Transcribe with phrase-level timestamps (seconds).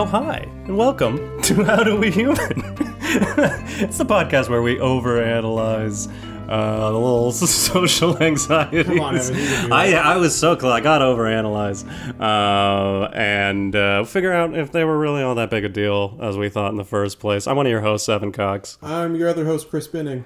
[0.00, 2.38] Oh, hi, and welcome to How Do We Human?
[2.40, 6.10] it's the podcast where we overanalyze
[6.48, 8.82] uh, the little social anxiety.
[8.84, 9.92] Come on, Evan, you can do I.
[9.92, 10.72] I was so close.
[10.72, 11.84] I got to overanalyze
[12.18, 16.34] uh, and uh, figure out if they were really all that big a deal as
[16.34, 17.46] we thought in the first place.
[17.46, 18.78] I'm one of your hosts, Evan Cox.
[18.82, 20.24] I'm your other host, Chris Binning.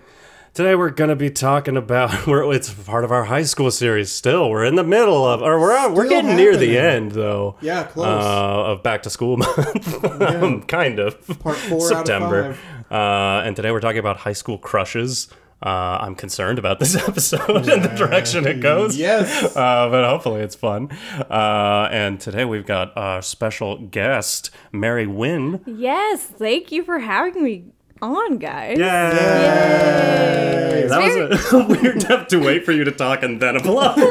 [0.54, 4.12] Today we're gonna be talking about we're, it's part of our high school series.
[4.12, 7.56] Still, we're in the middle of, or we're we're Still getting near the end though.
[7.60, 8.06] Yeah, close.
[8.24, 11.20] Uh, of back to school month, Um, kind of.
[11.40, 12.56] Part four out of September.
[12.88, 15.26] Uh, and today we're talking about high school crushes.
[15.60, 18.96] Uh, I'm concerned about this episode and the direction it goes.
[18.96, 19.56] Yes.
[19.56, 20.88] Uh, but hopefully it's fun.
[21.28, 25.62] Uh, and today we've got our special guest, Mary Wynn.
[25.66, 27.64] Yes, thank you for having me
[28.04, 28.78] on, guys.
[28.78, 28.84] Yay!
[28.84, 30.86] Yay.
[30.88, 33.98] That was a, a weird have to wait for you to talk and then applaud.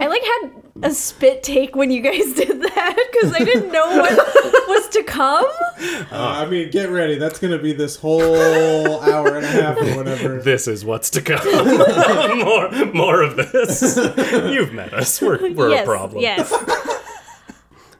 [0.00, 0.50] I like had
[0.82, 4.16] a spit take when you guys did that because I didn't know what
[4.68, 5.44] was to come.
[6.10, 7.18] Uh, I mean, get ready.
[7.18, 10.40] That's going to be this whole hour and a half or whatever.
[10.40, 11.44] this is what's to come.
[12.38, 13.96] more, more of this.
[13.96, 15.20] You've met us.
[15.20, 16.22] We're, we're yes, a problem.
[16.22, 16.52] Yes.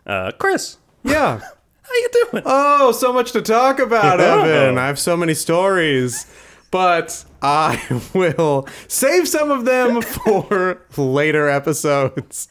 [0.06, 1.40] Uh, Chris, Yeah.
[1.88, 2.42] How you doing?
[2.46, 4.78] Oh, so much to talk about, Evan.
[4.78, 6.26] I have so many stories,
[6.70, 12.48] but I will save some of them for later episodes.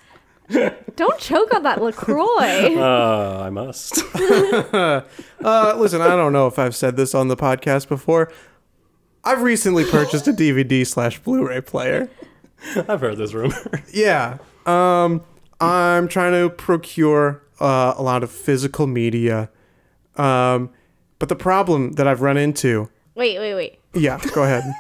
[0.96, 2.76] Don't choke on that LaCroix.
[2.78, 4.02] Uh, I must.
[4.16, 5.02] Uh,
[5.78, 8.32] listen, I don't know if I've said this on the podcast before.
[9.24, 12.10] I've recently purchased a DVD slash Blu-ray player.
[12.88, 13.84] I've heard this rumor.
[13.94, 14.38] Yeah.
[14.66, 15.22] Um,
[15.60, 19.50] I'm trying to procure uh, a lot of physical media.
[20.16, 20.70] Um,
[21.20, 22.90] but the problem that I've run into.
[23.16, 23.80] wait, wait, wait.
[23.94, 24.64] Yeah, go ahead.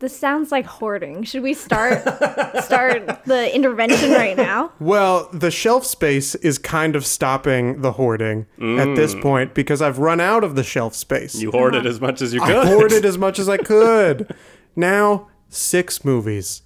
[0.00, 1.24] This sounds like hoarding.
[1.24, 2.02] Should we start
[2.62, 4.70] start the intervention right now?
[4.78, 9.98] Well, the shelf space is kind of stopping the hoarding at this point because I've
[9.98, 11.34] run out of the shelf space.
[11.34, 12.66] You hoarded as much as you I could.
[12.68, 14.32] hoarded as much as I could.
[14.76, 16.62] Now, six movies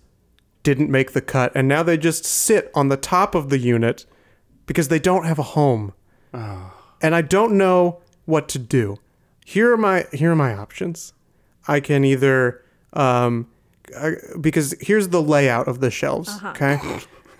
[0.62, 4.04] didn't make the cut, and now they just sit on the top of the unit
[4.72, 5.92] because they don't have a home.
[6.32, 8.96] And I don't know what to do.
[9.44, 11.12] Here are my here are my options.
[11.68, 12.62] I can either
[12.94, 13.48] um
[14.00, 16.50] I- because here's the layout of the shelves, uh-huh.
[16.50, 16.78] okay?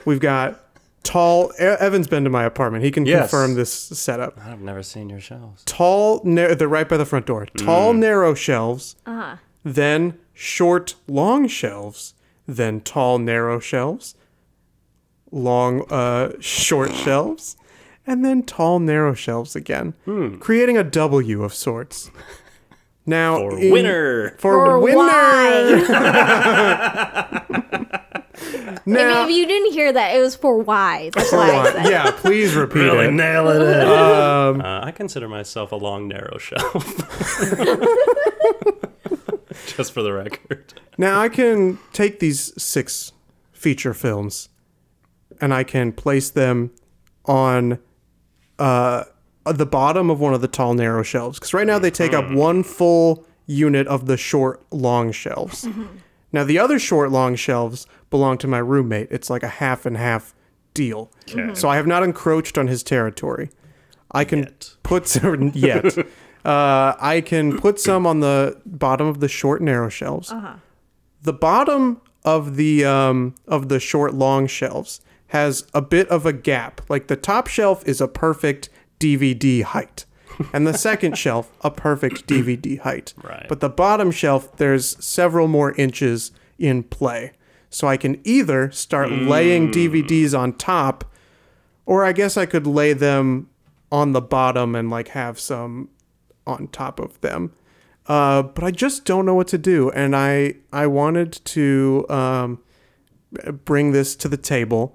[0.04, 0.60] We've got
[1.04, 2.84] tall E- Evan's been to my apartment.
[2.84, 3.20] He can Yes.
[3.30, 5.62] confirm this setup I've never seen your shelves.
[5.64, 7.46] tall, nar- they're right by the front door.
[7.46, 7.64] Mm.
[7.64, 9.36] Tall, narrow shelves, uh-huh.
[9.64, 12.14] then short, long shelves,
[12.46, 14.14] then tall, narrow shelves,
[15.32, 17.56] long, uh, short shelves,
[18.06, 19.94] and then tall, narrow shelves again,
[20.40, 22.10] creating a W of sorts.
[23.04, 24.36] Now, For in- winner.
[24.38, 24.98] for, Or winner.
[24.98, 25.82] why?
[28.84, 31.10] Now, if, if you didn't hear that, it was for why.
[31.14, 33.12] That's for why I yeah, please repeat Really it.
[33.12, 33.86] nailing it.
[33.86, 36.72] Um, Uh, I consider myself a long, narrow shelf.
[39.76, 40.74] Just for the record.
[40.98, 43.12] Now I can take these six
[43.52, 44.48] feature films
[45.42, 46.70] and I can place them
[47.26, 47.78] on
[48.58, 49.04] uh,
[49.44, 51.38] the bottom of one of the tall, narrow shelves.
[51.38, 55.68] Because right now they take up one full unit of the short, long shelves.
[56.32, 59.08] Now the other short, long shelves belong to my roommate.
[59.10, 60.32] It's like a half and half
[60.72, 61.10] deal.
[61.54, 63.50] So I have not encroached on his territory.
[64.12, 64.76] I can Yet.
[64.82, 65.98] put some yet.
[66.44, 70.32] Uh, I can put some on the bottom of the short, narrow shelves
[71.22, 75.00] the bottom of the um, of the short long shelves
[75.32, 76.82] has a bit of a gap.
[76.90, 78.68] Like the top shelf is a perfect
[79.00, 80.04] DVD height,
[80.52, 83.14] and the second shelf a perfect DVD height.
[83.22, 83.46] Right.
[83.48, 87.32] But the bottom shelf there's several more inches in play.
[87.70, 91.10] So I can either start laying DVDs on top,
[91.86, 93.48] or I guess I could lay them
[93.90, 95.88] on the bottom and like have some
[96.46, 97.54] on top of them.
[98.06, 102.60] Uh, but I just don't know what to do, and I I wanted to um,
[103.64, 104.94] bring this to the table.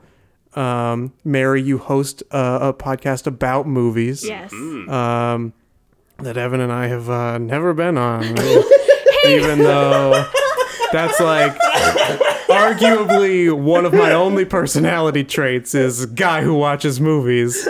[0.57, 4.51] Um, Mary, you host a, a podcast about movies Yes.
[4.53, 5.53] um,
[6.19, 8.23] that Evan and I have uh, never been on,
[9.27, 10.25] even though
[10.91, 11.55] that's like
[12.47, 17.67] arguably one of my only personality traits is guy who watches movies.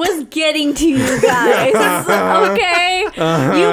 [0.00, 1.74] I was getting to you guys.
[2.50, 3.04] okay.
[3.16, 3.54] Uh-huh.
[3.54, 3.66] You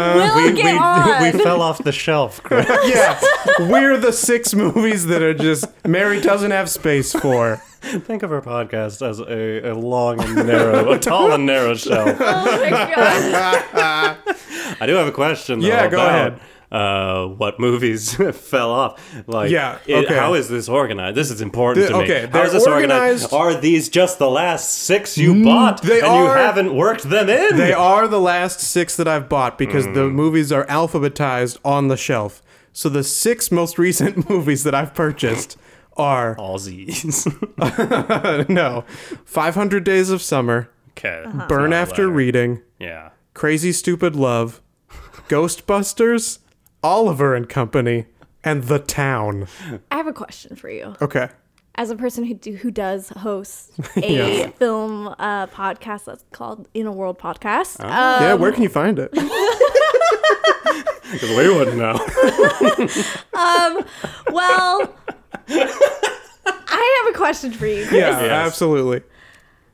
[0.44, 1.24] will We, get on.
[1.24, 2.68] we, we fell off the shelf, Chris.
[2.86, 3.20] yeah,
[3.60, 7.58] we're the six movies that are just Mary doesn't have space for.
[7.82, 12.18] Think of our podcast as a, a long and narrow, a tall and narrow shelf.
[12.20, 14.18] oh my god.
[14.82, 15.60] I do have a question.
[15.62, 16.40] Though, Yeah, go about, ahead.
[16.72, 19.02] Uh, what movies fell off.
[19.28, 20.16] Like, Yeah, it- okay.
[20.16, 21.16] how is this organized?
[21.16, 22.04] This is important The- to me.
[22.04, 23.24] okay, how they're is this organized?
[23.26, 27.04] organized- Mm, Are these just the last six you bought they and you haven't worked
[27.10, 27.56] them in?
[27.58, 31.98] They are the last six that I've bought because the movies are alphabetized on the
[31.98, 32.42] shelf.
[32.74, 35.58] So the six most recent movies that I've purchased
[35.96, 37.28] are all Z's.
[38.50, 38.84] no,
[39.26, 41.26] 500 Days of Summer, okay.
[41.48, 42.08] Burn After.
[42.10, 43.10] Reading, Yeah.
[43.34, 44.62] Crazy Stupid Love,
[45.30, 46.40] Ghostbusters,
[46.84, 48.06] Oliver and Company,
[48.44, 49.48] and The Town.
[49.92, 50.96] I have a question for you.
[51.02, 51.30] Okay.
[51.76, 54.50] As a person who do, who does host a Yeah.
[54.52, 57.86] film uh, podcast that's called In a World Podcast, Oh.
[57.88, 59.12] uh, yeah, where can you find it?
[61.10, 61.94] Because we wouldn't know.
[64.30, 64.94] well,
[65.48, 67.86] I have a question for you.
[67.88, 67.94] Chris.
[68.02, 68.30] Yeah, Yes.
[68.48, 69.04] absolutely.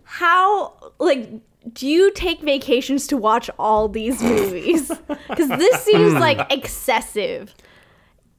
[0.03, 1.31] How like
[1.71, 4.91] do you take vacations to watch all these movies?
[5.29, 7.55] Because this seems like excessive.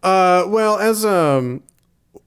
[0.02, 1.62] Uh, well, as um,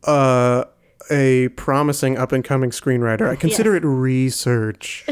[0.06, 0.64] uh,
[1.12, 3.84] a promising up and coming screenwriter, I consider Yes.
[3.84, 5.06] it research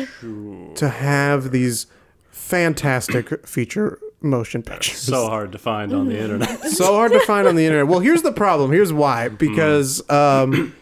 [0.76, 1.88] to have these
[2.32, 4.98] fantastic feature motion pictures.
[5.00, 6.64] so hard to find on the internet.
[6.66, 7.88] so hard to find on the internet.
[7.88, 8.72] Well, here's the problem.
[8.72, 9.30] Here's why.
[9.30, 10.76] Because um,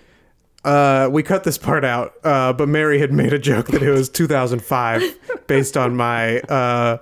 [0.63, 3.91] uh, we cut this part out, uh, but Mary had made a joke that it
[3.91, 5.03] was 2005
[5.47, 6.97] based on my uh,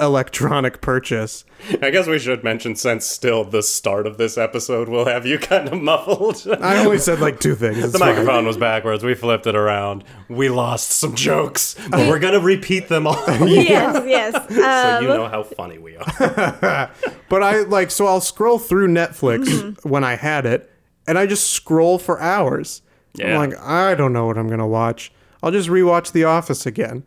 [0.00, 1.44] electronic purchase.
[1.82, 5.38] I guess we should mention since still the start of this episode will have you
[5.38, 6.46] kind of muffled.
[6.60, 7.78] I only said like two things.
[7.78, 8.10] It's the fine.
[8.14, 9.04] microphone was backwards.
[9.04, 10.04] We flipped it around.
[10.28, 14.34] We lost some jokes, but we're gonna repeat them all, Yes, yes.
[14.36, 16.90] Um, you know how funny we are.
[17.28, 20.70] But I like so I'll scroll through Netflix when I had it,
[21.06, 22.82] and I just scroll for hours.
[23.14, 23.38] Yeah.
[23.40, 25.12] I'm like, I don't know what I'm gonna watch.
[25.42, 27.04] I'll just rewatch The Office again.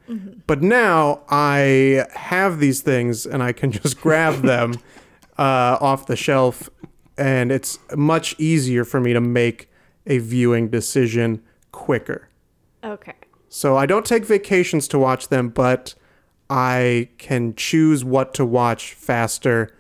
[0.48, 4.76] But now I have these things, and I can just grab them
[5.38, 6.70] uh, off the shelf,
[7.18, 9.70] and it's much easier for me to make
[10.08, 11.42] a viewing decision
[11.72, 12.30] quicker.
[12.84, 13.14] okay.
[13.52, 15.96] So I don't take vacations to watch them, but
[16.52, 19.76] I can choose what to watch faster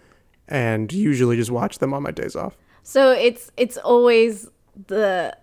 [0.48, 2.58] and usually just watch them on my days off.
[2.90, 4.50] So it's it's always
[4.88, 5.38] the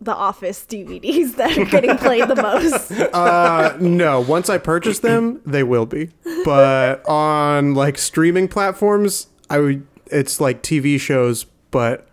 [0.00, 2.92] the Office DVDs that are getting played the most.
[3.12, 6.08] Uh, no, once I purchase them, they will be.
[6.46, 12.08] But on like streaming platforms, I would it's like TV shows, but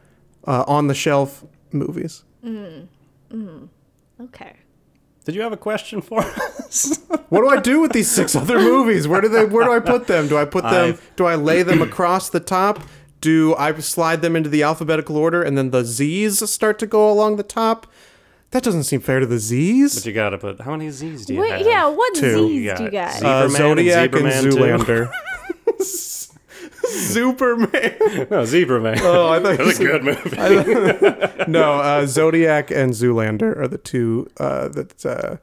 [0.45, 2.25] uh, on the shelf movies.
[2.43, 2.87] Mm.
[3.31, 3.69] Mm.
[4.19, 4.57] Okay.
[5.23, 6.99] Did you have a question for us?
[7.29, 9.07] What do I do with these six other movies?
[9.07, 9.45] Where do they?
[9.45, 10.27] Where do I put them?
[10.27, 10.89] Do I put them?
[10.89, 12.79] I've- do I lay them across the top?
[13.25, 17.09] Do I slide them into the alphabetical order and then the Z's start to go
[17.11, 17.87] along the top?
[18.51, 19.95] That doesn't seem fair to the Z's.
[19.95, 21.61] but you gotta put how many Z's do you Wait, have?
[21.65, 22.21] yeah, what Two.
[22.47, 23.13] Z's You do you got got?
[23.19, 24.79] Z- Uh, Zebraman and Zodiac and, Zebraman.
[24.79, 25.11] Zoolander.
[26.85, 28.27] Superman.
[28.29, 28.99] No, Zebra Man.
[29.01, 31.47] Oh, I thought It was a good movie.
[31.51, 35.37] no, uh, Zodiac and Zoolander are the two uh, that uh,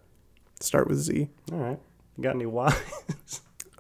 [0.61, 1.29] start with Z.
[1.51, 1.79] All right.
[2.17, 2.77] You got any wise?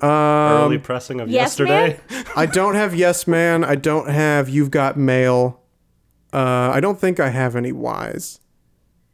[0.02, 2.00] Um, Early pressing of Yes yesterday.
[2.37, 3.64] I don't have Yes Man.
[3.64, 5.60] I don't have You've Got Mail.
[6.32, 8.40] Uh, I don't think I have any Wise.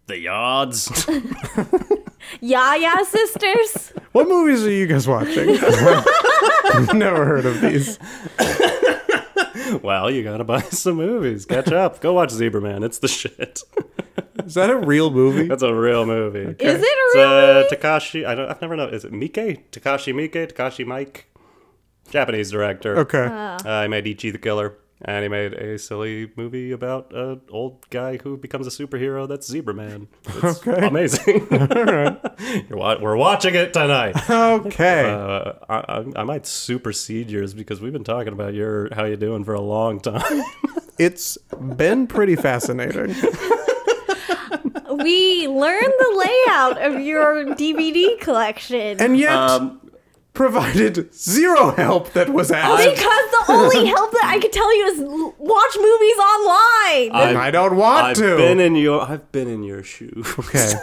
[0.06, 1.06] The odds.
[2.40, 3.93] Yaya sisters.
[4.12, 5.58] What movies are you guys watching?
[5.61, 7.99] I've never heard of these.
[9.82, 11.44] well, you gotta buy some movies.
[11.46, 12.01] Catch up.
[12.01, 12.82] Go watch Zebra Man.
[12.82, 13.63] It's the shit.
[14.44, 15.46] Is that a real movie?
[15.48, 16.39] That's a real movie.
[16.39, 17.77] Is it a It's real uh, movie?
[17.77, 18.27] Takashi.
[18.27, 18.48] I don't.
[18.51, 18.94] I've never known.
[18.94, 19.65] Is it Miike?
[19.72, 20.53] Takashi Miike?
[20.53, 21.22] Takashi Miike?
[22.10, 22.98] Japanese director.
[23.01, 23.27] Okay.
[23.31, 27.88] Uh, he made Ichi the Killer, and he made a silly movie about an old
[27.90, 29.28] guy who becomes a superhero.
[29.28, 30.08] That's Zebra Man.
[30.26, 30.86] It's Okay.
[30.86, 31.46] amazing.
[32.69, 34.17] You're wa- we're watching it tonight.
[34.28, 35.10] Okay.
[35.10, 39.17] Uh, I, I, I might supersede yours because we've been talking about your how you
[39.17, 40.43] doing for a long time.
[40.98, 41.38] it's
[41.76, 43.14] been pretty fascinating.
[45.02, 49.00] We learned the layout of your DVD collection.
[49.00, 49.81] And yet um,
[50.39, 52.85] provided zero help that was oh, asked.
[52.85, 57.37] because the only help that I could tell you is l- watch movies online.
[57.37, 58.37] I don't want I've to.
[58.37, 60.33] been in your I've been in your shoes.
[60.39, 60.75] okay.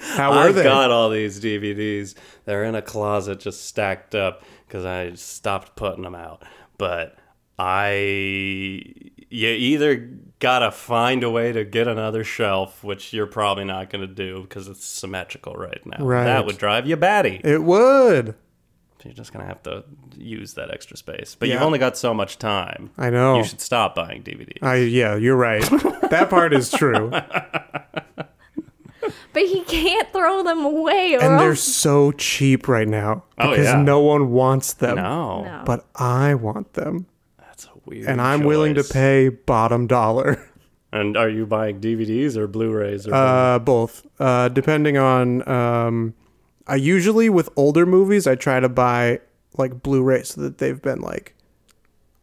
[0.16, 0.64] How were I've they?
[0.64, 2.16] got all these DVDs.
[2.44, 6.42] They're in a closet just stacked up because I stopped putting them out.
[6.78, 7.16] But
[7.60, 7.92] I,
[9.30, 10.10] you either
[10.42, 14.66] gotta find a way to get another shelf, which you're probably not gonna do because
[14.66, 16.04] it's symmetrical right now.
[16.04, 16.24] Right.
[16.24, 17.40] That would drive you batty.
[17.44, 18.34] it would.
[19.04, 19.84] You're just gonna have to
[20.16, 21.36] use that extra space.
[21.38, 22.90] But you've only got so much time.
[22.98, 23.36] I know.
[23.36, 24.58] You should stop buying DVDs.
[24.62, 25.62] I yeah, you're right.
[26.10, 27.10] that part is true.
[29.32, 33.50] but he can't throw them away, or And they're else so cheap right now Oh,
[33.50, 33.82] because yeah.
[33.82, 34.96] no one wants them.
[34.96, 35.44] no.
[35.44, 35.62] No.
[35.64, 37.06] But I want them.
[37.84, 38.08] That's a weird.
[38.08, 40.48] and I'm willing to pay bottom dollar.
[40.94, 43.14] And are you buying DVDs or Blu-rays or?
[43.14, 44.06] Uh, both.
[44.20, 46.12] Uh, depending on, um,
[46.66, 49.20] I usually with older movies, I try to buy
[49.56, 51.34] like Blu-ray so that they've been like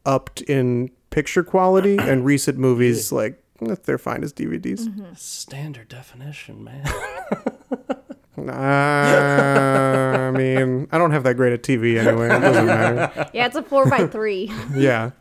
[0.05, 5.17] upped in picture quality, and recent movies like eh, they're fine as DVDs.
[5.17, 6.85] standard definition, man.
[8.47, 12.27] Uh, I mean, I don't have that great a TV anyway.
[12.27, 13.29] It doesn't matter.
[13.33, 14.51] Yeah, it's a four by three.
[14.75, 15.11] Yeah,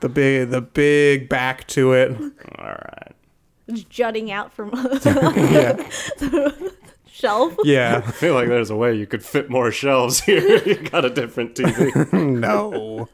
[0.00, 2.10] the big, the big back to it.
[2.58, 3.12] All right.
[3.68, 4.70] It's jutting out from
[5.04, 5.88] Yeah,
[7.10, 7.54] shelf.
[7.64, 8.02] yeah.
[8.04, 10.62] I feel like there's a way you could fit more shelves here.
[10.64, 12.12] you got a different TV.
[12.12, 13.08] No.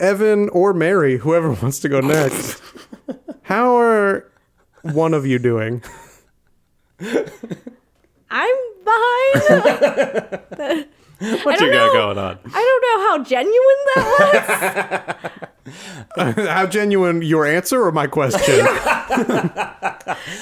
[0.00, 2.60] Evan or Mary, whoever wants to go next.
[3.42, 4.28] How are
[4.82, 5.82] one of you doing?
[8.32, 10.88] I'm behind.
[11.44, 11.92] What you got know.
[11.92, 12.36] going on?
[12.44, 15.34] I don't know how genuine that was.
[16.48, 18.56] How genuine your answer or my question?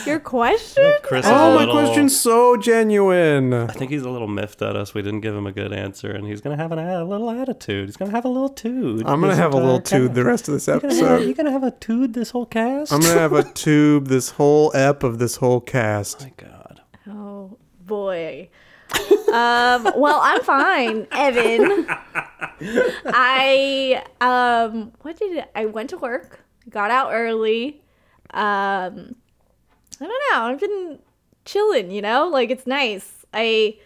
[0.06, 0.94] Your question?
[1.02, 3.52] Chris oh, a my little, question's so genuine.
[3.52, 4.94] I think he's a little miffed at us.
[4.94, 7.88] We didn't give him a good answer, and he's gonna have an, a little attitude.
[7.88, 9.06] He's gonna have a little tude.
[9.06, 10.98] I'm gonna have a little entire tube the rest of this episode.
[10.98, 11.36] You're episode.
[11.36, 12.90] gonna have a tude this whole cast.
[12.92, 16.22] I'm gonna have a tube this whole ep of this whole cast.
[16.22, 16.49] Oh my God.
[16.49, 16.49] Oh
[17.90, 18.48] boy.
[19.28, 21.86] um, well, I'm fine, Evan.
[23.06, 27.82] I um, what did it, I went to work, got out early.
[28.32, 29.16] Um,
[30.00, 30.42] I don't know.
[30.44, 30.98] I've been
[31.44, 33.24] chilling, you know, like it's nice.
[33.34, 33.76] I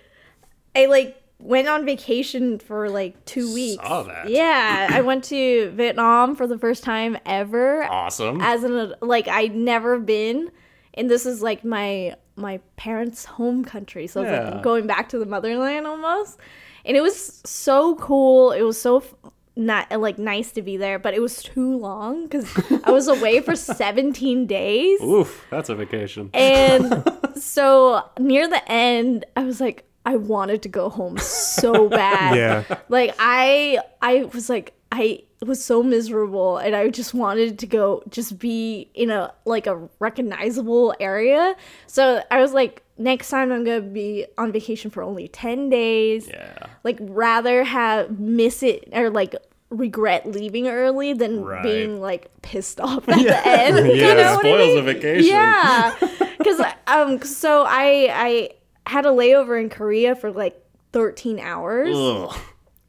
[0.76, 3.82] I like went on vacation for like two weeks.
[3.82, 4.28] Saw that.
[4.30, 8.40] Yeah, I went to Vietnam for the first time ever Awesome.
[8.40, 10.50] as an like I'd never been,
[10.94, 14.50] and this is like my my parents' home country, so Yeah.
[14.50, 16.38] like going back to the motherland almost.
[16.84, 18.52] And it was so cool.
[18.52, 19.14] It was so f-
[19.56, 22.46] not like nice to be there, but it was too long because
[22.84, 25.00] I was away for 17 days.
[25.00, 26.30] Oof, that's a vacation.
[26.34, 27.02] And
[27.36, 32.36] so near the end, I was like, I wanted to go home so bad.
[32.36, 32.78] Yeah.
[32.88, 38.02] Like I I was like I was so miserable and I just wanted to go
[38.08, 41.54] just be in a like a recognizable area.
[41.86, 45.68] So I was like next time I'm going to be on vacation for only 10
[45.68, 46.28] days.
[46.28, 46.66] Yeah.
[46.84, 49.34] Like rather have miss it or like
[49.70, 51.62] regret leaving early than Right.
[51.62, 53.76] being like pissed off at the end.
[53.88, 54.14] you Yeah.
[54.14, 54.76] know what I Spoils mean?
[54.84, 55.24] the vacation.
[55.34, 55.94] Yeah,
[56.38, 58.50] because um, so I I
[58.86, 60.60] had a layover in Korea for like
[60.92, 61.96] 13 hours.
[61.96, 62.36] Ugh.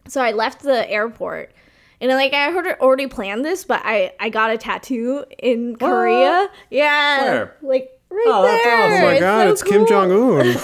[0.08, 1.52] So I left the airport.
[2.06, 6.48] And like I heard already planned this, but I I got a tattoo in Korea.
[6.70, 7.58] Yeah, Where?
[7.64, 8.78] like right Oh, that's there.
[8.84, 9.04] awesome.
[9.04, 9.88] Oh my god, so it's Kim.
[9.88, 10.56] Jong Un.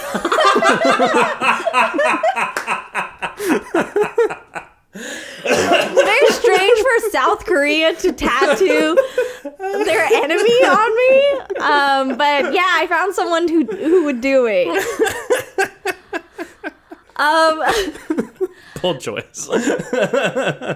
[4.93, 8.95] Very strange for South Korea to tattoo
[9.59, 11.31] their enemy on me.
[11.59, 14.67] Um, but yeah, I found someone who who would do it.
[17.17, 17.61] Um,
[18.81, 19.47] Bold choice.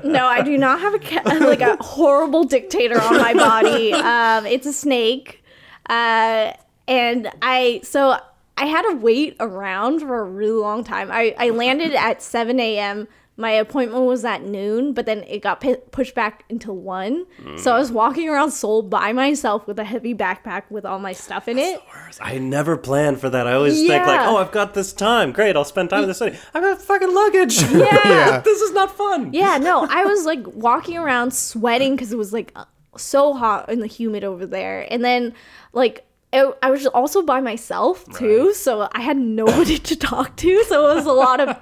[0.04, 1.00] no, I do not have a
[1.40, 3.94] like a horrible dictator on my body.
[3.94, 5.44] Um, it's a snake,
[5.90, 6.54] uh,
[6.88, 8.18] and I so
[8.58, 11.10] I had to wait around for a really long time.
[11.12, 13.08] I I landed at seven a.m.
[13.38, 17.26] My appointment was at noon, but then it got pi pushed back until one.
[17.58, 21.12] So I was walking around Seoul by myself with a heavy backpack with all my
[21.12, 21.82] stuff in it.
[22.22, 23.46] I never plan for that.
[23.46, 25.34] I always think like, oh, I've got this time.
[25.34, 26.38] Great, I'll spend time in the city.
[26.54, 27.62] I've got fucking luggage.
[28.06, 28.40] Yeah.
[28.40, 29.34] this is not fun.
[29.34, 32.56] Yeah, no, I was like walking around sweating because it was like
[32.98, 34.88] so hot and the humid over there.
[34.90, 35.34] And then
[35.74, 40.64] like it, I was also by myself too, so I had nobody to talk to.
[40.66, 41.58] So it was a lot of.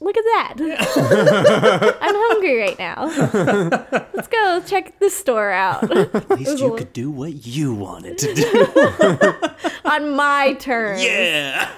[0.00, 1.96] Look at that.
[2.00, 3.06] I'm hungry right now.
[4.14, 8.34] Let's go check this store out At least you could do what you wanted to
[8.34, 9.66] do.
[9.84, 11.02] on my terms.
[11.02, 11.70] yeah.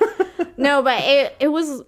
[0.56, 1.82] no, but it it was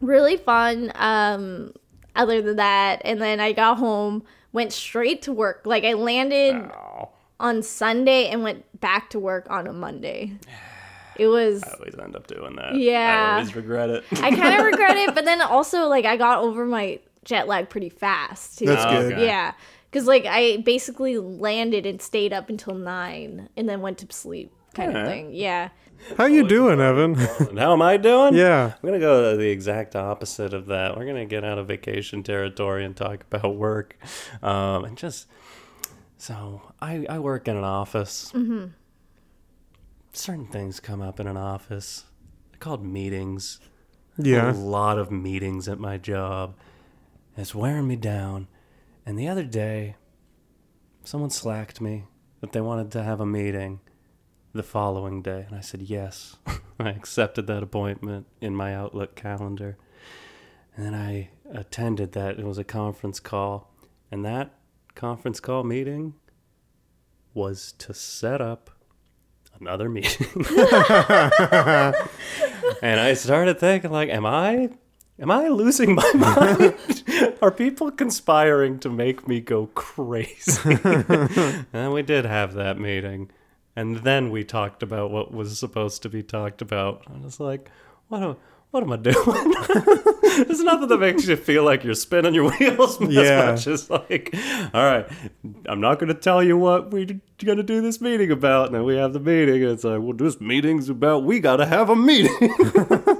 [0.00, 0.92] really fun.
[0.94, 1.72] Um,
[2.14, 5.62] other than that, and then I got home, went straight to work.
[5.64, 6.70] Like I landed
[7.38, 10.38] on Sunday and went back to work on a Monday.
[11.18, 11.62] It was.
[11.64, 12.74] I always end up doing that.
[12.76, 13.30] Yeah.
[13.30, 14.04] I always regret it.
[14.12, 17.68] I kind of regret it, but then also like I got over my jet lag
[17.68, 18.66] pretty fast too.
[18.66, 19.12] That's Oh, good.
[19.14, 19.26] okay.
[19.26, 19.52] Yeah,
[19.90, 24.52] because like I basically landed and stayed up until nine, and then went to sleep,
[24.74, 25.10] kind of Alright.
[25.10, 25.34] thing.
[25.34, 25.70] Yeah.
[26.18, 27.16] How you doing, Evan?
[27.48, 28.34] And how am I doing?
[28.34, 28.74] yeah.
[28.74, 30.96] I'm gonna go the exact opposite of that.
[30.96, 33.96] We're gonna get out of vacation territory and talk about work,
[34.42, 35.26] um, and just
[36.18, 38.30] so I I work in an office.
[38.34, 38.66] Mm-hmm.
[40.16, 42.04] Certain things come up in an office.
[42.50, 43.60] They're called meetings.
[44.16, 44.50] Yeah.
[44.50, 46.54] A lot of meetings at my job.
[47.36, 48.48] It's wearing me down,
[49.04, 49.96] And the other day,
[51.04, 52.04] someone slacked me
[52.40, 53.80] that they wanted to have a meeting
[54.54, 55.44] the following day.
[55.46, 56.36] And I said yes.
[56.80, 59.76] I accepted that appointment in my Outlook calendar.
[60.74, 62.38] And then I attended that.
[62.38, 63.70] It was a conference call.
[64.10, 64.54] And that
[64.94, 66.14] conference call meeting
[67.34, 68.70] was to set up
[69.60, 70.26] another meeting.
[72.82, 74.70] and I started thinking like am I
[75.18, 76.74] am I losing my mind?
[77.42, 80.78] Are people conspiring to make me go crazy?
[81.72, 83.30] and we did have that meeting.
[83.78, 87.02] And then we talked about what was supposed to be talked about.
[87.12, 87.70] I was like,
[88.08, 88.38] what
[88.70, 89.16] what am I doing?
[90.46, 93.50] There's nothing that makes you feel like you're spinning your wheels as Yeah.
[93.52, 94.34] much as like,
[94.74, 95.06] all right,
[95.66, 97.06] I'm not going to tell you what we're
[97.42, 98.66] going to do this meeting about.
[98.66, 101.56] And then we have the meeting, and it's like, well, this meeting's about we got
[101.56, 102.36] to have a meeting.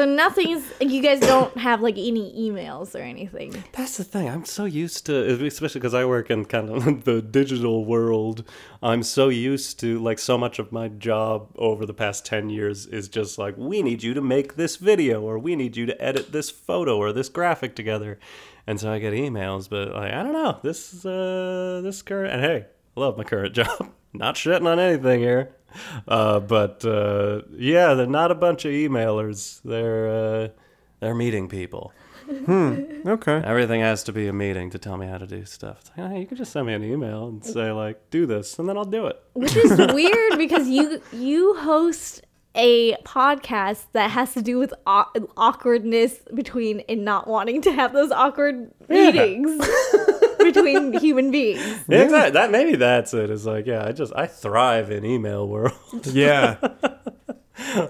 [0.00, 0.64] So nothing's.
[0.80, 3.62] You guys don't have like any emails or anything.
[3.72, 4.30] That's the thing.
[4.30, 8.42] I'm so used to, especially because I work in kind of the digital world.
[8.82, 12.86] I'm so used to, like, so much of my job over the past 10 years
[12.86, 16.02] is just like, we need you to make this video, or we need you to
[16.02, 18.18] edit this photo or this graphic together.
[18.66, 20.60] And so I get emails, but, like, I don't know.
[20.62, 22.64] This is, uh, this current, and hey,
[22.96, 23.92] love my current job.
[24.14, 25.56] Not shitting on anything here.
[26.08, 29.60] Uh, but, uh, yeah, they're not a bunch of emailers.
[29.64, 30.48] They're, uh,
[31.00, 31.92] they're meeting people.
[32.48, 33.42] Okay.
[33.44, 35.78] Everything has to be a meeting to tell me how to do stuff.
[35.80, 38.58] It's like, hey, you can just send me an email and say like, do this,
[38.58, 39.20] and then I'll do it.
[39.34, 42.22] which is weird because you you host
[42.54, 47.92] a podcast that has to do with au- awkwardness between and not wanting to have
[47.92, 49.64] those awkward meetings
[50.54, 51.84] between human beings.
[51.88, 52.32] Yeah, exactly.
[52.32, 53.30] That maybe that's it.
[53.30, 55.72] It's like, yeah, I just I thrive in email world.
[56.06, 56.56] Yeah.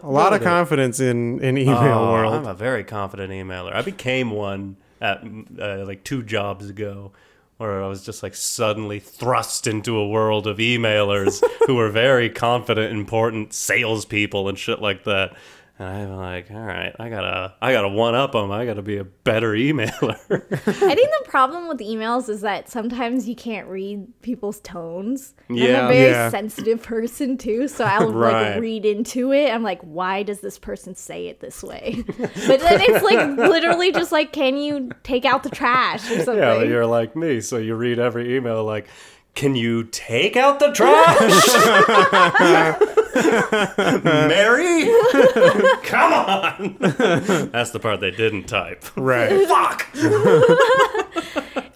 [0.03, 2.35] A lot of confidence in in email Oh, world.
[2.35, 3.73] I'm a very confident emailer.
[3.73, 5.23] I became one at
[5.59, 7.13] uh, like two jobs ago,
[7.57, 12.29] where I was just like suddenly thrust into a world of emailers who were very
[12.47, 15.35] confident, important salespeople and shit like that.
[15.81, 18.53] And I'm like, all right, I gotta, I gotta one up them.
[18.53, 20.13] I gotta be a better emailer.
[20.53, 25.33] I think the problem with emails is that sometimes you can't read people's tones.
[25.49, 26.29] Yeah, I'm a very Yeah.
[26.29, 28.53] sensitive person too, so I'll Right.
[28.53, 29.51] like read into it.
[29.51, 32.05] I'm like, why does this person say it this way?
[32.19, 36.37] but then it's like literally just like, can you take out the trash or something?
[36.37, 38.87] Yeah, you're like me, so you read every email like,
[39.35, 41.17] "Can you take out the trash,
[44.05, 44.85] Mary?
[45.85, 46.77] Come on!"
[47.53, 48.85] That's the part they didn't type.
[48.97, 49.47] right.
[49.49, 49.87] Fuck.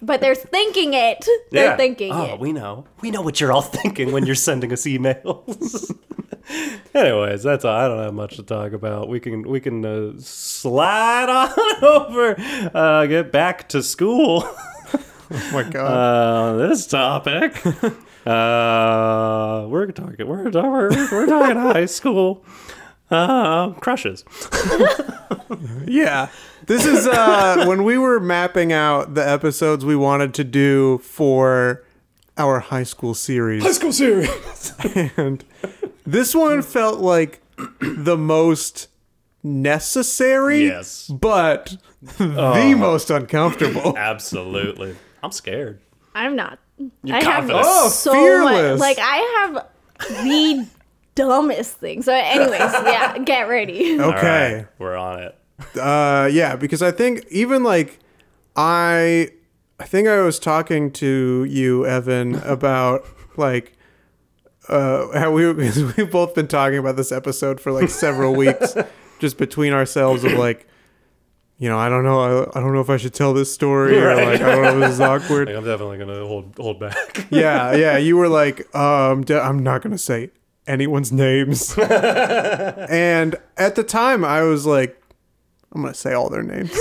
[0.03, 1.25] but they're thinking it.
[1.51, 1.77] They're Yeah.
[1.77, 2.41] thinking Oh, it.
[2.41, 2.85] we know.
[3.01, 5.91] We know what you're all thinking when you're sending us emails.
[6.95, 7.75] Anyways, that's all.
[7.75, 9.09] I don't have much to talk about.
[9.09, 12.37] We can we can uh, slide on over.
[12.75, 14.45] Uh, get back to school.
[15.31, 15.87] Oh my god.
[15.91, 17.61] uh, this topic.
[18.27, 20.27] Uh, we're talking.
[20.27, 22.45] We're we're, we're talking high school
[23.11, 24.25] uh, crushes.
[25.87, 26.29] yeah.
[26.67, 31.85] This is uh when we were mapping out the episodes we wanted to do for
[32.39, 33.63] our high school series.
[33.63, 34.73] High school series.
[35.19, 35.45] and
[36.07, 37.43] this one felt like
[37.81, 38.89] the most
[39.43, 41.09] necessary Yes.
[41.09, 41.77] but
[42.19, 43.97] the most uncomfortable.
[43.99, 44.97] Absolutely.
[45.23, 45.81] I'm scared.
[46.15, 46.59] I'm not.
[46.79, 47.51] You're I have.
[47.53, 48.81] Oh, so fearless.
[48.81, 48.81] much.
[48.81, 49.67] Like I have
[50.25, 50.67] the
[51.15, 52.03] dumbest thing.
[52.03, 54.01] So, anyways, yeah, get ready.
[54.01, 54.55] Okay.
[54.57, 55.39] right, we're on it.
[55.79, 58.01] Uh, yeah, because I think even like
[58.57, 59.31] I,
[59.79, 63.05] I think I was talking to you, Evan, about
[63.37, 63.73] like
[64.69, 68.75] uh how we we've both been talking about this episode for like several weeks,
[69.19, 70.67] just between ourselves of like.
[71.59, 72.21] You know, I don't know.
[72.53, 74.75] I, I don't know if I should tell this story or like I don't know
[74.75, 75.49] if this is awkward.
[75.49, 77.27] Like, I'm definitely gonna hold hold back.
[77.31, 77.97] yeah, yeah.
[77.97, 80.31] You were like, um, d- I'm not gonna say
[80.67, 81.77] anyone's names.
[81.79, 85.01] and at the time, I was like,
[85.73, 86.73] I'm gonna say all their names.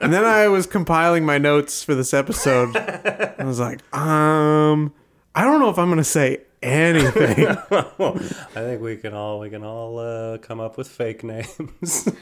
[0.00, 2.76] and then I was compiling my notes for this episode.
[2.76, 4.92] I was like, um,
[5.34, 7.44] I don't know if I'm gonna say anything.
[7.70, 8.16] well,
[8.54, 12.08] I think we can all we can all uh, come up with fake names.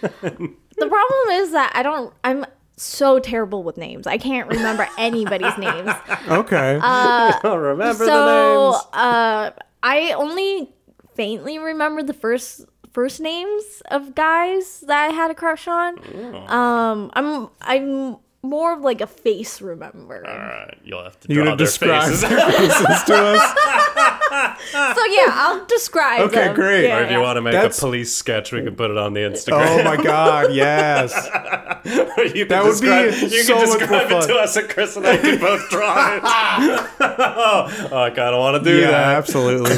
[0.81, 2.14] The problem is that I don't.
[2.24, 2.46] I'm
[2.79, 4.07] so terrible with names.
[4.07, 5.90] I can't remember anybody's names.
[6.29, 6.79] okay.
[7.42, 8.85] Don't remember the so, names.
[8.94, 9.50] uh,
[9.83, 10.72] I only
[11.14, 15.98] faintly remember the first first names of guys that I had a crush on.
[16.48, 20.26] Um, I'm I'm more of like a face remember.
[20.26, 22.20] All right, you'll have to You're gonna their describe faces.
[22.22, 23.57] their faces to us.
[24.70, 26.20] So yeah, I'll describe.
[26.22, 26.55] Okay, them.
[26.55, 26.85] great.
[26.85, 28.96] Yeah, Or if you want to make That's- a police sketch, we can put it
[28.96, 29.81] on the oh Instagram.
[29.81, 31.12] Oh my god, yes.
[32.35, 32.87] you That would be
[33.26, 34.29] you so can much describe more it fun.
[34.29, 36.22] to us, and Chris and I can both draw it.
[37.00, 38.87] oh, I kind of want to do that.
[38.87, 39.16] Yeah, that.
[39.16, 39.76] absolutely.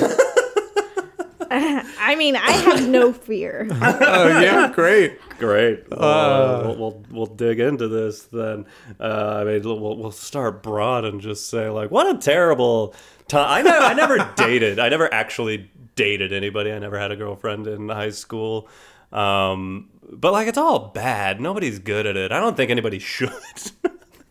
[1.99, 3.69] I mean, I have no fear.
[3.83, 5.19] Oh yeah, great.
[5.39, 5.85] Great.
[5.91, 5.97] Uh.
[5.97, 8.65] Uh, we'll, we'll we'll dig into this then.
[8.99, 12.95] Uh, I mean, we'll we'll start broad and just say like, what a terrible
[13.29, 13.49] time.
[13.51, 14.79] I never I never dated.
[14.79, 16.73] I never actually dated anybody.
[16.73, 18.69] I never had a girlfriend in high school.
[19.13, 21.41] Um, but like, it's all bad.
[21.41, 22.33] Nobody's good at it.
[22.33, 23.31] I don't think anybody should.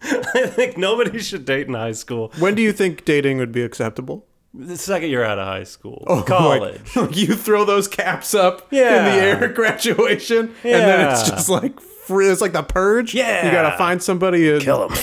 [0.03, 2.31] I think nobody should date in high school.
[2.39, 4.25] When do you think dating would be acceptable?
[4.53, 6.81] The second you're out of high school, Like, college.
[7.17, 8.97] you throw those caps up Yeah.
[8.97, 12.27] in the air at graduation, and then it's just like free.
[12.27, 13.13] It's like the purge.
[13.15, 13.45] Yeah.
[13.45, 14.41] you gotta find somebody.
[14.49, 14.97] To, Kill him.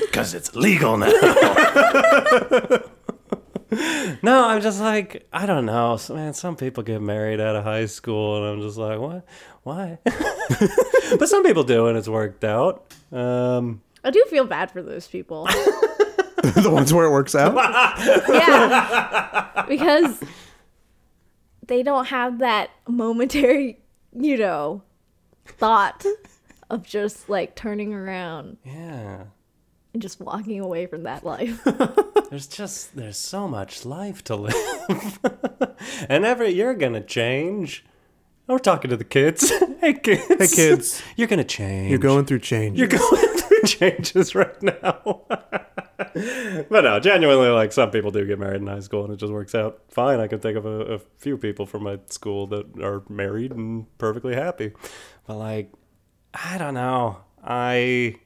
[0.00, 1.10] Because it's legal now.
[4.22, 5.98] no, I'm just like, I don't know.
[6.10, 9.26] Man, some people get married out of high school, and I'm just like, what?
[9.64, 9.98] Why?
[11.18, 12.94] but some people do, and it's worked out.
[13.10, 15.48] Um, I do feel bad for those people.
[16.62, 17.54] the ones where it works out.
[18.28, 19.64] Yeah.
[19.68, 20.20] because
[21.66, 23.78] they don't have that momentary,
[24.18, 24.82] you know,
[25.44, 26.04] thought
[26.70, 29.24] of just like turning around yeah.
[29.92, 31.62] and just walking away from that life.
[32.30, 35.18] There's just, there's so much life to live.
[36.08, 37.84] and every, you're going to change.
[38.48, 39.50] We're talking to the kids.
[39.80, 40.26] hey, kids.
[40.28, 41.02] Hey, kids.
[41.16, 41.90] You're going to change.
[41.90, 42.78] You're going through change.
[42.78, 45.22] You're going through changes right now.
[45.26, 49.32] but no, genuinely, like some people do get married in high school and it just
[49.32, 50.20] works out fine.
[50.20, 53.86] I can think of a, a few people from my school that are married and
[53.98, 54.72] perfectly happy.
[55.26, 55.72] But like,
[56.32, 57.18] I don't know.
[57.42, 58.16] I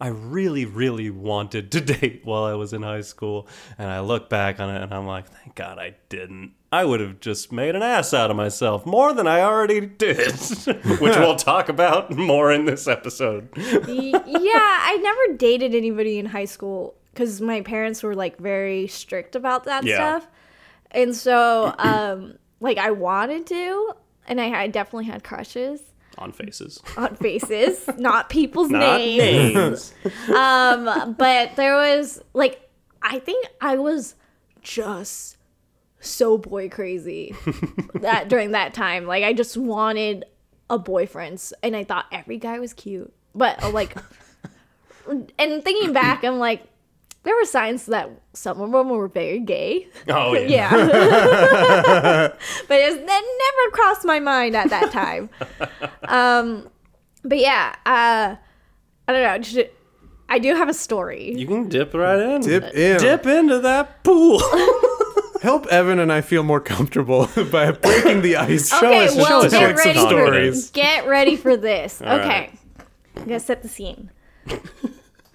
[0.00, 4.28] I really, really wanted to date while I was in high school, and I look
[4.28, 6.52] back on it and I'm like, thank God I didn't.
[6.70, 10.32] I would have just made an ass out of myself more than I already did,
[11.00, 13.48] which we'll talk about more in this episode.
[13.56, 19.34] Yeah, I never dated anybody in high school because my parents were like very strict
[19.34, 20.18] about that Yeah.
[20.18, 20.28] stuff.
[20.90, 23.94] And so, um, like, I wanted to,
[24.26, 25.80] and I, I definitely had crushes
[26.18, 26.82] On faces.
[26.98, 29.94] on faces, not people's Not names.
[30.04, 30.14] names.
[30.36, 32.60] Um, but there was like,
[33.00, 34.16] I think I was
[34.60, 35.37] just
[36.00, 37.34] so boy crazy
[37.94, 39.06] that during that time.
[39.06, 40.24] Like, I just wanted
[40.70, 43.12] a boyfriend, and I thought every guy was cute.
[43.34, 43.96] But uh, like,
[45.38, 46.62] and thinking back, I'm like,
[47.24, 49.88] there were signs that some of them were very gay.
[50.08, 50.70] Oh, yeah.
[50.74, 52.28] Yeah.
[52.68, 53.04] but it's, that
[53.56, 55.28] never crossed my mind at that time.
[56.04, 56.68] Um,
[57.24, 58.36] but yeah, uh,
[59.08, 59.38] I don't know.
[59.38, 59.70] just-
[60.30, 61.34] I do have a story.
[61.34, 62.42] You can dip right in.
[62.42, 63.00] Dip in.
[63.00, 64.40] Dip into that pool.
[65.42, 68.72] Help Evan and I feel more comfortable by breaking the ice.
[68.72, 72.00] okay, us- well, show us get some ready for get ready for this.
[72.06, 72.58] All okay, right.
[73.16, 74.10] I'm gonna set the scene.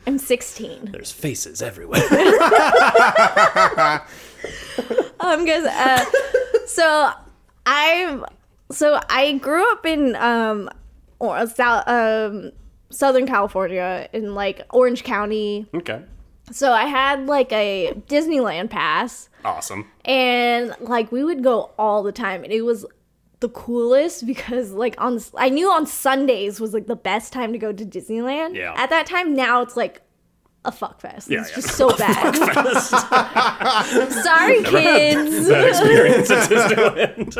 [0.05, 0.89] I'm 16.
[0.91, 2.01] There's faces everywhere.
[5.19, 6.03] Um, guys, uh,
[6.65, 7.11] so
[7.65, 8.25] I'm
[8.71, 10.69] so I grew up in um
[11.19, 12.51] or south um
[12.89, 15.65] Southern California in like Orange County.
[15.73, 16.01] okay.
[16.51, 19.89] So I had like a Disneyland pass Awesome.
[20.05, 22.85] and like we would go all the time and it was
[23.41, 27.59] the coolest because like on I knew on Sundays was like the best time to
[27.59, 28.55] go to Disneyland.
[28.55, 28.73] Yeah.
[28.77, 30.01] At that time now it's like
[30.65, 31.29] a fuck fest.
[31.29, 31.55] Yeah, it's yeah.
[31.57, 32.35] just so bad.
[34.23, 35.47] Sorry kids.
[35.49, 37.35] That experience at Disneyland.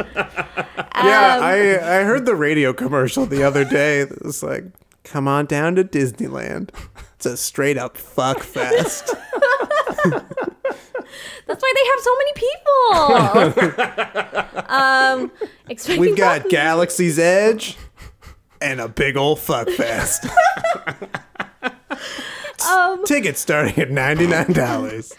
[0.96, 4.00] Yeah, Um, I I heard the radio commercial the other day.
[4.02, 4.66] It was like,
[5.06, 6.72] "Come on down to Disneyland.
[7.16, 9.16] It's a straight up fuck fest."
[11.48, 12.34] That's why they have so many
[14.34, 14.64] people.
[14.70, 15.32] um,
[15.70, 17.78] expecting We've got that- Galaxy's Edge
[18.62, 20.26] and a big old fuck fest.
[22.70, 25.14] Um, Tickets starting at ninety nine dollars.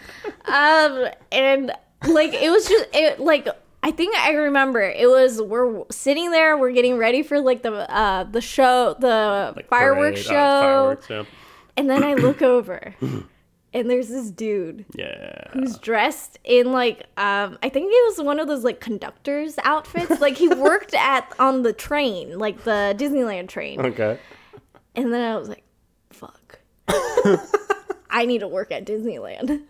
[0.45, 1.71] um, and
[2.07, 3.47] like it was just it like
[3.83, 7.71] I think I remember it was we're sitting there we're getting ready for like the
[7.93, 11.23] uh the show the Like fireworks parade, show uh, fireworks, yeah.
[11.77, 12.95] and then I look over
[13.75, 15.49] and there's this dude Yeah.
[15.53, 20.19] who's dressed in like um I think it was one of those like conductors outfits
[20.21, 24.17] like he worked at on the train like the Disneyland train Okay.
[24.95, 25.63] And then I was like,
[26.09, 26.59] fuck.
[28.09, 29.63] I need to work at Disneyland.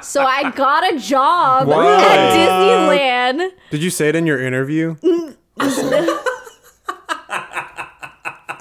[0.00, 3.50] So I got a job at Disneyland.
[3.72, 4.94] Did you say it in your interview?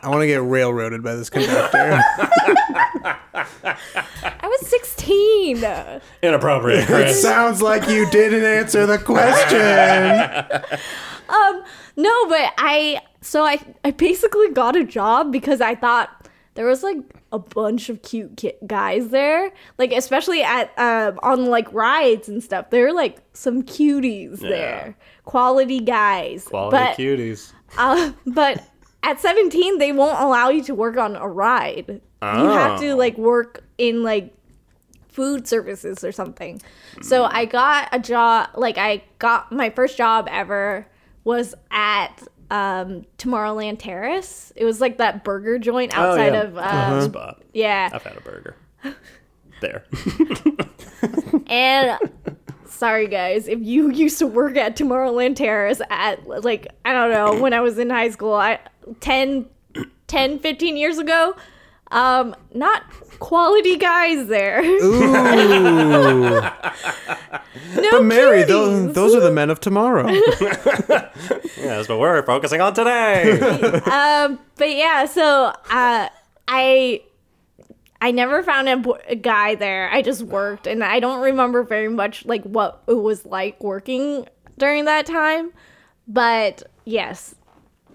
[0.01, 1.99] I I want to get railroaded by this conductor.
[3.33, 5.65] I was 16.
[6.21, 7.21] Inappropriate, it Chris.
[7.21, 10.79] sounds like you didn't answer the question.
[11.29, 11.63] Um,
[11.95, 16.81] no, but I so I I basically got a job because I thought there was
[16.81, 16.97] like
[17.31, 22.43] a bunch of cute ki- guys there, like especially at um on like rides and
[22.43, 22.71] stuff.
[22.71, 26.45] There were like some cuties there, quality guys.
[26.45, 27.53] Quality but, cuties.
[27.77, 28.67] Uh, but
[29.03, 32.01] at 17, they won't allow you to work on a ride.
[32.21, 32.95] You have to Oh.
[32.97, 34.35] like work in like
[35.07, 36.61] food services or something.
[37.01, 40.85] So I got a job, like I got my first job ever
[41.23, 44.51] was at um, Tomorrowland Terrace.
[44.55, 46.41] It was like that burger joint outside yeah.
[46.41, 47.41] of um, Spot.
[47.53, 47.89] yeah.
[47.93, 48.55] I've had a burger.
[49.61, 49.83] There.
[51.47, 51.99] And
[52.69, 57.41] sorry guys, if you used to work at Tomorrowland Terrace at like I don't know,
[57.41, 58.59] when I was in high school, I
[59.01, 59.45] 10
[60.07, 61.35] 10 15 years ago,
[61.91, 62.83] um not
[63.19, 64.63] quality guys there.
[64.63, 66.29] Ooh.
[66.31, 70.07] no But Mary, those, those are the men of tomorrow.
[70.09, 71.09] yeah,
[71.57, 73.39] that's what we're focusing on today.
[73.85, 76.09] um but yeah, so uh
[76.47, 77.01] I
[78.01, 79.89] I never found a, bo- a guy there.
[79.91, 84.27] I just worked and I don't remember very much like what it was like working
[84.57, 85.51] during that time.
[86.07, 87.35] But yes.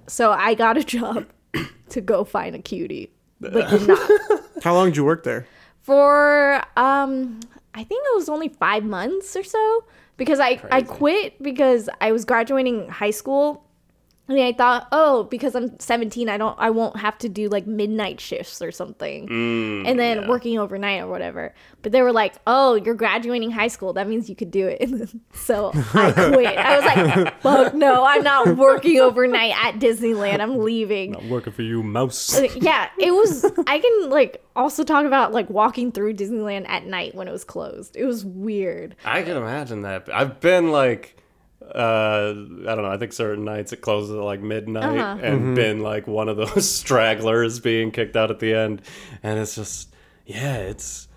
[0.07, 1.27] So I got a job
[1.91, 3.11] to go find a cutie.
[3.41, 4.11] But did not.
[4.63, 5.47] How long did you work there?
[5.83, 7.41] For um
[7.75, 9.85] I think it was only 5 months or so
[10.17, 13.65] because I I quit because I was graduating high school
[14.27, 17.67] and I thought, oh, because I'm 17, I don't, I won't have to do like
[17.67, 20.29] midnight shifts or something, mm, and then yeah.
[20.29, 21.55] working overnight or whatever.
[21.83, 25.11] But they were like, oh, you're graduating high school, that means you could do it.
[25.35, 26.57] so I quit.
[26.57, 30.41] I was like, fuck no, I'm not working overnight at Disneyland.
[30.41, 31.17] I'm leaving.
[31.17, 32.39] I'm working for you, mouse.
[32.39, 33.45] Uh, yeah, it was.
[33.67, 37.45] I can like also talk about like walking through Disneyland at night when it was
[37.45, 37.95] closed.
[37.95, 38.97] It was weird.
[39.05, 40.09] I can imagine that.
[40.13, 41.17] I've been like,
[41.75, 42.33] uh,
[42.71, 42.91] I don't know.
[42.91, 45.19] I think certain nights it closes at like midnight, Uh-huh.
[45.23, 48.83] and been like one of those stragglers being kicked out at the end,
[49.23, 49.95] and it's just,
[50.27, 51.09] yeah, it's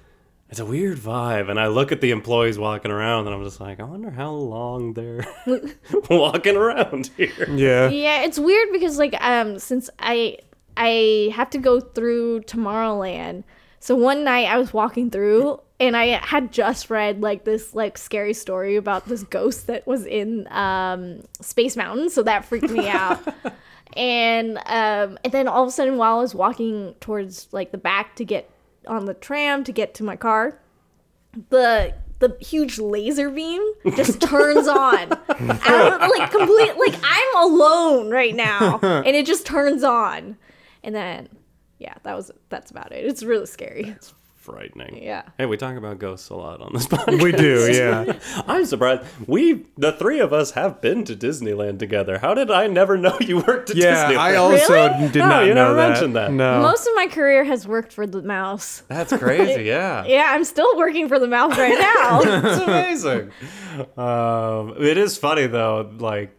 [0.49, 1.49] it's a weird vibe.
[1.49, 4.31] And I look at the employees walking around, and I'm just like, I wonder how
[4.31, 5.25] long they're
[6.09, 7.49] walking around here.
[7.49, 7.89] Yeah.
[7.89, 10.37] Yeah, it's weird because like um since I
[10.77, 13.43] I have to go through Tomorrowland.
[13.79, 17.97] So one night I was walking through and I had just read like this like
[17.97, 22.87] scary story about this ghost that was in um Space Mountain, so that freaked me
[22.87, 23.19] out.
[23.95, 27.77] and um and then all of a sudden while I was walking towards like the
[27.77, 28.49] back to get
[28.87, 30.59] on the tram to get to my car,
[31.49, 33.61] the the huge laser beam
[33.95, 35.09] just turns on.
[35.09, 40.37] Like complete like I'm alone right now and it just turns on.
[40.83, 41.29] And then
[41.77, 43.05] yeah, that was that's about it.
[43.05, 43.95] It's really scary.
[44.47, 45.03] Frightening.
[45.03, 45.23] Yeah.
[45.37, 47.21] Hey, we talk about ghosts a lot on this podcast.
[47.27, 48.17] We do, yeah.
[48.47, 49.03] I'm surprised.
[49.27, 52.17] We, the three of us, have been to Disneyland together.
[52.19, 54.17] How did I never know you worked at Yeah, Disneyland?
[54.17, 55.07] I also Really?
[55.11, 55.89] did No, not you know never that.
[55.89, 56.31] mentioned that.
[56.31, 56.61] No.
[56.61, 58.83] Most of my career has worked for the mouse.
[58.87, 59.63] That's crazy.
[59.65, 60.05] Yeah.
[60.05, 62.21] Yeah, I'm still working for the mouse right now.
[62.23, 63.31] It's amazing.
[63.97, 65.91] Um, it is funny though.
[65.99, 66.31] Like,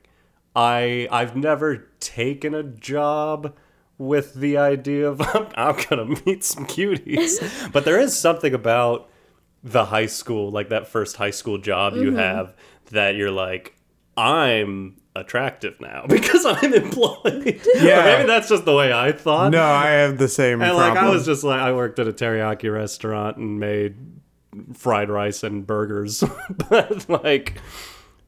[0.57, 3.55] I I've never taken a job
[3.99, 9.11] with the idea of I'm, I'm gonna meet some cuties, but there is something about
[9.63, 12.17] the high school, like that first high school job you mm-hmm.
[12.17, 12.55] have,
[12.91, 13.77] that you're like,
[14.17, 17.61] I'm attractive now because I'm employed.
[17.75, 18.01] Yeah.
[18.01, 19.53] Or maybe that's just the way I thought.
[19.53, 20.95] no, I have the same And problem.
[20.95, 23.97] like I was just like I worked at a teriyaki restaurant and made
[24.75, 26.23] fried rice and burgers.
[26.71, 27.61] but like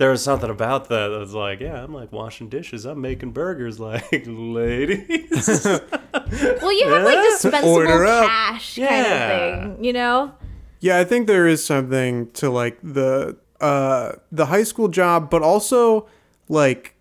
[0.00, 3.32] there was something about that that was like, yeah, I'm like washing dishes, I'm making
[3.32, 5.46] burgers like ladies.
[5.66, 7.22] well, you have like Yeah.
[7.30, 8.26] dispensable Order up.
[8.26, 9.24] cash kind Yeah.
[9.66, 10.32] of thing, you know?
[10.80, 15.42] Yeah, I think there is something to like the uh the high school job, but
[15.42, 16.08] also
[16.48, 16.94] like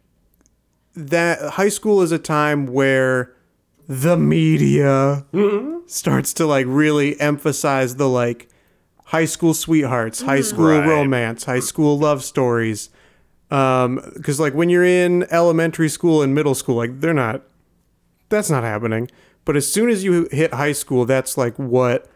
[0.94, 3.34] that high school is a time where
[3.88, 5.26] the media
[5.88, 8.50] starts to like really emphasize the like
[9.10, 10.88] high school sweethearts, high school Right.
[10.88, 12.90] romance, high school love stories.
[13.52, 17.42] Um, because like when you're in elementary school and middle school, like they're not,
[18.30, 19.10] that's not happening.
[19.46, 22.08] But as soon as you hit high school, that's like what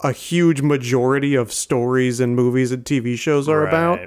[0.00, 4.00] a huge majority of stories and movies and TV shows are about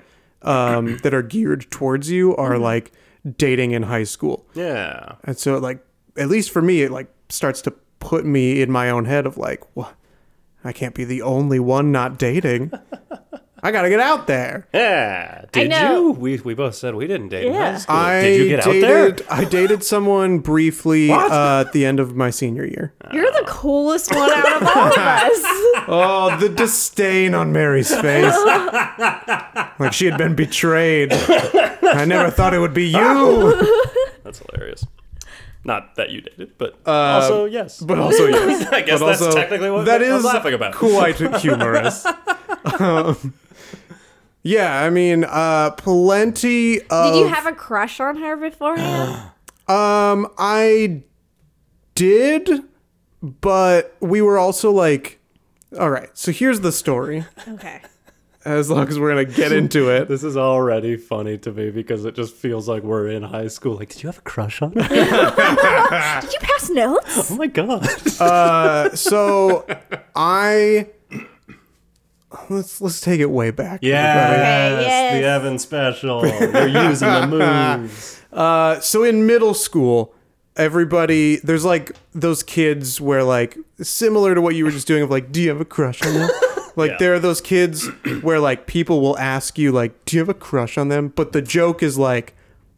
[0.43, 2.91] um, that are geared towards you are like
[3.37, 4.45] dating in high school.
[4.53, 5.15] yeah.
[5.23, 5.83] And so like
[6.17, 9.37] at least for me it like starts to put me in my own head of
[9.37, 9.95] like what
[10.63, 12.71] I can't be the only one not dating.
[13.65, 14.67] I gotta get out there.
[14.73, 15.45] Yeah.
[15.53, 16.07] Did know.
[16.07, 16.11] you?
[16.11, 17.71] We, we both said we didn't date in Yeah.
[17.71, 17.95] high school.
[17.95, 19.25] I Did you get dated, out there?
[19.29, 22.93] I dated someone briefly uh, at the end of my senior year.
[23.13, 25.41] You're the coolest one out of all of us.
[25.87, 28.35] Oh, the disdain on Mary's face.
[29.79, 31.13] like she had been betrayed.
[31.13, 33.61] I never thought it would be you.
[34.25, 34.85] That's hilarious.
[35.65, 37.79] Not that you dated, but uh, also yes.
[37.79, 38.67] But also, yes.
[38.71, 40.73] I guess But that's also, technically what that I'm is laughing about.
[40.75, 42.05] quite humorous.
[42.79, 43.33] Um,
[44.41, 47.13] yeah, I mean, uh, plenty of.
[47.13, 49.29] Did you have a crush on her beforehand?
[49.65, 51.03] Um, I
[51.95, 52.49] did,
[53.21, 55.21] but we were also like,
[55.79, 56.09] all right.
[56.17, 57.23] So here's the story.
[57.47, 57.79] okay.
[58.45, 60.07] As long as we're gonna get into it.
[60.09, 63.75] This is already funny to me because it just feels like we're in high school.
[63.75, 64.81] Like, did you have a crush on her?
[66.21, 67.31] Did you pass notes?
[67.31, 67.87] oh my god.
[68.19, 69.65] Uh, so
[70.15, 70.87] I
[72.49, 73.79] let's let's take it way back.
[73.83, 73.87] everybody.
[73.87, 75.21] yes, Okay, yes.
[75.21, 76.25] the Evan special.
[76.27, 77.27] You're using the
[77.79, 78.21] moves.
[78.31, 80.13] Uh, so in middle school,
[80.57, 85.09] everybody there's like those kids where like similar to what you were just doing of
[85.09, 86.29] like, do you have a crush on them?
[86.75, 86.97] Like Yeah.
[86.99, 87.87] there are those kids
[88.21, 91.09] where like people will ask you like, do you have a crush on them?
[91.09, 92.35] But the joke is like,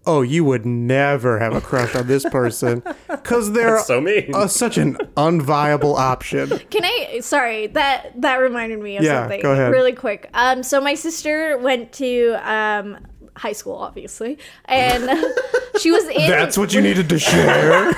[0.07, 4.35] oh, you would never have a crush on this person because they're So mean.
[4.35, 6.49] uh, such an unviable option.
[6.69, 7.19] Can I?
[7.21, 9.41] Sorry, that that reminded me of Yeah, something.
[9.41, 9.71] go ahead.
[9.71, 10.29] Really quick.
[10.35, 12.97] Um, so my sister went to um
[13.37, 15.03] high school, obviously, and
[15.79, 16.29] she was in.
[16.29, 17.91] That's what you needed to share.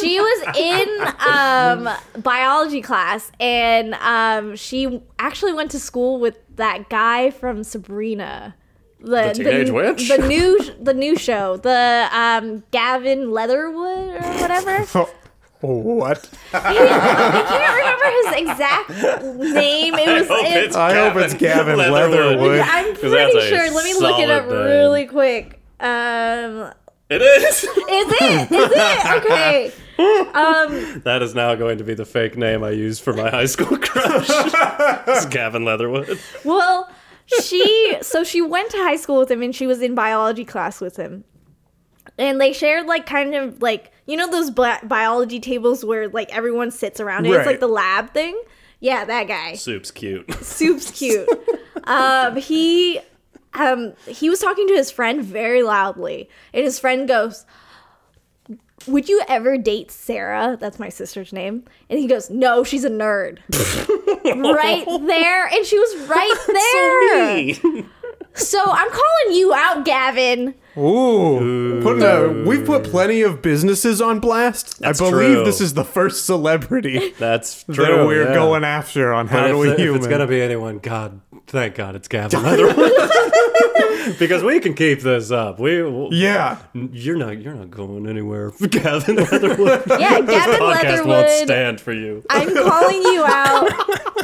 [0.00, 0.88] She was in
[1.28, 8.54] um biology class, and um she actually went to school with that guy from Sabrina.
[9.00, 10.08] The, teenage witch?
[10.08, 14.78] the new the new show, the um Gavin Leatherwood or whatever.
[15.60, 16.28] what?
[16.52, 18.90] I can't remember his exact
[19.54, 19.94] name.
[19.94, 20.28] It was.
[20.28, 22.60] hope it's I hope it's Gavin Leatherwood.
[22.60, 23.70] I'm pretty sure.
[23.72, 24.66] Let me look it up solid name.
[24.68, 25.60] really quick.
[25.80, 26.72] Um,
[27.08, 27.64] It is.
[27.64, 28.52] is it?
[28.52, 29.16] Is it?
[29.24, 29.72] Okay.
[29.98, 33.46] Um, that is now going to be the fake name I use for my high
[33.46, 34.26] school crush.
[35.08, 36.18] it's Gavin Leatherwood.
[36.44, 36.90] well,
[37.26, 40.80] she so she went to high school with him, and she was in biology class
[40.80, 41.24] with him,
[42.18, 46.34] and they shared like kind of like you know those bi- biology tables where like
[46.34, 47.32] everyone sits around it.
[47.32, 48.40] It's like the lab thing.
[48.80, 49.54] Yeah, that guy.
[49.54, 50.32] Soup's cute.
[50.44, 51.28] Soup's cute.
[51.84, 53.00] um, he
[53.54, 57.46] um he was talking to his friend very loudly, and his friend goes,
[58.86, 60.56] "Would you ever date Sarah?
[60.60, 63.38] That's my sister's name." And he goes, "No, she's a nerd."
[64.54, 67.84] right there, and she was right there.
[68.34, 70.54] So I'm calling you out, Gavin.
[70.78, 74.78] Ooh, putting a, we've put plenty of businesses on blast.
[74.78, 75.44] That's I believe true.
[75.44, 78.06] this is the first celebrity That's that true.
[78.06, 78.32] we're yeah.
[78.34, 79.96] going after on But How if, Do We the- if Human.
[79.98, 82.92] it's gonna be anyone, God, thank God it's Gavin Leatherwood.
[84.18, 85.58] because we can keep this up.
[85.60, 89.82] We, we'll- yeah, you're not, you're not going anywhere, Gavin Leatherwood.
[89.88, 91.30] Yeah, Gavin Podcast won't Leatherwood.
[91.44, 92.24] stand for you.
[92.30, 93.70] I'm calling you out.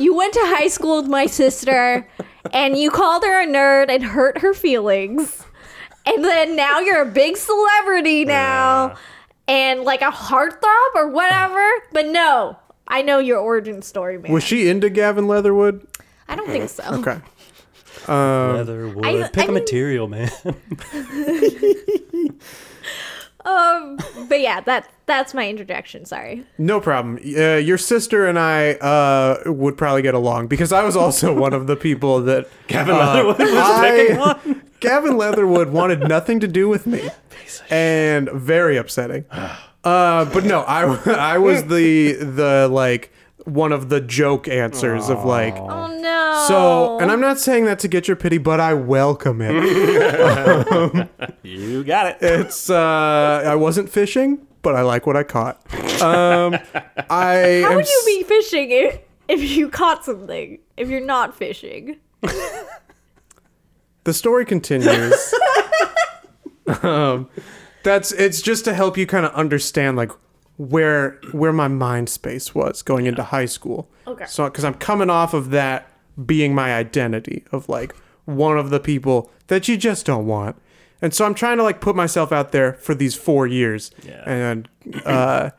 [0.01, 2.09] You went to high school with my sister,
[2.53, 5.45] and you called her a nerd and hurt her feelings.
[6.07, 8.97] And then now you're a big celebrity now,
[9.47, 11.59] and like a heartthrob or whatever.
[11.61, 11.81] Uh.
[11.93, 14.33] But no, I know your origin story, man.
[14.33, 15.87] was she into Gavin Leatherwood?
[16.29, 16.83] I don't think so.
[17.01, 17.19] Okay,
[18.07, 19.05] Leatherwood.
[19.05, 20.31] I- Pick I a mean- material, man.
[23.45, 26.05] Um, but yeah, that that's my interjection.
[26.05, 26.45] Sorry.
[26.59, 27.19] no problem.
[27.25, 31.55] Uh, your sister and I uh, would probably get along because I was also one
[31.55, 34.63] of the people that Gavin uh, Leatherwood was I- picking on.
[34.81, 37.09] Gavin Leatherwood wanted nothing to do with me,
[37.71, 39.25] and very upsetting.
[39.31, 40.83] Uh, but no, I
[41.35, 43.13] I was the the like
[43.49, 45.57] one of the joke answers of like.
[45.57, 46.45] Oh no.
[46.47, 51.09] So, and I'm not saying that to get your pity, but I welcome it.
[51.43, 52.19] You got it.
[52.21, 55.57] It's uh I wasn't fishing, but I like what I caught.
[56.03, 56.57] Um
[57.11, 60.59] I How am would you be fishing if, if you caught something?
[60.77, 61.97] If you're not fishing?
[64.05, 65.35] the story continues.
[66.83, 67.31] um
[67.83, 70.13] that's it's just to help you kind of understand like
[70.59, 73.89] where where my mind space was going into high school.
[74.07, 74.27] Okay.
[74.27, 75.91] So cuz I'm coming off of that
[76.27, 77.95] being my identity of like
[78.25, 80.57] one of the people that you just don't want.
[81.01, 83.93] And so I'm trying to like put myself out there for these 4 years.
[84.03, 84.23] Yeah.
[84.27, 84.69] And
[85.07, 85.51] uh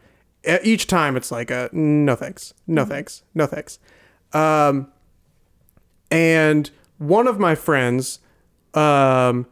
[0.63, 2.53] each time it's like a no thanks.
[2.67, 3.23] No thanks.
[3.33, 3.79] No thanks.
[4.33, 4.91] Um
[6.11, 8.19] and one of my friends
[8.73, 9.45] um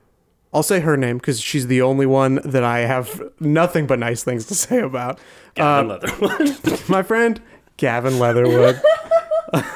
[0.53, 4.23] I'll say her name because she's the only one that I have nothing but nice
[4.23, 5.19] things to say about.
[5.55, 6.83] Gavin Leatherwood.
[6.89, 7.41] My friend
[7.77, 8.81] Gavin Leatherwood.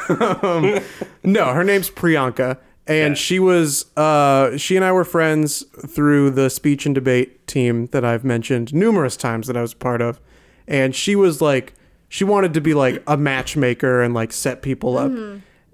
[0.10, 0.80] um,
[1.24, 2.58] no, her name's Priyanka,
[2.88, 3.14] And Yeah.
[3.16, 8.04] she was, uh, she and I were friends through the speech and debate team that
[8.04, 10.20] I've mentioned numerous times that I was part of.
[10.68, 11.74] And she was like,
[12.10, 15.12] she wanted to be like a matchmaker and like set people up.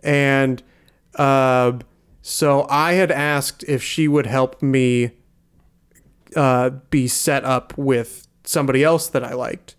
[0.03, 0.61] And
[1.15, 1.73] uh,
[2.27, 5.11] so I had asked if she would help me
[6.35, 9.77] uh, be set up with somebody else that I liked,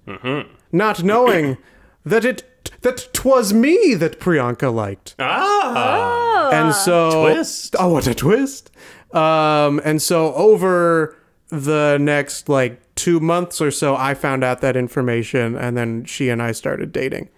[0.72, 1.58] not knowing
[2.06, 2.44] that it
[2.80, 5.14] that twas me that Priyanka liked.
[5.18, 7.76] Ah, and so twist.
[7.78, 8.70] Oh, what a twist!
[9.12, 11.16] Um, and so over
[11.48, 16.30] the next like two months or so, I found out that information, and then she
[16.30, 17.28] and I started dating.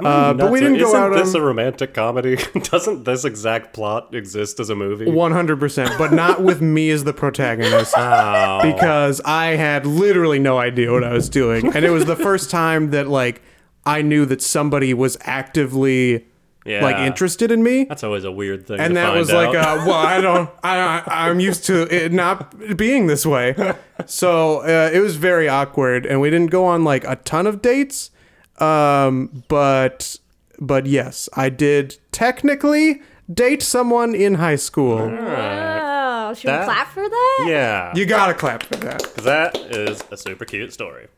[0.00, 2.36] Uh, but we didn't go isn't out this on a romantic comedy?
[2.62, 5.10] Doesn't this exact plot exist as a movie?
[5.10, 7.94] one hundred percent, but not with me as the protagonist.
[7.98, 8.60] Oh.
[8.62, 11.74] because I had literally no idea what I was doing.
[11.74, 13.42] And it was the first time that like
[13.84, 16.26] I knew that somebody was actively
[16.64, 16.82] Yeah.
[16.84, 17.84] like interested in me.
[17.84, 18.78] That's always a weird thing.
[18.80, 19.78] And that was like, out.
[19.80, 23.54] uh, well, I don't, I, I, I'm used to it not being this way.
[24.06, 27.60] So uh, it was very awkward, and we didn't go on like a ton of
[27.62, 28.10] dates.
[28.60, 30.16] Um, but,
[30.58, 33.02] but yes, I did technically
[33.32, 34.98] date someone in high school.
[35.00, 37.44] Oh, should That- we clap for that?
[37.48, 39.02] yeah, You gotta clap for that.
[39.02, 41.08] 'Cause that is a super cute story.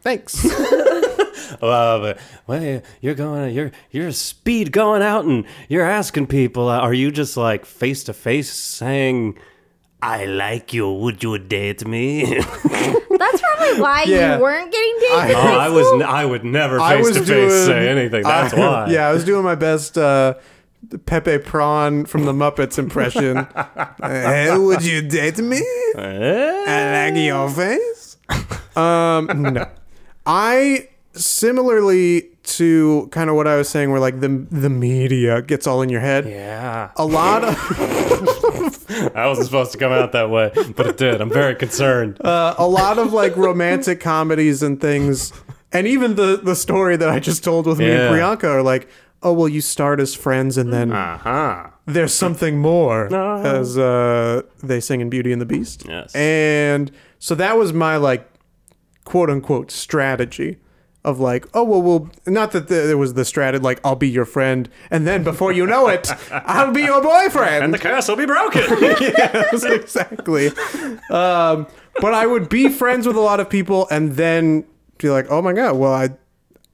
[0.00, 0.44] Thanks.
[1.62, 2.18] Love it.
[2.46, 6.68] well, you're going, you're you're speed going out, and you're asking people.
[6.68, 9.38] Uh, are you just like face to face saying,
[10.02, 10.90] "I like you.
[10.92, 12.24] Would you date me?"
[13.18, 14.36] That's probably why Yeah.
[14.36, 15.30] you weren't getting dated.
[15.30, 16.02] in oh, high I was, school?
[16.02, 18.22] n- I would never I face was to face say anything.
[18.22, 18.86] That's I- why.
[18.90, 20.34] Yeah, I was doing my best uh,
[21.06, 23.46] Pepe Prawn from the Muppets impression.
[24.02, 25.58] hey, would you date me?
[25.96, 26.64] Eh?
[26.68, 28.16] I like your face.
[28.76, 29.66] Um, no,
[30.24, 35.66] I similarly to kind of what I was saying, where like the the media gets
[35.66, 36.26] all in your head.
[36.26, 37.56] Yeah, A lot of
[39.14, 41.20] I wasn't supposed to come out that way, but it did.
[41.20, 42.20] I'm very concerned.
[42.24, 45.32] uh, a lot of like romantic comedies and things,
[45.72, 48.14] and even the the story that I just told with me and.
[48.14, 48.88] Priyanka are like,
[49.22, 51.66] oh well, you start as friends and then Uh huh.
[51.86, 53.36] there's something more, No.
[53.36, 55.84] as uh, they sing in Beauty and the Beast.
[55.88, 56.14] Yes.
[56.14, 58.28] And so that was my like
[59.04, 60.58] quote unquote strategy
[61.04, 64.08] of like, oh well, well, not that the, there was the strategy like I'll be
[64.08, 67.64] your friend, and then before you know it, I'll be your boyfriend.
[67.64, 68.62] And the curse will be broken.
[69.00, 70.48] yes, exactly.
[71.10, 71.66] Um,
[72.00, 74.64] but I would be friends with a lot of people and then
[74.98, 76.10] be like, oh my god, well I,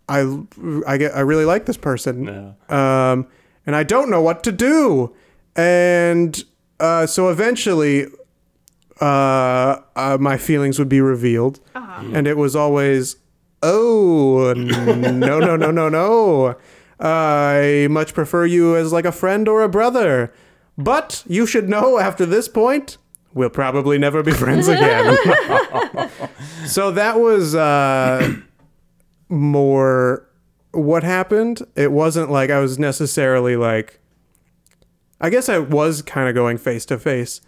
[0.09, 0.39] I,
[0.87, 3.27] I get, I really like this person, um,
[3.67, 5.15] and I don't know what to do,
[5.57, 6.43] and
[6.81, 8.07] uh, so eventually,
[9.01, 13.17] uh, uh, my feelings would be revealed, and it was always,
[13.65, 16.57] oh no no no no no.
[17.01, 20.33] I much prefer you as like a friend or a brother.
[20.77, 22.99] But you should know after this point,
[23.33, 25.17] we'll probably never be friends again.
[26.67, 28.37] so that was uh,
[29.29, 30.29] more
[30.73, 31.63] what happened.
[31.77, 34.01] It wasn't like I was necessarily like,
[35.21, 37.41] I guess I was kind of going face to face,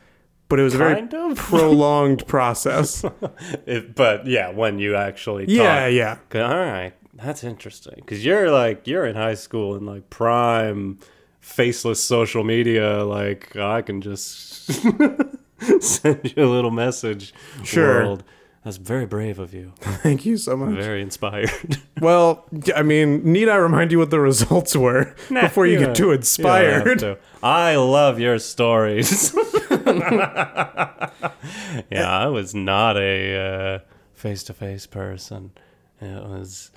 [0.49, 1.37] but it was a very of?
[1.37, 3.05] prolonged process.
[3.67, 5.93] If- but yeah, when you actually yeah, talk.
[5.93, 6.17] yeah.
[6.29, 10.99] 'Cause- All right, that's interesting because you're like you're in high school and like prime
[11.41, 13.05] faceless social media.
[13.05, 14.71] Like I can just
[15.81, 17.33] send you a little message.
[17.65, 18.03] Sure.
[18.05, 18.25] World.
[18.65, 19.73] That's very brave of you.
[20.03, 20.75] Thank you so much.
[20.75, 21.79] Very inspired.
[22.01, 22.45] Well,
[22.75, 26.09] I mean, need I remind you what the results were before you get too You
[26.09, 26.99] don't have inspired?
[26.99, 27.19] to.
[27.45, 29.33] I love your stories.
[31.91, 33.83] yeah, I was not a
[34.15, 35.53] face to face person.
[36.01, 36.71] It was,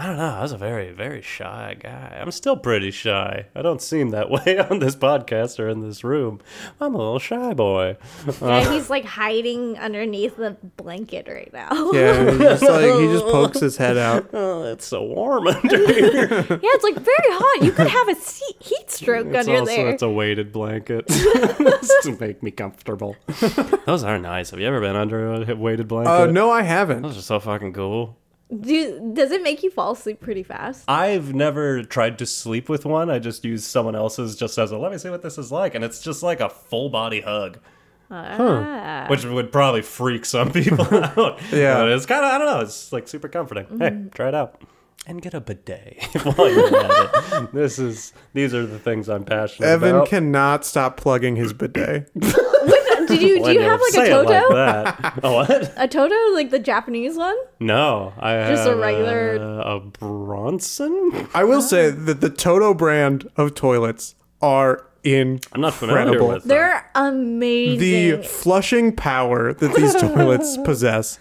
[0.00, 2.16] I don't know, I was a very, very shy guy.
[2.20, 3.46] I'm still pretty shy.
[3.56, 6.40] I don't seem that way on this podcast or in this room.
[6.80, 7.96] I'm a little shy boy.
[8.40, 11.90] Yeah, he's like hiding underneath the blanket right now.
[11.92, 14.28] Yeah, he just like he just pokes his head out.
[14.32, 16.28] Oh, it's so warm under here.
[16.28, 17.64] Yeah, it's like very hot.
[17.64, 19.88] You could have a se- heat stroke It's under also there.
[19.90, 23.16] it's a weighted blanket Just to make me comfortable.
[23.84, 24.50] Those are nice.
[24.50, 26.10] Have you ever been under a weighted blanket?
[26.10, 27.02] Uh, no, I haven't.
[27.02, 28.16] Those are so fucking cool.
[28.50, 30.84] Do does it make you fall asleep pretty fast?
[30.88, 33.10] I've never tried to sleep with one.
[33.10, 35.74] I just use someone else's just as a let me see what this is like,
[35.74, 37.58] and it's just like a full body hug,
[38.10, 39.06] Ah.
[39.08, 41.38] which would probably freak some people out.
[41.52, 41.78] Yeah.
[41.80, 42.60] but it's kind of I don't know.
[42.60, 43.66] It's like super comforting.
[43.78, 44.08] Hey, Mm-hmm.
[44.10, 44.62] try it out.
[45.06, 47.52] And get a bidet while you're at it.
[47.52, 49.98] This is these are the things I'm passionate Evan about.
[50.02, 52.10] Evan cannot stop plugging his bidet.
[53.08, 54.48] Did you do you have like a Toto?
[54.48, 55.20] like that.
[55.24, 55.72] A what?
[55.76, 57.36] a Toto, like the Japanese one?
[57.60, 61.28] No, I Just a regular- uh, a Brondell.
[61.34, 66.28] I will say that the Toto brand of toilets are I'm not familiar incredible.
[66.28, 66.48] with them.
[66.48, 67.78] They're amazing.
[68.20, 71.18] The flushing power that these toilets possess.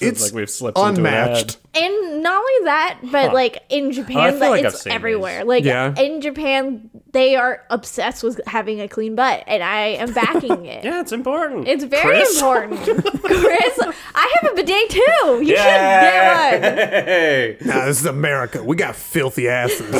[0.00, 1.58] It's like we've slipped into an unmatched.
[1.74, 5.40] and not only that, but like in Japan, I like it's everywhere.
[5.40, 5.48] these.
[5.48, 5.94] Like Yeah.
[5.98, 10.84] in Japan, they are obsessed with having a clean butt, and I am backing it.
[10.84, 11.66] Yeah, it's important.
[11.68, 12.36] It's very Chris?
[12.36, 12.80] important.
[13.22, 13.78] Chris,
[14.14, 15.00] I have a bidet too.
[15.40, 16.62] You should get one.
[16.62, 17.56] Yay!
[17.66, 18.62] Nah, this is America.
[18.62, 19.90] We got filthy asses.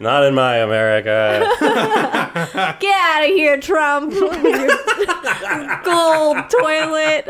[0.00, 1.46] Not in my America.
[2.80, 4.12] Get out of here, Trump.
[4.12, 7.28] Your gold toilet,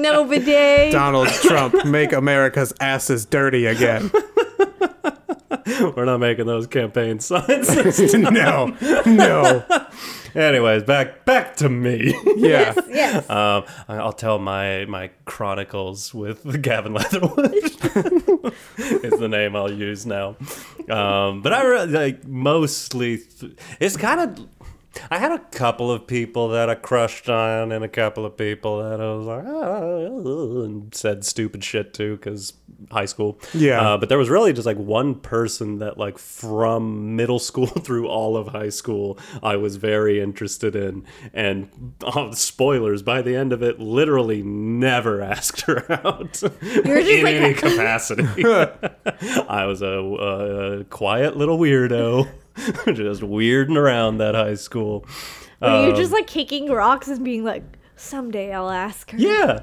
[0.00, 0.92] no bidet.
[0.92, 4.10] Donald Trump, make America's asses dirty again.
[5.96, 8.12] We're not making those campaign signs.
[8.14, 8.76] no,
[9.06, 9.64] no.
[10.34, 12.14] Anyways, back back to me.
[12.36, 12.74] Yeah.
[12.88, 13.28] Yes.
[13.28, 17.52] Um, I- I'll tell my my chronicles with Gavin Leatherwood.
[17.54, 20.36] is the name I'll use now.
[20.88, 23.18] Um, but I re- like mostly.
[23.18, 24.46] Th- it's kind of.
[25.10, 28.78] I had a couple of people that I crushed on, and a couple of people
[28.82, 32.54] that I was like, oh, and said stupid shit to, because
[32.90, 33.38] high school.
[33.54, 33.80] Yeah.
[33.80, 38.08] Uh, but there was really just like one person that, like, from middle school through
[38.08, 41.04] all of high school, I was very interested in.
[41.32, 47.10] And oh, spoilers, by the end of it, literally never asked her out You're just
[47.10, 48.24] in like- any capacity.
[48.44, 52.28] I was a, a quiet little weirdo,
[52.94, 55.06] just weirding around that high school.
[55.60, 57.62] Were you just like kicking rocks and being like,
[57.96, 59.18] someday I'll ask her?
[59.18, 59.60] Yeah,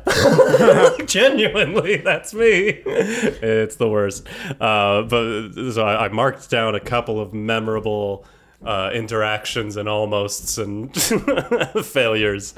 [1.05, 2.81] genuinely, that's me.
[2.85, 4.27] It's the worst.
[4.59, 8.25] Uh, but so I, I marked down a couple of memorable
[8.63, 10.95] uh, interactions and almosts and
[11.85, 12.53] failures.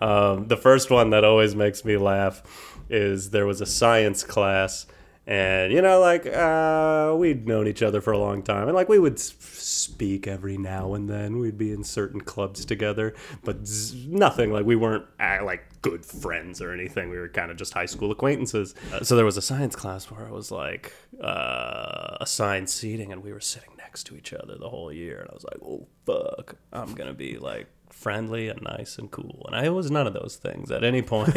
[0.00, 2.42] Um, the first one that always makes me laugh
[2.90, 4.86] is there was a science class.
[5.26, 8.90] And you know, like uh, we'd known each other for a long time, and like
[8.90, 11.38] we would speak every now and then.
[11.38, 16.04] We'd be in certain clubs together, but z- nothing like we weren't uh, like good
[16.04, 17.08] friends or anything.
[17.08, 18.74] We were kind of just high school acquaintances.
[18.92, 23.22] Uh, so there was a science class where it was like uh, assigned seating, and
[23.22, 25.20] we were sitting next to each other the whole year.
[25.20, 29.44] And I was like, "Oh fuck, I'm gonna be like." Friendly and nice and cool
[29.46, 31.34] and i was none of those things at any point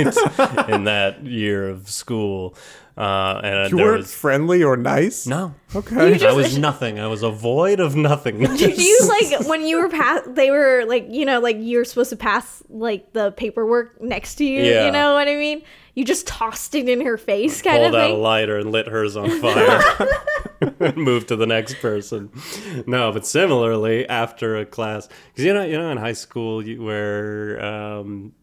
[0.67, 2.55] in that year of school
[2.97, 5.27] uh, and You there weren't was friendly or nice?
[5.27, 6.25] no Okay.
[6.25, 6.97] I was nothing.
[6.99, 8.39] I was a void of nothing.
[8.39, 10.21] Did you like when you were pass?
[10.25, 14.45] They were like, you know, like you're supposed to pass like the paperwork next to
[14.45, 14.63] you.
[14.63, 14.85] Yeah.
[14.87, 15.61] You know what I mean?
[15.93, 17.91] You just tossed it in her face, kind of.
[17.91, 19.79] pulled of out a lighter and lit hers on fire
[20.79, 22.31] and moved to the next person.
[22.85, 26.81] No but similarly after a class because you know you know in high school you,
[26.83, 28.33] where um,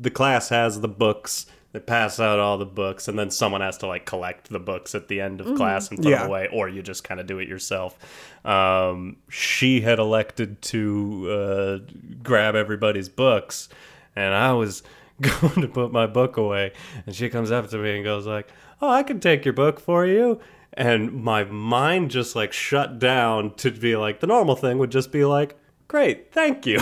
[0.00, 3.78] the class has the books they pass out all the books and then someone has
[3.78, 6.18] to like collect the books at the end of class and put Yeah.
[6.18, 7.96] them away or you just kind of do it yourself.
[8.44, 11.92] Um, she had elected to uh,
[12.22, 13.68] grab everybody's books
[14.14, 14.82] and i was
[15.22, 16.72] going to put my book away
[17.06, 18.48] and she comes up to me and goes like
[18.82, 20.38] oh i can take your book for you
[20.74, 25.12] and my mind just like shut down to be like the normal thing would just
[25.12, 25.56] be like
[25.88, 26.80] great thank you.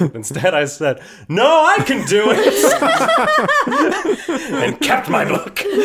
[0.14, 3.46] Instead i said no i can do it.
[4.50, 5.60] And kept my book.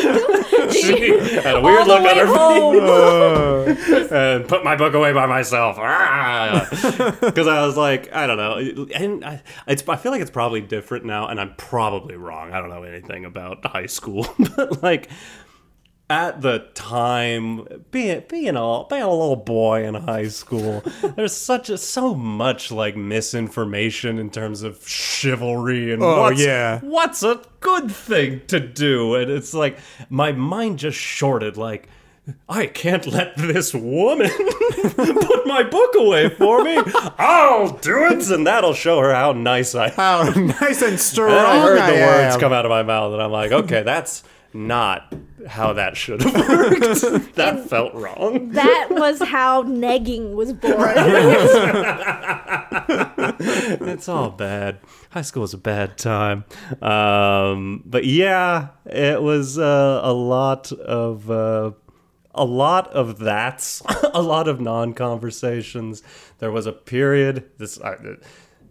[0.72, 4.10] She had a weird look on her face.
[4.10, 5.76] and put my book away by myself.
[5.78, 6.66] Ah.
[7.20, 10.60] Because I was like, I don't know, and I, it's I feel like it's probably
[10.60, 12.52] different now, and I'm probably wrong.
[12.52, 14.26] I don't know anything about high school,
[14.56, 15.08] but like
[16.08, 20.84] at the time, being being a being a little boy in high school,
[21.16, 26.78] there's such a so much like misinformation in terms of chivalry and Oh, what's, yeah.
[26.80, 29.78] what's a good thing to do, and it's like
[30.08, 31.88] my mind just shorted like.
[32.48, 34.28] I can't let this woman
[34.96, 36.76] put my book away for me.
[37.18, 39.92] I'll do it, and that'll show her how nice I am.
[39.92, 40.22] How
[40.60, 43.22] nice and strong And I heard the I words come out of my mouth, and
[43.22, 45.14] I'm like, okay, that's not
[45.46, 46.80] how that should have worked.
[47.34, 48.50] that felt wrong.
[48.50, 50.94] That was how negging was born.
[53.38, 54.78] It's all bad.
[55.10, 56.44] High school was a bad time.
[56.80, 61.30] Um, but yeah, it was uh, a lot of.
[61.30, 61.72] Uh,
[62.38, 63.82] a lot of that's
[64.12, 66.02] a lot of non-conversations.
[66.38, 67.50] There was a period.
[67.56, 68.22] This I, it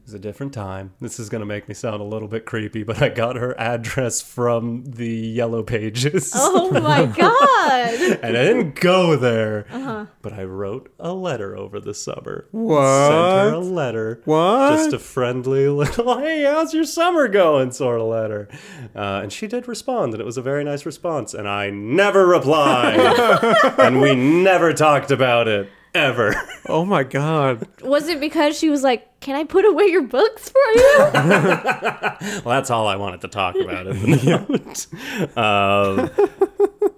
[0.06, 0.94] was a different time.
[1.02, 4.22] This is gonna make me sound a little bit creepy, but I got her address
[4.22, 6.32] from the Yellow Pages.
[6.36, 8.20] oh my god!
[8.22, 10.06] and I didn't go there, Uh-huh.
[10.22, 12.48] but I wrote a letter over the summer.
[12.52, 13.08] What?
[13.08, 14.22] Sent her a letter.
[14.26, 14.70] What?
[14.78, 18.48] Just a friendly little, hey, how's your summer going sort of letter.
[18.96, 21.34] Uh, and she did respond, and it was a very nice response.
[21.34, 23.00] And I never replied.
[23.80, 25.70] and we never talked about it.
[25.96, 26.36] Ever.
[26.68, 27.68] Oh my god.
[27.84, 32.56] Was it because she was like, "Can I put away your books for you?" Well,
[32.56, 35.38] that's all I wanted to talk about in.
[35.38, 36.10] Um,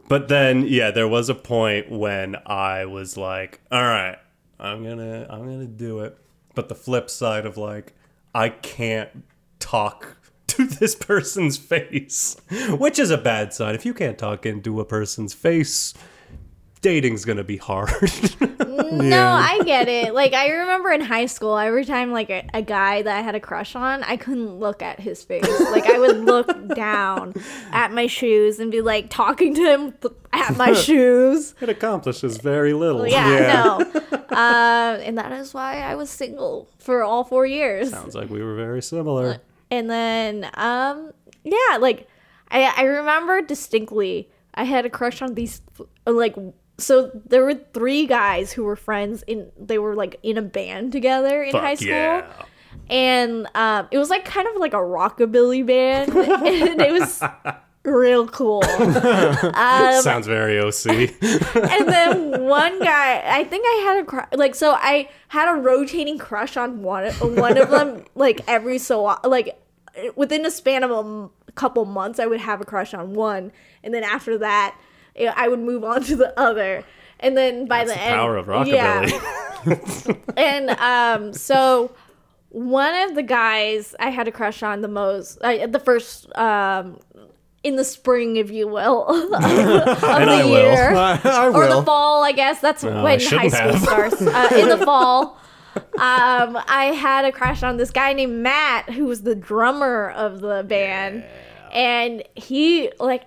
[0.08, 4.18] but then, yeah, there was a point when I was like, "All right,
[4.58, 6.18] I'm gonna, I'm gonna do it."
[6.56, 7.94] But the flip side of like,
[8.34, 9.26] I can't
[9.60, 10.16] talk
[10.48, 12.38] to this person's face,
[12.70, 13.76] which is a bad sign.
[13.76, 15.94] If you can't talk into a person's face,
[16.82, 17.90] dating's gonna be hard.
[18.90, 20.14] No, I get it.
[20.14, 23.36] Like I remember in high school, every time like a, a guy that I had
[23.36, 25.44] a crush on, I couldn't look at his face.
[25.72, 27.34] Like I would look down
[27.74, 31.54] at my shoes and be like talking to him th- at my shoes.
[31.60, 33.06] it accomplishes very little.
[33.06, 33.64] Yeah, Yeah.
[33.64, 34.18] no.
[34.36, 37.90] Uh, and that is why I was single for all four years.
[37.90, 39.38] Sounds like we were very similar.
[39.70, 41.12] And then, um,
[41.44, 42.08] yeah, like
[42.50, 45.62] I, I remember distinctly, I had a crush on these,
[46.06, 46.36] like,
[46.78, 50.92] so there were three guys who were friends in, they were like in a band
[50.92, 51.90] together in Fuck high school.
[51.90, 52.32] yeah.
[52.90, 56.10] And um, it was like kind of like a rockabilly band.
[56.16, 57.22] and it was
[57.84, 58.64] real cool.
[59.58, 60.86] Um, Sounds very OC.
[61.56, 64.28] and then one guy, I think I had a crush.
[64.34, 68.06] Like, so I had a rotating crush on one one of them.
[68.16, 69.60] Like every so like
[70.16, 73.52] within a span of a m- couple months, I would have a crush on one,
[73.84, 74.76] and then after that,
[75.20, 76.84] I would move on to the other.
[77.20, 79.10] And then by That's the, the end, power of yeah.
[80.38, 81.92] and um, so
[82.50, 87.00] one of the guys I had a crush on the most, uh, the first um,
[87.64, 90.48] in the spring, if you will, of, the I will.
[90.48, 92.62] year I, I or the fall, I guess.
[92.62, 93.82] That's I when high school have.
[93.82, 94.22] starts.
[94.22, 95.40] Uh, in the fall,
[95.76, 100.42] um, I had a crush on this guy named Matt, who was the drummer of
[100.42, 101.26] the band,
[101.72, 103.24] and he like.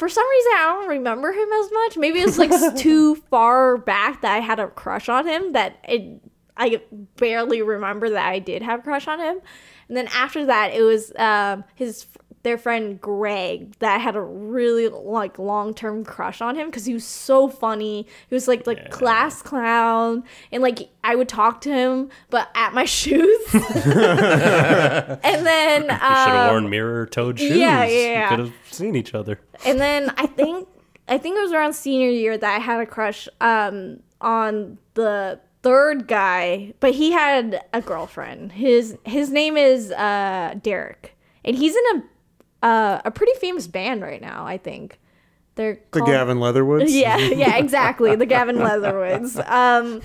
[0.00, 1.98] For some reason, I don't remember him as much.
[1.98, 6.22] Maybe it's like too far back that I had a crush on him that it,
[6.56, 6.80] I
[7.16, 9.40] barely remember that I did have a crush on him.
[9.88, 12.06] And then after that, it was um, his
[12.42, 16.94] their friend Greg that had a really like long term crush on him because he
[16.94, 18.06] was so funny.
[18.28, 22.72] He was like like class clown, and like I would talk to him, but at
[22.72, 23.40] my shoes.
[23.54, 27.56] and then You should have um, worn mirror-toed shoes.
[27.56, 28.28] yeah, yeah, yeah.
[28.28, 29.40] Could have seen each other.
[29.64, 30.68] and then I think
[31.08, 35.40] I think it was around senior year that I had a crush um on the
[35.62, 38.52] third guy, but he had a girlfriend.
[38.52, 42.02] His his name is uh Derek, and he's in a
[42.62, 44.46] uh, a pretty famous band right now.
[44.46, 44.98] I think
[45.54, 46.92] they're the called- Gavin Leatherwoods.
[46.94, 48.14] Yeah, yeah, exactly.
[48.16, 49.38] The Gavin Leatherwoods.
[49.38, 50.02] Um,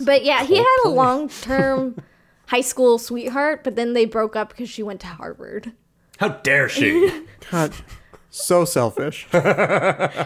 [0.00, 1.96] but yeah, he had a long term
[2.46, 5.72] high school sweetheart, but then they broke up because she went to Harvard.
[6.18, 7.24] How dare she?
[7.50, 7.72] God,
[8.30, 9.26] so selfish.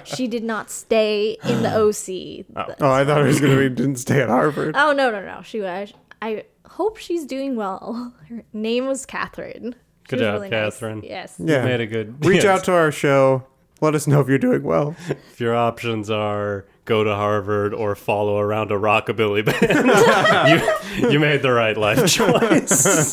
[0.04, 2.46] She did not stay in the OC.
[2.80, 4.74] Oh, I thought it was gonna be didn't stay at Harvard.
[4.76, 5.40] Oh no no no!
[5.42, 5.92] She was.
[6.20, 8.12] I hope she's doing well.
[8.28, 9.74] Her name was Catherine.
[10.08, 10.50] She Good job, nice.
[10.50, 11.02] Catherine.
[11.02, 11.36] Yes.
[11.38, 11.60] Yeah.
[11.60, 12.24] You Made a good.
[12.24, 12.44] Reach yes.
[12.60, 13.44] out to our show.
[13.82, 14.96] Let us know if you're doing well.
[15.08, 21.20] If your options are go to Harvard or follow around a rockabilly band, you you
[21.20, 23.12] made the right life choice,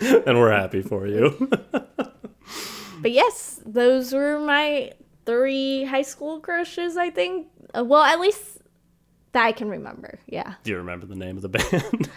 [0.00, 1.48] and we're happy for you.
[1.72, 4.92] But yes, those were my
[5.24, 6.96] three high school crushes.
[6.98, 7.48] I think.
[7.76, 8.58] Uh, well, at least
[9.32, 10.20] that I can remember.
[10.26, 10.54] Yeah.
[10.62, 12.10] Do you remember the name of the band?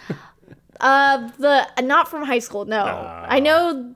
[0.80, 2.64] Uh, the uh, not from high school.
[2.64, 3.94] No, I know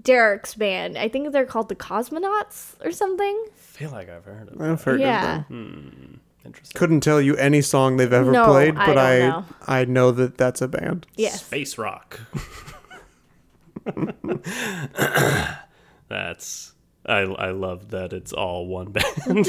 [0.00, 0.98] Derek's band.
[0.98, 3.44] I think they're called the Cosmonauts or something.
[3.46, 4.60] I feel like I've heard of it.
[4.60, 5.40] I've heard yeah.
[5.40, 6.20] of them.
[6.44, 6.78] Interesting.
[6.78, 9.44] Couldn't tell you any song they've ever No, played, but don't I know.
[9.66, 11.06] I know that that's a band.
[11.16, 11.44] Yes.
[11.44, 12.20] Space rock.
[16.08, 16.72] That's
[17.04, 19.46] I I love that it's all one band.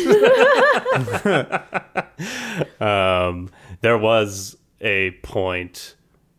[2.82, 3.50] um,
[3.82, 5.96] there was a point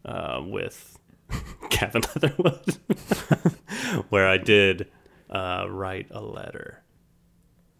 [0.08, 0.98] uh, with
[1.70, 2.78] Gavin Leatherwood
[4.08, 4.88] where I did
[5.30, 6.82] uh, write a letter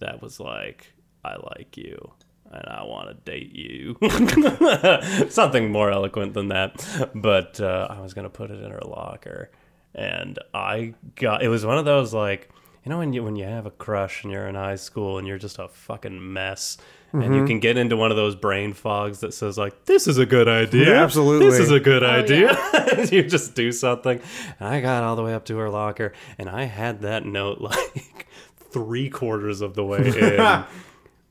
[0.00, 0.92] that was like,
[1.24, 2.12] "I like you."
[2.50, 3.98] And I want to date you.
[5.30, 6.82] Something more eloquent than that.
[7.14, 9.50] But uh, I was going to put it in her locker.
[9.94, 12.48] And I got, it was one of those like,
[12.86, 15.28] you know, when you, when you have a crush and you're in high school and
[15.28, 16.78] you're just a fucking mess.
[17.12, 17.46] And you mm-hmm.
[17.46, 20.46] can get into one of those brain fogs that says like, "This is a good
[20.46, 20.90] idea.
[20.90, 21.48] Yeah, absolutely.
[21.48, 22.50] This is a good Oh, idea."
[22.96, 24.20] And you just do something.
[24.60, 27.60] And I got all the way up to her locker, and I had that note
[27.62, 28.26] like
[28.70, 30.64] three quarters of the way in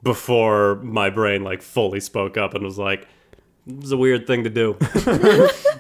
[0.02, 3.08] before my brain like fully spoke up and was like,
[3.68, 4.78] "This is a weird thing to do.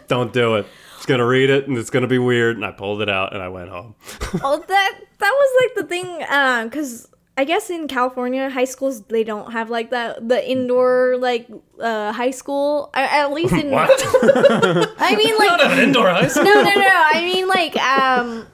[0.07, 0.67] Don't do it.
[0.97, 3.41] It's gonna read it, and it's gonna be weird." And I pulled it out, and
[3.41, 3.95] I went home.
[4.43, 7.07] oh, that that was like the thing, uh, because
[7.37, 11.47] I guess in California, high schools they don't have like that the indoor like
[11.79, 12.89] uh, high school.
[12.93, 13.89] I, at least in What?
[14.99, 16.45] I mean like Not an indoor high school.
[16.45, 17.03] no no no.
[17.13, 18.47] I mean like um,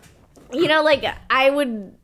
[0.51, 1.95] you know like I would.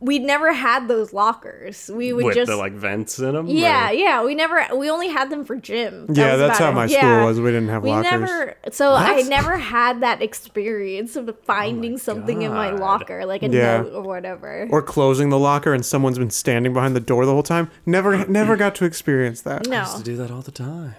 [0.00, 1.90] We never had those lockers.
[1.92, 3.46] We would With just the like vents in them.
[3.46, 4.22] yeah yeah.
[4.24, 6.06] We never we only had them for gym.
[6.08, 6.74] That Yeah, that's how it.
[6.74, 6.98] my Yeah.
[7.00, 7.40] school was.
[7.40, 8.10] We didn't have We lockers.
[8.12, 13.48] never, so I never had that experience of finding something in my locker, like a
[13.48, 13.78] Yeah.
[13.82, 14.68] note or whatever.
[14.70, 17.70] or closing the locker and someone's been standing behind the door the whole time.
[17.86, 19.66] Never never got to experience that.
[19.66, 20.94] no, used to do that all the time.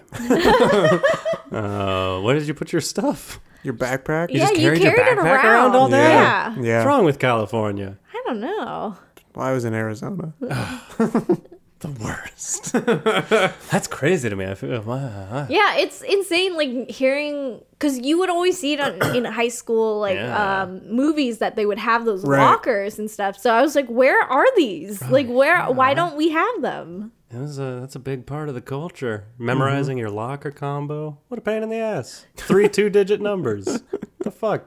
[1.52, 3.40] uh, where did you put your stuff?
[3.64, 4.28] Your backpack?
[4.30, 5.46] yeah, just you carried your carried it backpack around.
[5.46, 5.96] around all day?
[6.10, 6.54] Yeah.
[6.60, 6.76] Yeah.
[6.78, 7.96] What's wrong with California?
[8.28, 8.96] I don't know.
[9.34, 10.34] Well, I was in Arizona.
[11.80, 12.72] The worst.
[13.70, 14.44] That's crazy to me.
[14.46, 14.80] I feel.
[14.82, 15.46] Wow.
[15.48, 16.56] Yeah, it's insane.
[16.56, 20.62] Like hearing, because you would always see it on, in high school, like Yeah.
[20.64, 22.40] um, movies that they would have those Right.
[22.40, 23.38] lockers and stuff.
[23.38, 25.00] So I was like, where are these?
[25.00, 25.64] Oh, Like, where?
[25.70, 27.12] Why don't we have them?
[27.32, 29.26] It was a, that's a big part of the culture.
[29.38, 31.18] Memorizing your locker combo.
[31.28, 32.26] What a pain in the ass.
[32.36, 33.82] Three two digit numbers.
[34.18, 34.64] the fuck?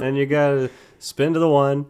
[0.00, 0.70] and you gotta
[1.00, 1.86] spin to the one,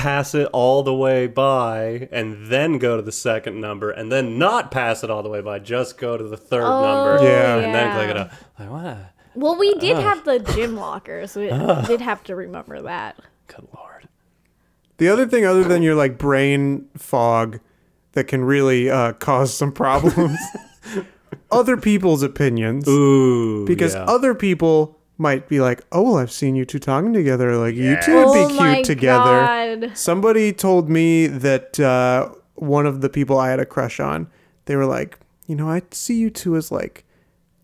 [0.00, 4.38] pass it all the way by, and then go to the second number, and then
[4.38, 7.22] not pass it all the way by, just go to the third Oh, number.
[7.22, 7.56] Yeah.
[7.56, 8.32] And then click it up.
[8.58, 8.98] Like, what?
[9.34, 11.36] Well, we did have the gym lockers.
[11.36, 11.48] We
[11.86, 13.18] did have to remember that.
[13.46, 14.08] Good lord.
[14.96, 17.60] The other thing, other than your like brain fog,
[18.12, 20.38] that can really uh, cause some problems,
[21.50, 22.88] other people's opinions.
[22.88, 23.66] Ooh.
[23.66, 24.04] because yeah.
[24.04, 27.56] other people might be like, "Oh, well, I've seen you two talking together.
[27.56, 29.96] Like you two would oh be my cute together." God.
[29.96, 34.28] Somebody told me that uh, one of the people I had a crush on,
[34.64, 37.04] they were like, "You know, I see you two as like."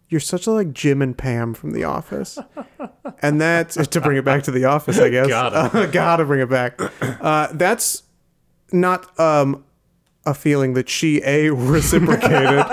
[0.08, 2.38] You're such a like Jim and Pam from The Office,
[3.22, 5.26] and that's to bring it back to The Office, I guess.
[5.26, 5.88] Gotta.
[5.92, 6.80] gotta bring it back.
[7.02, 8.04] Uh, that's
[8.70, 9.64] not um,
[10.24, 12.64] a feeling that she a reciprocated,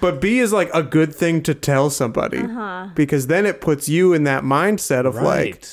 [0.00, 2.90] but B is like a good thing to tell somebody uh-huh.
[2.94, 5.66] because then it puts you in that mindset of like,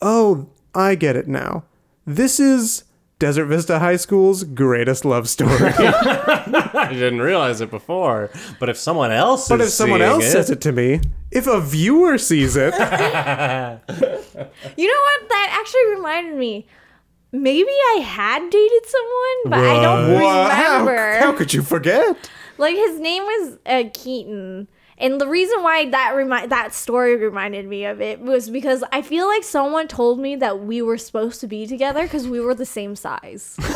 [0.00, 1.64] oh, I get it now.
[2.06, 2.84] This is
[3.18, 5.52] Desert Vista High School's greatest love story.
[5.60, 8.30] I didn't realize it before.
[8.58, 11.00] But if someone else but is if someone seeing else says it to me,
[11.30, 12.74] if a viewer sees it,
[14.76, 15.28] You know what?
[15.28, 16.66] That actually reminded me.
[17.30, 21.18] Maybe I had dated someone, but I don't Wha- how, remember.
[21.20, 22.28] how could you forget?
[22.58, 27.66] Like his name was uh, Keaton, and the reason why that remind that story reminded
[27.66, 31.40] me of it was because I feel like someone told me that we were supposed
[31.40, 33.56] to be together because we were the same size.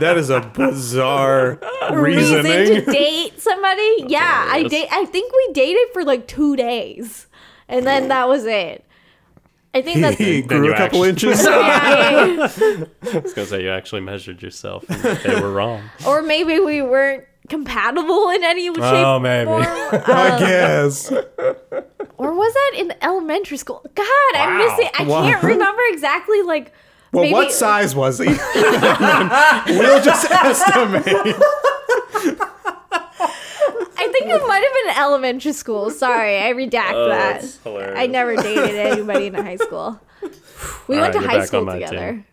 [0.00, 1.58] That is a bizarre
[1.92, 2.84] Reason reasoning.
[2.84, 4.04] to date somebody?
[4.08, 4.88] Yeah, I date.
[4.92, 7.26] I think we dated for like two days,
[7.68, 8.84] and then that was it.
[9.72, 10.18] I think that's.
[10.18, 11.42] He Then grew a couple actually- inches.
[11.44, 12.84] yeah, yeah.
[13.14, 15.82] I was gonna say you actually measured yourself and they were wrong.
[16.06, 19.46] or maybe we weren't compatible in any shape Oh, maybe.
[19.46, 19.64] form.
[20.06, 21.10] I guess.
[21.10, 24.66] or was that in elementary school god i'm Wow.
[24.76, 25.22] missing i Wow.
[25.22, 26.72] can't remember exactly like
[27.12, 28.26] Well, maybe, what size was he?
[29.78, 31.04] we'll just estimate.
[33.20, 37.58] i think it might have been elementary school sorry i redact Oh, that that's
[37.98, 40.00] i never dated anybody in high school
[40.88, 42.24] we All went right, to high school together team.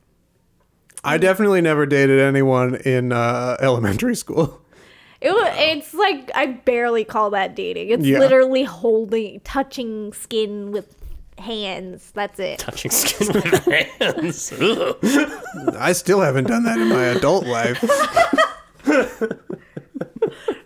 [1.04, 4.60] I definitely never dated anyone in uh, elementary school.
[5.22, 8.20] It was, it's like i barely call that dating it's Yeah.
[8.20, 10.96] literally holding touching skin with
[11.38, 13.66] hands that's it Touching skin with
[14.00, 14.54] hands.
[14.54, 14.96] Ugh.
[15.78, 17.84] I still haven't done that in my adult life.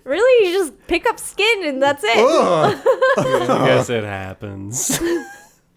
[0.04, 2.82] really you just pick up skin and that's it Ugh.
[3.18, 5.00] I guess it happens.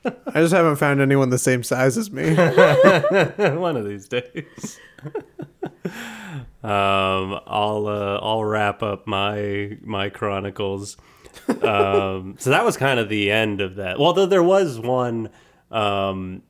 [0.05, 2.35] I just haven't found anyone the same size as me.
[3.57, 4.79] One of these days.
[6.65, 10.97] um, I'll uh, I'll wrap up my my chronicles.
[11.63, 13.99] Um, so that was kind of the end of that.
[13.99, 15.31] Well, though there was one.
[15.71, 16.43] Um,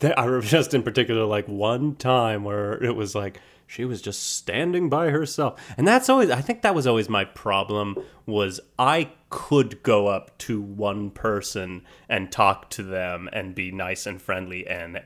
[0.00, 4.00] there, I remember just in particular, like one time where it was like she was
[4.00, 6.30] just standing by herself, and that's always.
[6.30, 7.96] I think that was always my problem.
[8.26, 14.06] Was I could go up to one person and talk to them and be nice
[14.06, 15.02] and friendly and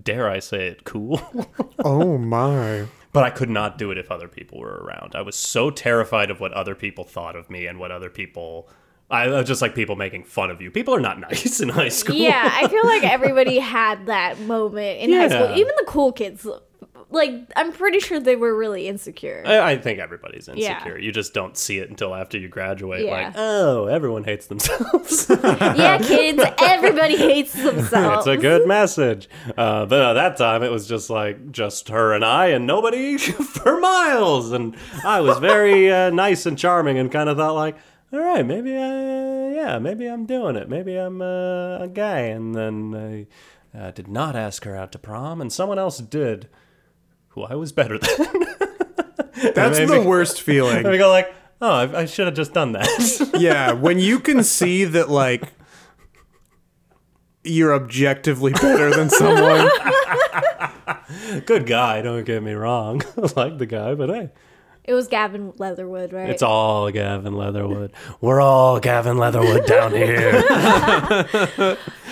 [0.00, 1.20] dare I say it, cool.
[1.82, 2.86] Oh my.
[3.12, 5.14] but I could not do it if other people were around.
[5.14, 8.68] I was so terrified of what other people thought of me and what other people.
[9.10, 10.70] I I just like people making fun of you.
[10.70, 12.16] People are not nice in high school.
[12.16, 15.50] Yeah, I feel like everybody had that moment in high school.
[15.56, 16.46] Even the cool kids
[17.10, 19.42] like I'm pretty sure they were really insecure.
[19.44, 20.74] I, I think everybody's Yeah.
[20.74, 20.98] insecure.
[20.98, 23.04] You just don't see it until after you graduate.
[23.04, 23.10] Yeah.
[23.28, 25.26] Like, oh, everyone hates themselves.
[25.42, 28.26] yeah, kids, everybody hates themselves.
[28.26, 29.28] it's a good message.
[29.56, 33.16] Uh, but at that time, it was just like just her and I, and nobody
[33.18, 34.52] for miles.
[34.52, 37.76] And I was very uh, nice and charming, and kind of thought like,
[38.12, 40.68] all right, maybe I, yeah, maybe I'm doing it.
[40.68, 42.20] Maybe I'm uh, a guy.
[42.20, 43.28] And then
[43.74, 46.48] I uh, did not ask her out to prom, and someone else did,
[47.30, 48.10] who I was better than.
[49.54, 50.78] That's the me- worst feeling.
[50.78, 53.30] and we go like, oh, I, I should have just done that.
[53.38, 55.42] yeah, when you can see that like
[57.42, 59.68] you're objectively better than someone.
[61.46, 63.02] Good guy, don't get me wrong.
[63.16, 64.30] I like the guy, but hey.
[64.84, 66.28] It was Gavin Leatherwood, right?
[66.30, 67.92] It's all Gavin Leatherwood.
[68.20, 70.42] We're all Gavin Leatherwood down here.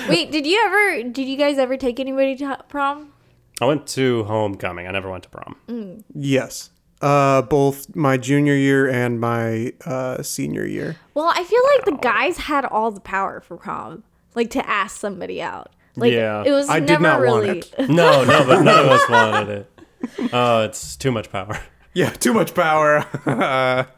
[0.08, 1.08] Wait, did you ever?
[1.10, 3.12] Did you guys ever take anybody to prom?
[3.60, 4.86] I went to homecoming.
[4.86, 6.04] I never went to prom.
[6.14, 6.70] yes.
[7.00, 10.96] Uh, both my junior year and my uh, senior year.
[11.14, 14.02] Well, I feel like the guys had all the power for prom,
[14.34, 15.70] like to ask somebody out.
[15.94, 16.42] Like Yeah.
[16.44, 17.58] it was I never did not want really.
[17.60, 17.74] it.
[17.88, 20.32] No, no, but none of us wanted it.
[20.32, 21.60] Oh, it's too much power.
[21.94, 23.04] Yeah, too much power.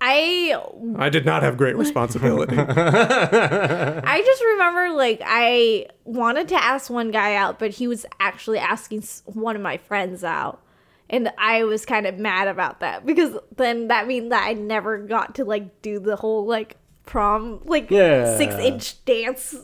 [0.00, 0.60] I
[0.96, 2.56] I did not have great responsibility.
[2.58, 8.58] I just remember like I wanted to ask one guy out, but he was actually
[8.58, 10.60] asking one of my friends out.
[11.10, 14.98] And I was kind of mad about that because then that means that I never
[14.98, 18.36] got to like do the whole like prom like Yeah.
[18.36, 19.54] six inch dance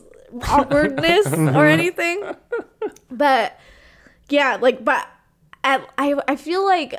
[0.47, 2.23] awkwardness or anything.
[3.09, 3.59] But
[4.29, 5.07] yeah, like but
[5.63, 6.95] at, I I feel like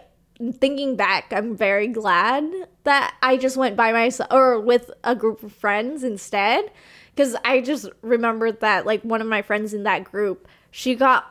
[0.50, 2.50] thinking back, I'm very glad
[2.84, 6.70] that I just went by myself or with a group of friends instead.
[7.14, 11.30] Because I just remembered that, like, one of my friends in that group, she got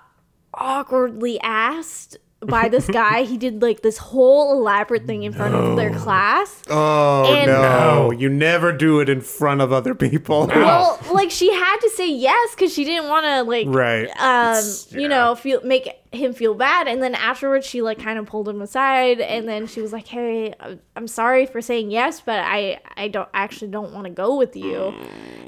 [0.54, 3.24] awkwardly asked by this guy.
[3.24, 6.62] he did, like, this whole elaborate thing in front of their class.
[6.70, 10.48] Oh And- no, you never do it in front of other people.
[10.48, 14.08] Well, like, she had to say yes because she didn't want to, like, Right.
[14.20, 16.88] um, you know, feel make him feel bad.
[16.88, 20.08] And then afterwards, she like kind of pulled him aside, and then she was like,
[20.08, 24.10] "Hey, I'm- I'm sorry for saying yes, but I I don't actually don't want to
[24.12, 24.94] go with you."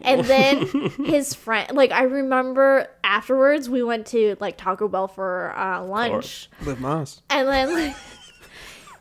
[0.04, 0.68] And then
[1.06, 6.50] his friend, like I remember afterwards, we went to like Taco Bell for uh, lunch,
[6.66, 7.22] Live Más.
[7.30, 7.96] and then like,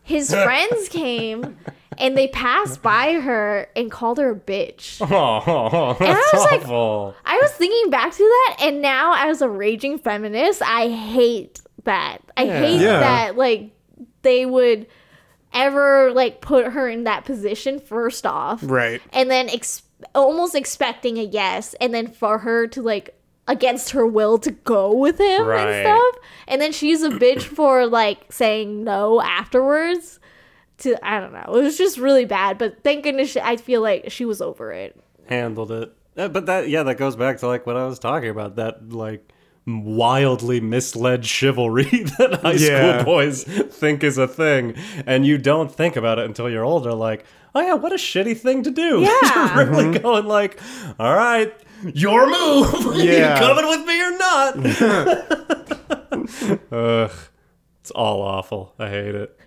[0.02, 1.56] his friends came.
[1.98, 4.98] And they passed by her and called her a bitch.
[5.14, 7.14] Oh, I that's was like- awful.
[7.24, 12.18] I was thinking back to that, and now as a raging feminist, I hate that.
[12.34, 12.98] I hate Yeah.
[12.98, 13.72] that like
[14.22, 14.86] they would
[15.52, 19.02] ever like put her in that position first off, Right.
[19.12, 19.82] and then ex-
[20.14, 23.14] almost expecting a yes, and then for her to like
[23.48, 25.68] against her will to go with him Right.
[25.68, 30.20] and stuff, and then she's a bitch for like saying no afterwards.
[30.78, 32.58] To I don't know, it was just really bad.
[32.58, 34.98] But thank goodness she, I feel like she was over it.
[35.28, 35.92] Handled it.
[36.14, 38.56] But that, yeah, that goes back to like what I was talking about.
[38.56, 39.32] That like
[39.66, 41.84] wildly misled chivalry
[42.18, 43.00] that high Yeah.
[43.00, 44.74] school boys think is a thing,
[45.06, 46.92] and you don't think about it until you're older.
[46.92, 47.24] Like,
[47.54, 49.02] oh yeah, what a shitty thing to do.
[49.22, 49.56] Yeah.
[49.56, 50.02] You're really mm-hmm.
[50.02, 50.60] going like,
[50.98, 51.54] all right,
[51.94, 52.96] your move.
[53.02, 53.34] Yeah.
[53.34, 54.56] you coming with me or not?
[56.72, 57.10] Ugh,
[57.80, 58.74] it's all awful.
[58.78, 59.38] I hate it.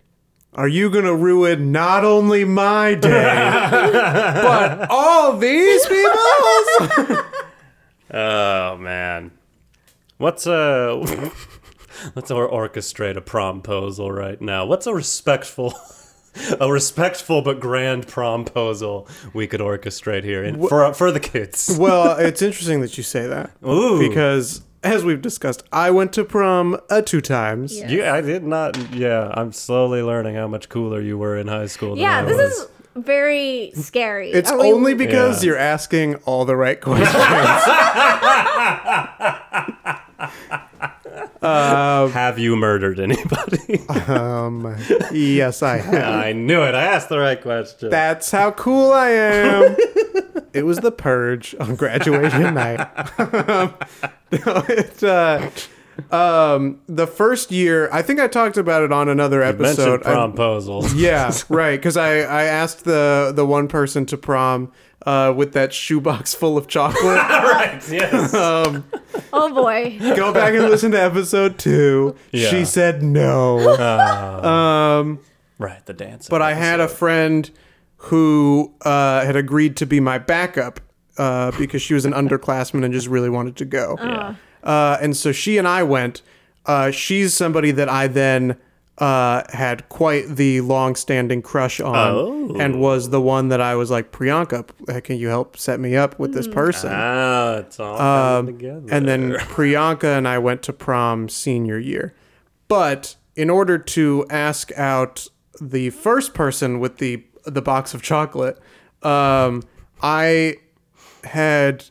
[0.54, 3.10] Are you gonna ruin not only my day,
[3.72, 7.22] but all these people's?
[8.12, 9.32] Oh man,
[10.18, 11.32] what's uh, a
[12.16, 14.66] let's or- orchestrate a promposal right now.
[14.66, 15.74] What's a respectful,
[16.60, 21.76] a respectful but grand promposal we could orchestrate here in, for for the kids?
[21.80, 26.24] well, it's interesting that you say that Ooh, because, as we've discussed, I went to
[26.26, 27.78] prom uh, two times.
[27.78, 27.90] Yeah.
[27.90, 28.78] you, I did not.
[28.92, 31.92] Yeah, I'm slowly learning how much cooler you were in high school.
[31.96, 32.52] Than Yeah, I this was.
[32.54, 34.32] is very scary.
[34.32, 35.50] It's Are we- only because Yeah.
[35.52, 37.12] you're asking all the right questions.
[41.46, 43.80] Have you murdered anybody?
[44.08, 44.76] um,
[45.12, 46.24] yes, I have.
[46.26, 46.76] I knew it.
[46.76, 47.90] I asked the right question.
[47.90, 49.76] That's how cool I am.
[50.54, 52.88] it was the purge on graduation night.
[53.20, 53.74] no,
[54.70, 55.50] it, uh,
[56.12, 60.06] um, the first year, I think I talked about it on another Mentioned episode.
[60.06, 60.94] I- promposals.
[60.96, 61.78] yeah, right.
[61.78, 64.72] Because I, I asked the the one person to prom
[65.06, 67.04] uh, with that shoebox full of chocolate.
[67.18, 67.82] right.
[67.90, 68.34] Yes.
[68.34, 68.84] um,
[69.32, 69.98] Oh boy.
[70.00, 72.16] go back and listen to episode two.
[72.32, 72.50] Yeah.
[72.50, 73.60] She said no.
[73.80, 75.20] um,
[75.58, 75.86] right.
[75.86, 76.28] The dance.
[76.30, 77.50] but I had a friend
[77.98, 80.80] who uh, had agreed to be my backup
[81.18, 83.98] uh, because she was an underclassman and just really wanted to go.
[84.00, 84.36] Yeah.
[84.64, 86.22] Uh, and so she and I went.
[86.66, 88.58] uh, she's somebody that I then
[88.98, 92.56] uh, had quite the long-standing crush on, Oh.
[92.60, 95.96] and was the one that I was like, Priyanka, uh, can you help set me
[95.98, 96.92] up with this person?
[96.94, 98.86] Ah, it's all Um, together.
[98.90, 102.14] and then Priyanka and I went to prom senior year.
[102.70, 105.28] But in order to ask out
[105.62, 108.58] the first person with the the box of chocolate,
[109.04, 109.62] um,
[110.02, 110.56] I
[111.26, 111.86] had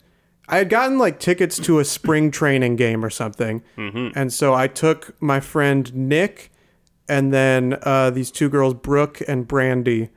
[0.48, 4.66] I had gotten like tickets to a spring training game or something, and so I
[4.68, 6.50] took my friend Nick,
[7.08, 10.10] and then uh, these two girls, Brooke and Brandy,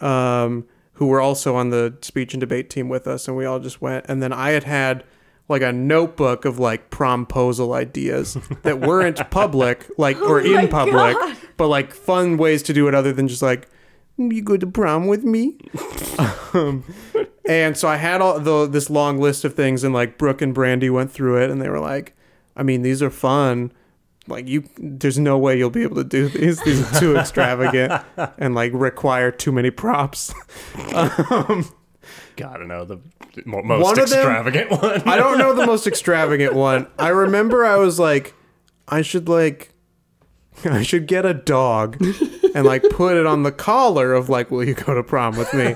[0.00, 3.58] um, who were also on the speech and debate team with us, and we all
[3.58, 4.06] just went.
[4.08, 5.04] And then I had had
[5.48, 11.16] like a notebook of like promposal ideas that weren't public, like or my in public,
[11.16, 11.36] God.
[11.56, 13.68] but like fun ways to do it other than just like
[14.18, 15.56] "Mm, you go to prom with me.
[16.54, 16.84] um,
[17.48, 20.54] and so I had all the this long list of things, and like Brooke and
[20.54, 22.14] Brandy went through it, and they were like,
[22.56, 23.72] I mean, these are fun.
[24.30, 26.62] Like you, there's no way you'll be able to do these.
[26.62, 28.02] These are too extravagant
[28.38, 30.32] and like require too many props.
[30.94, 31.68] Um,
[32.36, 32.98] gotta know the
[33.44, 35.02] mo- most One of them- extravagant one.
[35.08, 36.86] I don't know the most extravagant one.
[36.98, 38.34] I remember I was like,
[38.88, 39.72] I should like,
[40.64, 41.96] I should get a dog
[42.54, 45.52] and like put it on the collar of like, will you go to prom with
[45.54, 45.74] me?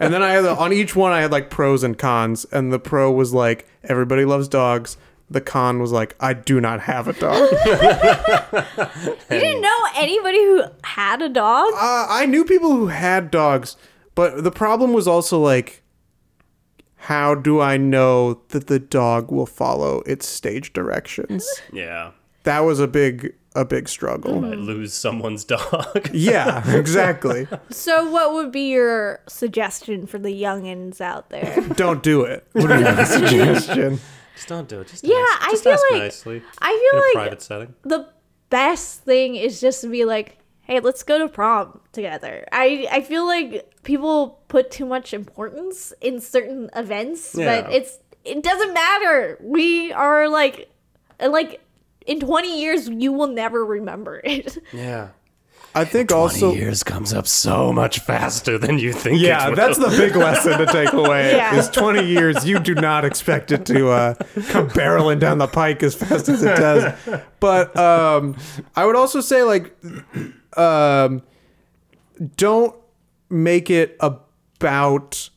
[0.00, 2.78] And then I had on each one I had like pros and cons, and the
[2.78, 4.96] pro was like, everybody loves dogs.
[5.28, 7.48] The con was like, I do not have a dog.
[9.28, 11.72] You didn't know anybody who had a dog?
[11.74, 13.76] Uh, I knew people who had dogs,
[14.14, 15.82] but the problem was also like,
[16.96, 21.46] how do I know that the dog will follow its stage directions?
[21.72, 22.12] yeah,
[22.44, 24.44] that was a big a big struggle.
[24.44, 26.10] I lose someone's dog.
[26.12, 27.48] Yeah, exactly.
[27.70, 31.60] So, what would be your suggestion for the youngins out there?
[31.74, 32.46] Don't do it.
[32.52, 33.98] What would be my suggestion.
[34.36, 34.86] Just don't do it.
[34.88, 37.74] Just Yeah, ask, I just feel like- nicely I in feel a like private setting.
[37.82, 38.08] the
[38.50, 43.00] best thing is just to be like, "Hey, let's go to prom together." I I
[43.00, 49.38] feel like people put too much importance in certain events, but it's it doesn't matter.
[49.40, 50.70] We are like
[51.20, 51.60] like
[52.06, 54.58] in 20 years you will never remember it.
[54.72, 55.08] Yeah.
[55.76, 56.54] I think also.
[56.54, 59.20] years comes up so much faster than you think.
[59.20, 59.56] Yeah, it will.
[59.56, 61.06] that's the big lesson to take away.
[61.36, 61.56] Yeah.
[61.56, 64.14] Is 20 years, you do not expect it to uh,
[64.48, 66.94] come barreling down the pike as fast as it does.
[67.40, 68.36] But um,
[68.74, 69.76] I would also say, like,
[70.56, 71.22] um,
[72.36, 72.74] don't
[73.28, 75.28] make it about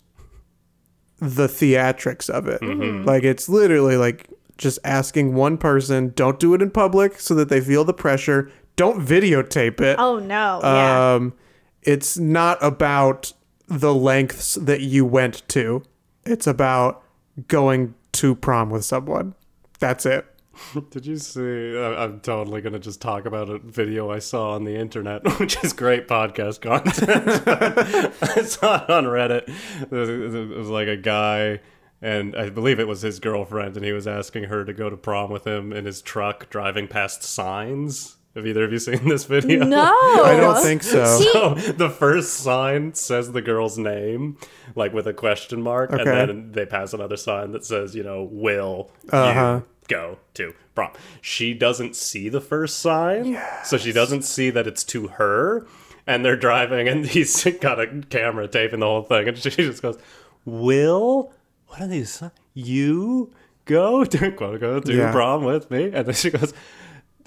[1.19, 2.61] the theatrics of it.
[3.05, 7.49] Like, it's literally like just asking one person, don't do it in public so that
[7.49, 8.51] they feel the pressure.
[8.79, 9.97] Don't videotape it.
[9.99, 10.61] Oh no.
[10.63, 11.15] Yeah.
[11.15, 11.33] Um,
[11.81, 13.33] it's not about
[13.67, 15.83] the lengths that you went to.
[16.25, 17.03] It's about
[17.49, 19.35] going to prom with someone.
[19.79, 20.25] That's it.
[20.91, 21.77] Did you see?
[21.77, 25.61] I- I'm totally gonna just talk about a video I saw on the internet, which
[25.61, 27.43] is great podcast content.
[28.37, 29.49] I saw it on Reddit.
[29.91, 31.59] It was like a guy,
[32.01, 34.95] and I believe it was his girlfriend, and he was asking her to go to
[34.95, 38.15] prom with him in his truck, driving past signs.
[38.35, 39.65] Have either of you seen this video?
[39.65, 39.91] no.
[40.23, 41.03] I don't think so.
[41.33, 44.37] So the first sign says the girl's name,
[44.75, 46.01] like with a question mark, Okay.
[46.01, 49.61] and then they pass another sign that says, you know, will Uh-huh.
[49.61, 50.91] you go to prom?
[51.21, 55.65] She doesn't see the first sign, so she doesn't see that it's to her.
[56.07, 59.81] And they're driving, and he's got a camera taping the whole thing, and she just
[59.81, 59.97] goes,
[60.45, 61.31] "Will,
[61.67, 62.23] what are these?
[62.53, 63.31] You
[63.65, 65.11] go to quote unquote to Yeah.
[65.11, 66.53] prom with me?" And then she goes.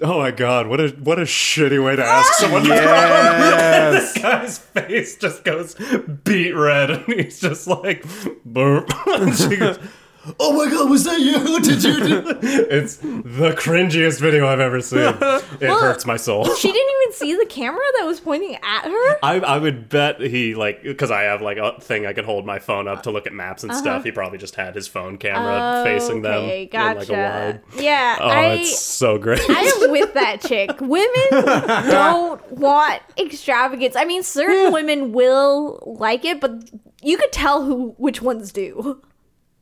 [0.03, 4.19] Oh my god, what a what a shitty way to ask someone Yes.
[4.21, 5.77] guy's face just goes
[6.25, 8.05] beat red and he's just like
[8.45, 8.91] burp.
[10.25, 11.39] And she goes, Oh my god, was that you?
[11.39, 12.39] What did you do it?
[12.43, 15.01] It's the cringiest video I've ever seen.
[15.01, 15.17] It
[15.61, 16.45] hurts my soul.
[16.55, 19.19] she didn't even see the camera that was pointing at her.
[19.23, 22.47] I, I would bet he like because I have like a thing I could hold
[22.47, 24.05] my phone up to look at maps and stuff.
[24.05, 26.43] He probably just had his phone camera facing them Uh-huh.
[26.45, 26.99] Okay, in gotcha.
[26.99, 27.61] like a wide.
[27.83, 29.41] Yeah, Oh, I it's so great.
[29.49, 30.71] I am with that chick.
[30.81, 31.45] Women
[31.91, 33.97] don't want extravagance.
[33.97, 36.71] I mean, certain women will like it, but
[37.03, 39.03] you could tell who which ones do.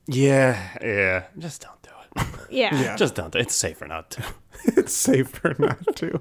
[0.07, 1.25] Yeah, yeah.
[1.39, 2.27] Just don't do it.
[2.51, 2.75] Yeah.
[2.75, 2.97] Yeah.
[2.97, 3.31] Just don't.
[3.33, 3.43] do it.
[3.43, 4.25] It's safer not to.
[4.65, 6.21] it's safer not to.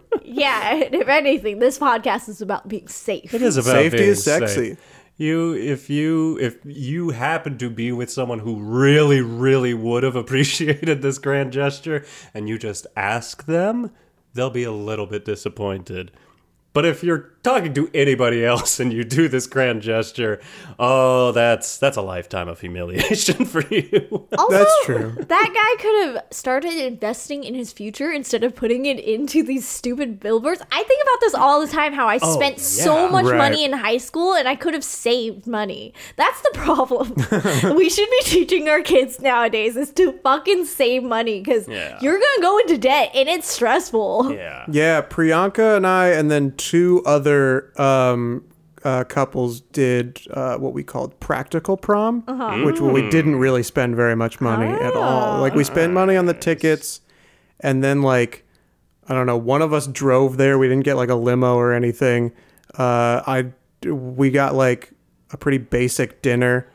[0.83, 3.33] and if anything, this podcast is about being safe.
[3.33, 4.69] It is about Safety being is sexy.
[4.69, 4.77] safe.
[5.17, 10.15] You, if you, if you happen to be with someone who really, really would have
[10.23, 13.91] appreciated this grand gesture, and you just ask them,
[14.35, 16.11] they'll be a little bit disappointed.
[16.79, 20.39] But if you're talking to anybody else and you do this grand gesture,
[20.79, 24.29] oh, that's that's a lifetime of humiliation for you.
[24.37, 25.13] Also, That's true.
[25.27, 29.67] That guy could have started investing in his future instead of putting it into these
[29.67, 30.61] stupid billboards.
[30.71, 33.37] I think about this all the time how I oh, spent so Oh, much Right.
[33.37, 35.93] money in high school and I could have saved money.
[36.15, 37.13] That's the problem.
[37.75, 41.99] we should be teaching our kids nowadays is to fucking save money because Yeah.
[42.01, 44.31] you're going to go into debt and it's stressful.
[44.33, 44.63] Yeah.
[44.71, 46.68] Yeah, Priyanka and I, and then two
[47.05, 48.45] other um,
[48.83, 52.21] uh, couples did uh, what we called practical prom,
[52.65, 55.39] which we didn't really spend very much money at all.
[55.41, 57.01] Like we spent money on the tickets,
[57.59, 58.45] and then like
[59.07, 60.59] I don't know, one of us drove there.
[60.59, 62.31] We didn't get like a limo or anything.
[62.77, 63.51] Uh, I
[63.85, 64.91] we got like
[65.31, 66.67] a pretty basic dinner.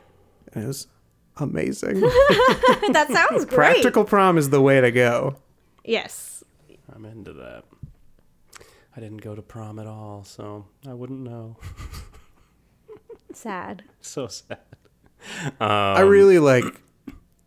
[0.53, 0.87] And it was
[1.37, 1.99] amazing.
[2.01, 3.55] that sounds great.
[3.55, 5.35] Practical prom is the way to go.
[5.83, 6.43] Yes.
[6.93, 7.64] I'm into that.
[8.95, 11.57] I didn't go to prom at all, so I wouldn't know.
[13.33, 13.83] Sad.
[13.99, 14.59] so sad.
[15.59, 16.63] I really like,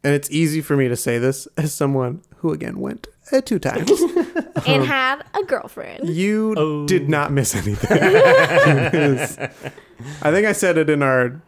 [0.04, 3.58] and it's easy for me to say this as someone who again went uh, two
[3.58, 3.90] times.
[4.66, 6.06] and had a girlfriend.
[6.10, 6.86] You Oh.
[6.86, 7.98] did not miss anything.
[10.22, 11.40] I think I said it in our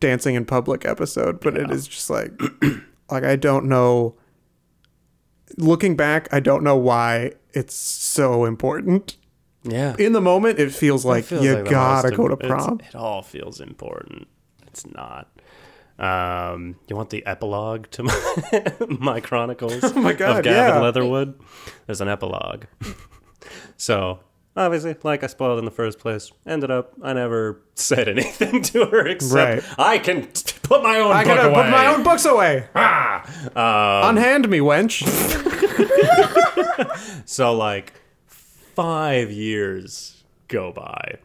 [0.00, 2.32] dancing in public episode, but it is just like,
[3.10, 4.14] like I don't know.
[5.58, 9.16] Looking back, I don't know why it's so important.
[9.68, 9.94] Yeah.
[9.98, 12.80] In the moment, it feels like It feels you like gotta go to prom.
[12.86, 14.28] It all feels important.
[14.66, 15.28] It's not.
[15.98, 20.80] Um, you want the epilogue to my, my chronicles oh my God, of Gavin yeah.
[20.80, 21.40] Leatherwood?
[21.86, 22.64] There's an epilogue.
[23.78, 24.20] so
[24.56, 28.84] obviously, like I spoiled in the first place, ended up I never said anything to
[28.86, 29.74] her except Right.
[29.78, 31.62] I can t- put my own I book gotta away.
[31.62, 32.68] put my own books away.
[32.74, 34.08] Ah!
[34.10, 35.02] Unhand me, wench.
[37.24, 37.92] So like
[38.76, 41.16] five years go by.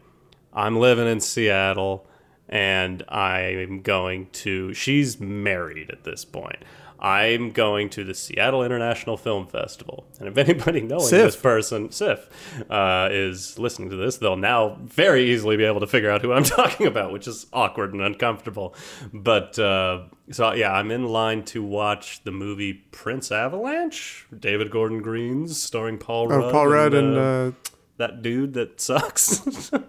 [0.54, 2.06] I'm living in Seattle
[2.52, 6.58] and I'm going to she's married at this point.
[7.00, 10.06] I'm going to the Seattle International Film Festival.
[10.20, 11.24] And if anybody knowing SIFF.
[11.24, 12.28] this person, SIFF,
[12.70, 16.32] uh, is listening to this, they'll now very easily be able to figure out who
[16.32, 18.76] I'm talking about, which is awkward and uncomfortable.
[19.12, 25.02] But uh, so, yeah, I'm in line to watch the movie Prince Avalanche, David Gordon
[25.02, 26.44] Green's, starring Paul Rudd.
[26.44, 27.52] Oh, Paul Rudd and uh, uh,
[27.96, 29.72] that dude that sucks.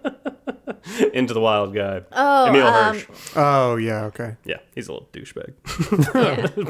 [1.12, 2.02] Into the Wild Guy.
[2.12, 3.06] Oh, Emile um, Hirsch.
[3.36, 4.36] oh yeah, okay.
[4.44, 5.54] Yeah, he's a little douchebag.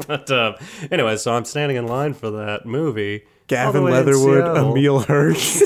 [0.07, 0.57] but uh,
[0.91, 3.25] anyway, so I'm standing in line for that movie.
[3.47, 5.61] Gavin Leatherwood, Emile Hirsch.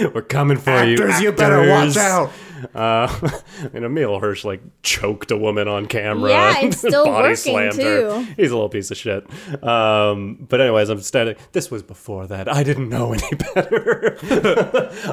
[0.14, 0.94] We're coming for you.
[0.94, 2.30] Actors, you better watch out.
[2.74, 3.30] Uh,
[3.72, 6.30] and Emile Hirsch like choked a woman on camera.
[6.30, 8.24] Yeah, and it's still body working, slammed her.
[8.24, 8.32] too.
[8.36, 9.24] He's a little piece of shit.
[9.62, 11.36] Um, but anyways, I'm standing.
[11.52, 12.52] This was before that.
[12.52, 14.16] I didn't know any better,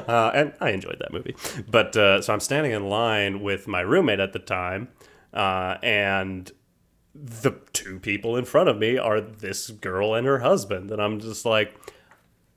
[0.08, 1.36] uh, and I enjoyed that movie.
[1.70, 4.90] But uh, so I'm standing in line with my roommate at the time,
[5.34, 6.52] uh, and
[7.14, 11.20] the two people in front of me are this girl and her husband, and I'm
[11.20, 11.76] just like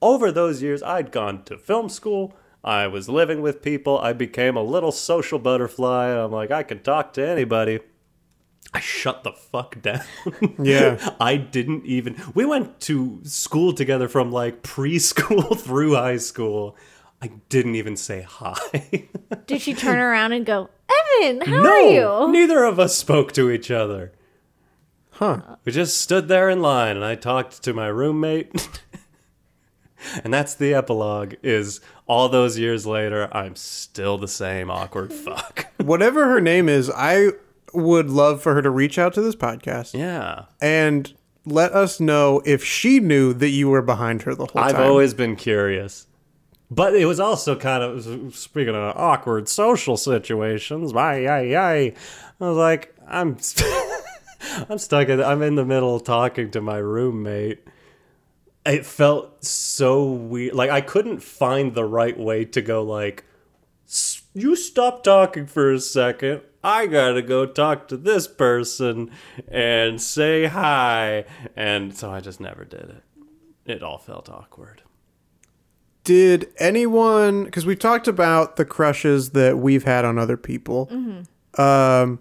[0.01, 2.34] over those years, I'd gone to film school.
[2.64, 3.98] I was living with people.
[3.98, 6.09] I became a little social butterfly.
[6.09, 7.80] I'm like, I can talk to anybody.
[8.74, 10.02] I shut the fuck down.
[10.59, 11.14] Yeah.
[11.20, 12.16] I didn't even.
[12.34, 16.76] We went to school together from like preschool through high school.
[17.22, 19.09] I didn't even say hi.
[19.46, 20.68] Did she turn around and go,
[21.20, 22.32] Evan, how no, are you?
[22.32, 24.12] neither of us spoke to each other.
[25.12, 25.56] Huh.
[25.64, 28.68] We just stood there in line and I talked to my roommate.
[30.22, 35.66] and that's the epilogue is all those years later I'm still the same awkward fuck.
[35.78, 37.30] Whatever her name is, I
[37.72, 40.46] would love for her to reach out to this podcast yeah.
[40.61, 44.74] and let us know if she knew that you were behind her the whole time.
[44.74, 46.06] I've always been curious.
[46.70, 50.92] But it was also kind of speaking of awkward social situations.
[50.92, 51.94] Why, I, I, I
[52.38, 53.38] was like, I'm,
[54.68, 55.09] I'm stuck.
[55.09, 57.66] In, I'm in the middle talking to my roommate.
[58.68, 60.54] It felt so weird.
[60.54, 62.82] Like I couldn't find the right way to go.
[62.82, 63.24] Like,
[63.88, 66.42] "S- you stop talking for a second.
[66.62, 69.11] I gotta go talk to this person
[69.50, 71.24] and say hi.
[71.57, 73.03] And so I just never did it.
[73.64, 74.82] It all felt awkward.
[76.04, 77.45] Did anyone?
[77.45, 80.90] Because we've talked about the crushes that we've had on other people.
[81.57, 82.18] Um,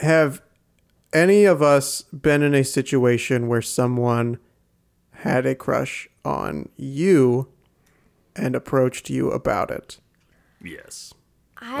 [0.00, 0.42] have
[1.12, 4.38] any of us been in a situation where someone
[5.20, 7.48] had a crush on you
[8.34, 9.98] and approached you about it?
[10.62, 11.14] Yes.
[11.58, 11.78] I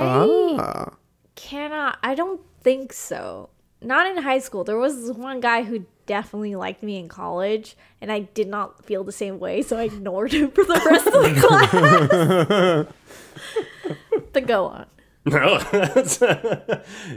[0.58, 0.94] Ah.
[1.34, 3.50] cannot, I don't think so.
[3.82, 4.64] Not in high school.
[4.64, 8.84] There was this one guy who definitely liked me in college, and I did not
[8.86, 14.22] feel the same way, so I ignored him for the rest of the class.
[14.32, 14.86] but go on.
[15.28, 15.58] No,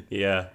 [0.10, 0.48] yeah.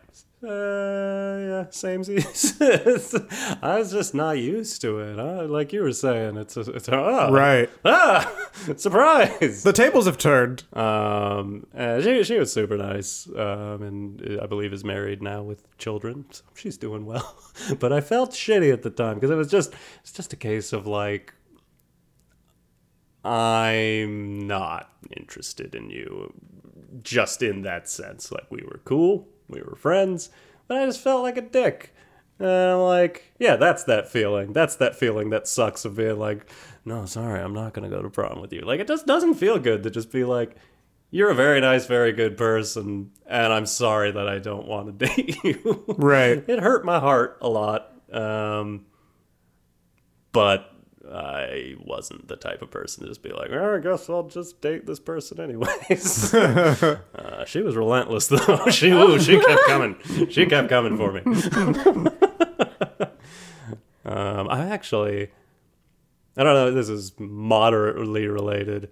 [0.44, 2.02] Uh, yeah, same.
[3.62, 5.16] I was just not used to it.
[5.16, 5.46] Huh?
[5.48, 7.70] Like you were saying, it's a, it's a, oh, Right.
[7.84, 8.30] Ah,
[8.76, 9.62] surprise.
[9.62, 10.64] The tables have turned.
[10.74, 13.26] Um, uh, she she was super nice.
[13.28, 16.26] Um, and I believe is married now with children.
[16.30, 17.36] So she's doing well.
[17.78, 19.72] but I felt shitty at the time because it was just
[20.02, 21.32] it's just a case of like
[23.24, 26.34] I'm not interested in you
[27.02, 28.30] just in that sense.
[28.30, 30.30] Like we were cool, we were friends,
[30.66, 31.94] but I just felt like a dick.
[32.38, 34.52] And I'm like, yeah, that's that feeling.
[34.52, 36.50] That's that feeling that sucks of being like,
[36.84, 38.62] no, sorry, I'm not gonna go to prom with you.
[38.62, 40.56] Like it just doesn't feel good to just be like,
[41.10, 45.06] you're a very nice, very good person, and I'm sorry that I don't want to
[45.06, 45.84] date you.
[45.86, 46.42] Right.
[46.48, 47.92] it hurt my heart a lot.
[48.12, 48.86] Um,
[50.32, 50.73] but
[51.12, 54.60] I wasn't the type of person to just be like, oh, I guess I'll just
[54.60, 56.32] date this person anyways.
[56.34, 58.66] uh, she was relentless though.
[58.70, 59.96] she ooh, she kept coming.
[60.30, 61.20] She kept coming for me.
[64.04, 65.30] um, I actually,
[66.36, 66.70] I don't know.
[66.72, 68.90] This is moderately related.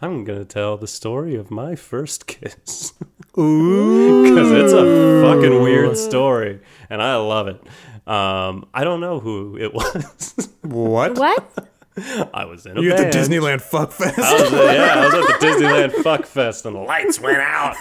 [0.00, 2.94] I'm gonna tell the story of my first kiss.
[3.36, 7.60] Ooh, because it's a fucking weird story, and I love it.
[8.06, 10.48] Um, I don't know who it was.
[10.62, 11.18] What?
[11.18, 11.68] What?
[12.34, 13.18] I was in a You at the.
[13.18, 14.18] Disneyland Fuck Fest?
[14.18, 17.38] I was, uh, yeah, I was at the Disneyland Fuck Fest, and the lights went
[17.38, 17.76] out.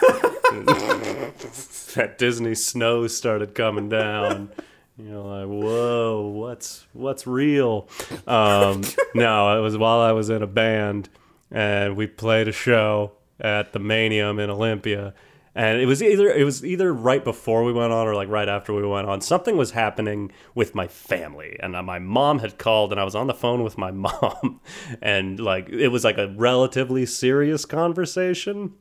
[1.96, 4.50] that Disney snow started coming down.
[4.98, 7.90] You're like, whoa, what's what's real?
[8.28, 8.84] Um,
[9.16, 11.10] no, it was while I was in a band,
[11.50, 15.16] and we played a show at the Manium in Olympia.
[15.56, 18.50] And it was either it was either right before we went on or like right
[18.50, 19.22] after we went on.
[19.22, 23.14] Something was happening with my family, and uh, my mom had called, and I was
[23.14, 24.62] on the phone with my mom,
[25.02, 28.74] and like it was like a relatively serious conversation.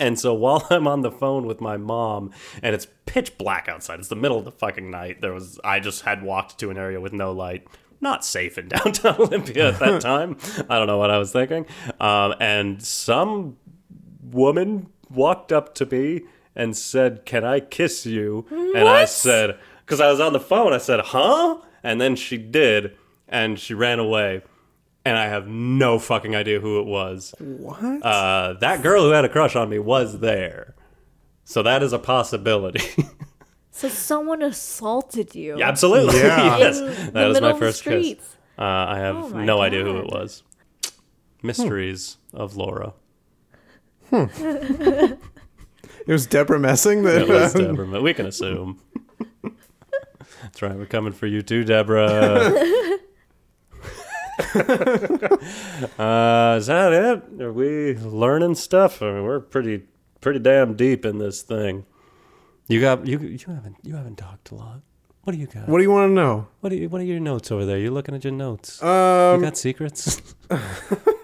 [0.00, 2.32] And so while I'm on the phone with my mom
[2.62, 5.20] and it's pitch black outside, it's the middle of the fucking night.
[5.20, 7.68] There was I just had walked to an area with no light.
[8.00, 10.38] Not safe in downtown Olympia at that time.
[10.68, 11.66] I don't know what I was thinking.
[12.00, 13.58] Um, and some
[14.22, 16.22] woman walked up to me
[16.54, 20.72] and said, "Can I kiss you?" And I said, because I was on the phone,
[20.72, 22.96] I said, "Huh?" And then she did,
[23.28, 24.42] and she ran away.
[25.04, 28.02] And I have no fucking idea who it was What?
[28.02, 30.74] uh, that girl who had a crush on me was there.
[31.44, 32.82] So that is a possibility.
[33.72, 35.58] So someone assaulted you.
[35.58, 36.18] Yeah, Absolutely.
[36.18, 36.58] Yeah.
[36.58, 36.78] yes.
[36.80, 38.18] In That was my first kiss.
[38.58, 40.42] Uh, I have Oh my no idea who it was.
[41.42, 42.92] Mysteries of Laura.
[44.12, 45.18] It
[46.12, 47.22] was Debra Messing that.
[47.22, 47.86] It was Debra.
[47.86, 48.80] but We can assume.
[50.42, 50.74] That's right.
[50.76, 52.06] We're coming for you too, Debra.
[55.98, 57.42] uh, is that it?
[57.42, 59.02] Are we learning stuff?
[59.02, 59.82] I mean, we're pretty,
[60.20, 61.84] pretty damn deep in this thing.
[62.68, 63.18] You got you.
[63.18, 64.80] You haven't you haven't talked a lot.
[65.24, 65.68] What do you got?
[65.68, 66.48] what do you want to know?
[66.60, 67.78] What are you, What are your notes over there?
[67.78, 68.82] You're looking at your notes.
[68.82, 70.22] Um, you got secrets?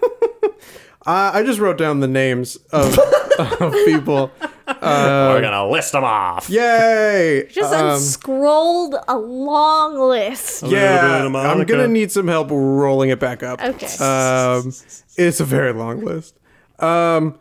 [1.07, 2.99] I, I just wrote down the names of,
[3.39, 4.29] of people.
[4.67, 6.49] We're gonna list them off.
[6.49, 7.47] Yay!
[7.49, 10.63] Just Um, unscrolled a long list.
[10.63, 13.61] yeah, I'm gonna need some help rolling it back up.
[13.63, 13.87] Okay.
[14.03, 14.73] Um,
[15.15, 16.37] it's a very long list.
[16.79, 17.39] Um,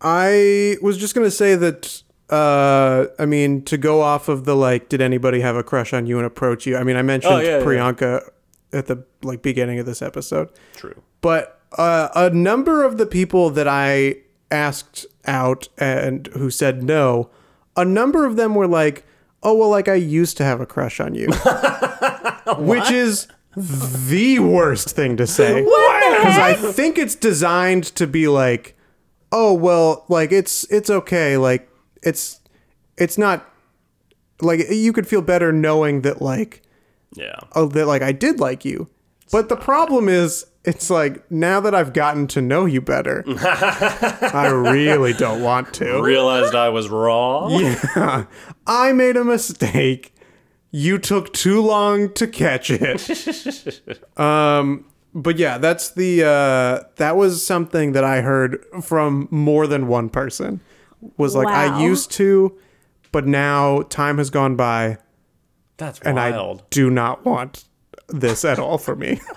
[0.00, 2.02] I was just gonna say that.
[2.30, 6.06] Uh, I mean, to go off of the like, did anybody have a crush on
[6.06, 6.78] you and approach you?
[6.78, 7.64] I mean, I mentioned Oh, yeah, yeah.
[7.64, 8.26] Priyanka
[8.72, 11.02] at the like beginning of this episode, True.
[11.20, 14.16] but uh, a number of the people that I
[14.50, 17.30] asked out and who said no,
[17.76, 19.04] a number of them were like,
[19.42, 21.28] "Oh well, like I used to have a crush on you,"
[22.58, 25.62] which is the worst thing to say.
[25.62, 28.76] Because I think it's designed to be like,
[29.30, 31.68] "Oh well, like it's it's okay, like
[32.02, 32.40] it's
[32.96, 33.48] it's not
[34.40, 36.62] like you could feel better knowing that like."
[37.14, 37.40] Yeah.
[37.54, 38.88] oh, that like I did like you.
[39.30, 44.48] But the problem is, it's like now that I've gotten to know you better, I
[44.52, 46.00] really don't want to.
[46.02, 47.52] Realized I was wrong.
[47.52, 48.26] Yeah,
[48.66, 50.14] I made a mistake.
[50.70, 54.00] You took too long to catch it.
[54.18, 59.86] um, but yeah, that's the uh, that was something that I heard from more than
[59.88, 60.60] one person.
[61.16, 61.78] Was like Wow.
[61.78, 62.56] I used to,
[63.10, 64.98] but now time has gone by,
[65.76, 66.50] That's and wild.
[66.58, 67.64] And I do not want
[68.08, 69.20] this at all for me.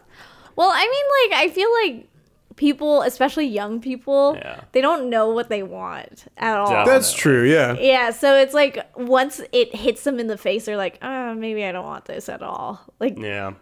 [0.56, 2.10] Well, I mean, like, I feel like
[2.56, 4.62] people, especially young people, Yeah.
[4.72, 6.68] they don't know what they want at all.
[6.70, 6.94] Definitely.
[6.94, 7.44] That's true.
[7.44, 7.74] Yeah.
[7.80, 11.66] Yeah, so it's like once it hits them in the face, they're like, "Oh, maybe
[11.66, 13.54] I don't want this at all." Like, Yeah.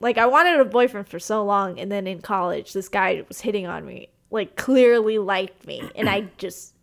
[0.00, 3.40] like I wanted a boyfriend for so long, and then in college, this guy was
[3.42, 6.74] hitting on me, like clearly liked me, and I just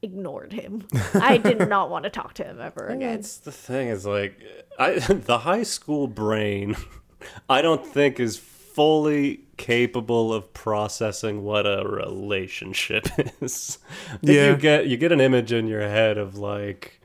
[0.00, 0.86] ignored him.
[1.14, 3.16] I did not want to talk to him ever again.
[3.16, 4.40] That's the thing is like
[4.78, 6.76] I the high school brain
[7.48, 8.36] I don't think is
[8.74, 13.06] fully capable of processing what a relationship
[13.40, 13.78] is.
[14.20, 14.50] Yeah.
[14.50, 17.00] you get you get an image in your head of like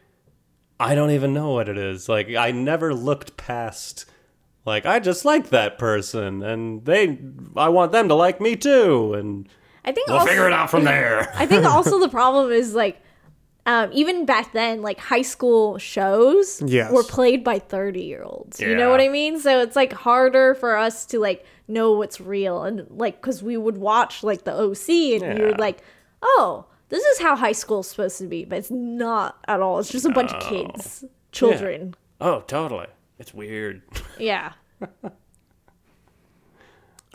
[0.80, 2.08] I don't even know what it is.
[2.08, 4.06] Like I never looked past
[4.66, 7.20] like I just like that person and they
[7.56, 9.48] I want them to like me too and
[9.86, 11.32] I think we'll also, figure it out from there.
[11.36, 13.02] I think also the problem is like
[13.68, 16.92] um, even back then, like high school shows Yes.
[16.92, 18.60] were played by 30 year olds.
[18.60, 19.40] You know what I mean?
[19.40, 22.64] So it's like harder for us to like know what's real.
[22.64, 24.90] And like, cause we would watch like the OC
[25.22, 25.56] and we were Yeah.
[25.60, 25.84] like,
[26.24, 28.46] oh, this is how high school's supposed to be.
[28.46, 29.78] But it's not at all.
[29.80, 31.94] It's just a bunch of kids, children.
[32.22, 32.88] Oh, totally.
[33.20, 33.82] It's weird.
[34.18, 34.54] Yeah.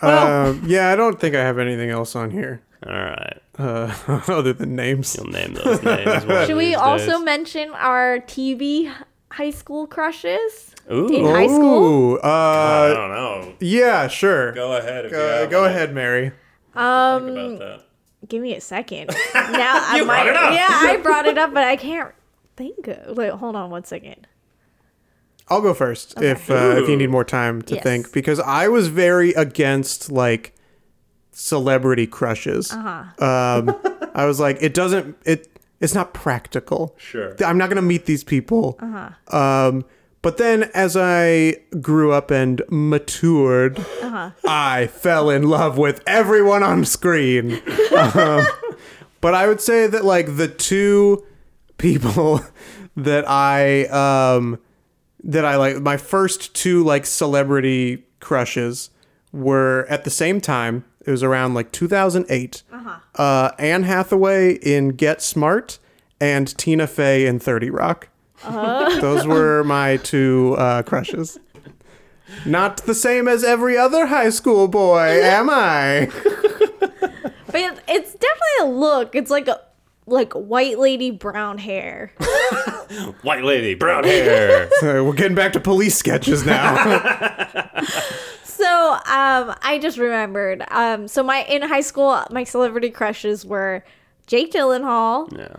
[0.00, 3.41] Um, yeah, I don't think I have anything else on here All right.
[3.58, 3.94] Uh,
[4.28, 5.14] other than names.
[5.16, 6.22] You'll name those names.
[6.46, 7.24] Should we these also days.
[7.24, 8.92] mention our TV
[9.32, 10.74] high school crushes?
[10.90, 11.08] Ooh.
[11.08, 11.84] in high school?
[11.84, 13.54] Ooh, I uh, don't know.
[13.60, 14.52] yeah, sure.
[14.52, 15.06] Go ahead.
[15.06, 16.32] If you Uh, go ahead, Mary.
[16.74, 18.28] Um, Think about that.
[18.28, 19.10] Give me a second.
[19.34, 20.24] Now I might.
[20.24, 20.52] brought it up.
[20.54, 22.12] Yeah, I brought it up, but I can't
[22.56, 23.16] think of.
[23.16, 24.26] Wait, hold on one second.
[25.48, 27.82] I'll go first if uh, if you need more time to Yes.
[27.82, 30.54] think because I was very against like
[31.32, 32.70] celebrity crushes.
[32.72, 33.24] Uh-huh.
[33.24, 33.76] Um,
[34.14, 35.48] I was like, it doesn't it
[35.80, 36.94] it's not practical.
[36.98, 37.34] Sure.
[37.44, 38.78] I'm not gonna meet these people.
[38.80, 39.36] Uh-huh.
[39.36, 39.84] Um,
[40.22, 44.30] but then as I grew up and matured, Uh-huh.
[44.46, 47.54] I fell in love with everyone on screen.
[47.96, 48.46] um,
[49.20, 51.24] but I would say that like the two
[51.78, 52.40] people
[52.96, 54.58] that I um
[55.24, 58.90] that I like my first two like celebrity crushes
[59.32, 60.84] were at the same time.
[61.04, 62.62] It was around like 2008.
[63.14, 65.78] Uh, Anne Hathaway in Get Smart
[66.20, 68.08] and Tina Fey in 30 Rock.
[68.44, 71.38] Those were my two uh, crushes.
[72.46, 76.08] Not the same as every other high school boy, am I?
[77.46, 79.14] But it, it's definitely a look.
[79.14, 79.60] It's like a
[80.06, 82.12] like white lady brown hair.
[83.22, 84.68] White lady, brown hair.
[84.82, 86.74] We're getting back to police sketches now.
[88.62, 90.64] So um, I just remembered.
[90.70, 93.84] Um, so my in high school, my celebrity crushes were
[94.28, 95.56] Jake Gyllenhaal, yeah.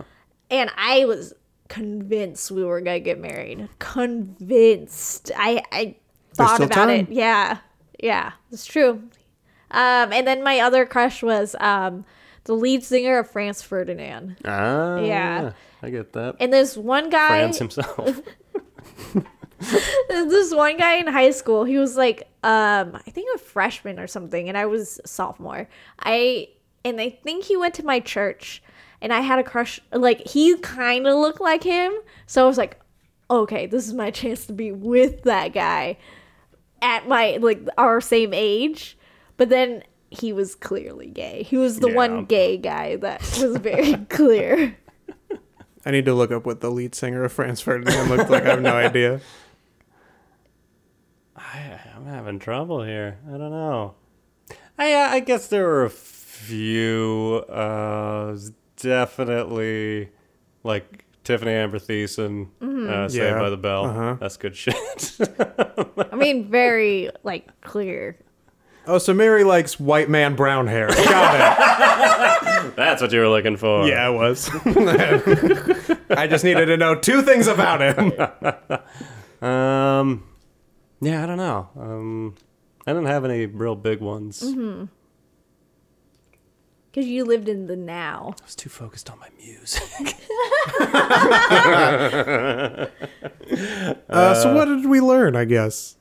[0.50, 1.34] and I was
[1.68, 3.68] convinced we were gonna get married.
[3.78, 5.30] Convinced.
[5.36, 5.96] I I
[6.32, 6.90] thought about time.
[6.90, 7.10] it.
[7.10, 7.58] Yeah,
[8.02, 9.02] yeah, it's true.
[9.70, 12.06] Um, and then my other crush was um
[12.44, 14.36] the lead singer of Franz Ferdinand.
[14.46, 14.98] Ah.
[15.00, 15.52] Yeah.
[15.82, 16.36] I get that.
[16.40, 18.22] And this one guy, Franz himself.
[20.08, 24.06] this one guy in high school, he was like, um, I think a freshman or
[24.06, 25.68] something, and I was a sophomore.
[26.00, 26.48] I
[26.84, 28.62] and I think he went to my church,
[29.00, 29.80] and I had a crush.
[29.92, 31.92] Like he kind of looked like him,
[32.26, 32.80] so I was like,
[33.30, 35.96] okay, this is my chance to be with that guy
[36.82, 38.98] at my like our same age.
[39.36, 41.42] But then he was clearly gay.
[41.42, 41.94] He was the Yeah.
[41.96, 44.76] one gay guy that was very clear.
[45.86, 48.44] I need to look up what the lead singer of Franz Ferdinand looked like.
[48.44, 49.20] I have no idea.
[51.54, 53.18] I, I'm having trouble here.
[53.28, 53.94] I don't know.
[54.78, 57.44] I uh, I guess there were a few.
[57.48, 58.36] Uh,
[58.76, 60.10] definitely
[60.64, 63.38] like Tiffani Amber Thiessen, uh, Saved Yeah.
[63.38, 63.84] by the Bell.
[63.86, 64.16] Uh-huh.
[64.20, 64.74] That's good shit.
[66.12, 68.18] I mean, very like clear.
[68.86, 70.88] Oh, so Mary likes white man brown hair.
[70.88, 72.76] Got it.
[72.76, 73.86] That's what you were looking for.
[73.88, 74.50] Yeah, I was.
[76.10, 78.12] I just needed to know two things about him.
[79.48, 80.24] Um.
[81.04, 81.68] Yeah, I don't know.
[81.78, 82.34] Um,
[82.86, 84.42] I didn't have any real big ones.
[84.42, 84.84] Mm-hmm.
[86.90, 88.34] Because you lived in the now.
[88.40, 89.82] I was too focused on my music.
[94.08, 95.36] Uh, so what did we learn?
[95.36, 95.96] I guess,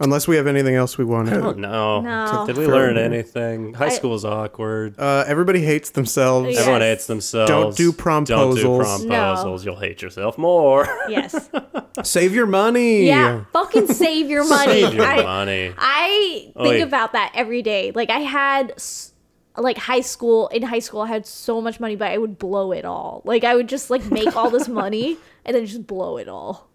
[0.00, 1.40] unless we have anything else we want I to.
[1.40, 2.00] don't know.
[2.00, 2.44] No.
[2.46, 3.74] Did we learn anything?
[3.74, 4.98] High I- is awkward.
[4.98, 6.54] Uh, everybody hates themselves.
[6.54, 6.60] Yeah.
[6.60, 7.48] Everyone hates themselves.
[7.50, 9.06] Don't do Don't do promposals.
[9.06, 9.64] promposals.
[9.64, 10.88] You'll hate yourself more.
[11.08, 11.50] Yes.
[12.04, 13.06] Save your money.
[13.06, 13.44] Yeah.
[13.52, 14.80] Fucking save your money.
[14.82, 15.74] Save your I, money.
[15.76, 16.80] I Oh, think wait.
[16.82, 17.90] about that every day.
[17.94, 19.12] Like I had s-
[19.56, 22.70] like high school in high school I had so much money but I would blow
[22.72, 23.22] it all.
[23.24, 26.69] Like I would just like make all this money and then just blow it all.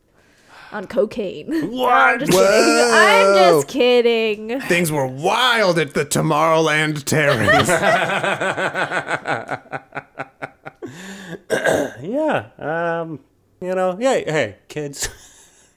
[0.76, 1.48] On cocaine.
[1.50, 1.94] No, What?
[1.94, 2.94] I'm just kidding.
[2.94, 4.62] I'm just kidding.
[4.62, 7.70] Things were wild at the Tomorrowland Terrace.
[12.02, 12.48] Yeah.
[12.60, 13.20] Um.
[13.62, 13.98] You know.
[14.00, 14.14] Yeah.
[14.20, 15.10] Hey, kids.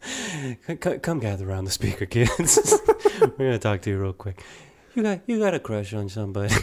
[0.03, 2.79] C- c- come gather around the speaker, kids.
[3.21, 4.43] We're gonna talk to you real quick.
[4.95, 6.55] You got you got a crush on somebody.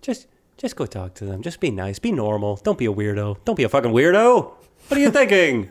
[0.00, 0.26] just
[0.56, 1.42] just go talk to them.
[1.42, 1.98] Just be nice.
[1.98, 2.56] Be normal.
[2.56, 3.36] Don't be a weirdo.
[3.44, 4.52] Don't be a fucking weirdo.
[4.88, 5.70] What are you thinking?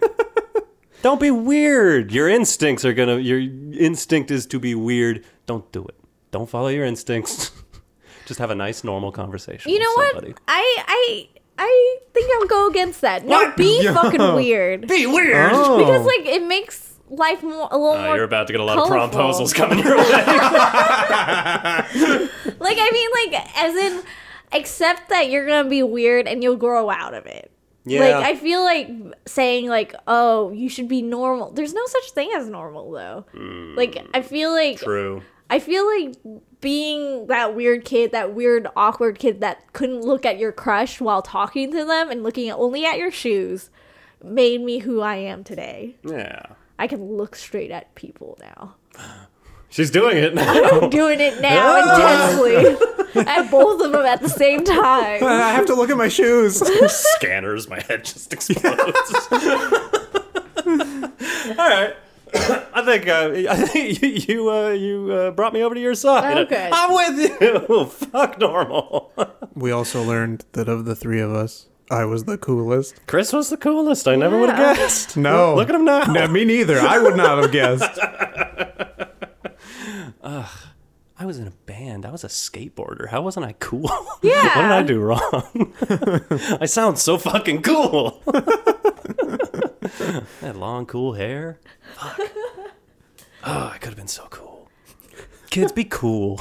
[1.02, 2.12] Don't be weird.
[2.12, 3.18] Your instincts are gonna.
[3.20, 5.24] Your instinct is to be weird.
[5.46, 5.96] Don't do it.
[6.32, 7.52] Don't follow your instincts.
[8.26, 9.72] just have a nice, normal conversation.
[9.72, 10.40] You know with what?
[10.48, 11.28] I I
[11.58, 13.26] I think I'll go against that.
[13.26, 13.58] No, What?
[13.58, 14.88] be fucking weird.
[14.88, 15.52] Be weird.
[15.54, 15.78] Oh.
[15.80, 18.16] Because like it makes life more a little Uh, more.
[18.16, 20.04] you're about to get a lot of proposals coming your way.
[20.04, 20.28] Like
[22.78, 24.04] I mean, like as in,
[24.52, 27.52] accept that you're gonna be weird and you'll grow out of it.
[27.90, 28.02] Yeah.
[28.02, 28.90] Like I feel like
[29.26, 31.52] saying like, oh, you should be normal.
[31.52, 33.26] There's no such thing as normal though.
[33.32, 33.76] Hmm.
[33.76, 35.22] like I feel like True.
[35.50, 36.16] I feel like
[36.62, 41.22] being that weird kid, that weird awkward kid that couldn't look at your crush while
[41.22, 43.70] talking to them and looking only at your shoes
[44.24, 45.96] made me who I am today.
[46.04, 46.44] Yeah.
[46.78, 48.76] I can look straight at people now.
[49.70, 50.82] She's doing it now.
[50.82, 52.78] I'm doing it now intensely
[53.16, 55.24] at both of them at the same time.
[55.24, 56.60] I have to look at my shoes.
[57.16, 59.28] Scanners, my head just explodes.
[61.58, 61.96] All right.
[62.34, 65.96] I think uh, I think you you, uh, you uh, brought me over to your
[65.96, 66.38] side.
[66.38, 66.70] Okay.
[66.72, 67.86] I'm with you.
[67.88, 69.12] Fuck normal.
[69.56, 73.02] we also learned that of the three of us, I was the coolest.
[73.08, 74.08] Chris was the coolest.
[74.08, 75.18] I never would have guessed.
[75.18, 75.56] No.
[75.56, 76.04] Look at him now.
[76.04, 76.80] No, me neither.
[76.80, 78.00] I would not have guessed.
[81.22, 82.06] I was in a band.
[82.06, 83.10] I was a skateboarder.
[83.10, 83.90] How wasn't I cool?
[84.22, 84.56] Yeah.
[84.56, 85.74] what did I do wrong?
[86.62, 88.22] I sound so fucking cool.
[88.28, 91.60] I had long, cool hair.
[91.96, 92.20] Fuck.
[93.46, 94.70] Oh, I could have been so cool.
[95.50, 96.38] Kids, be cool.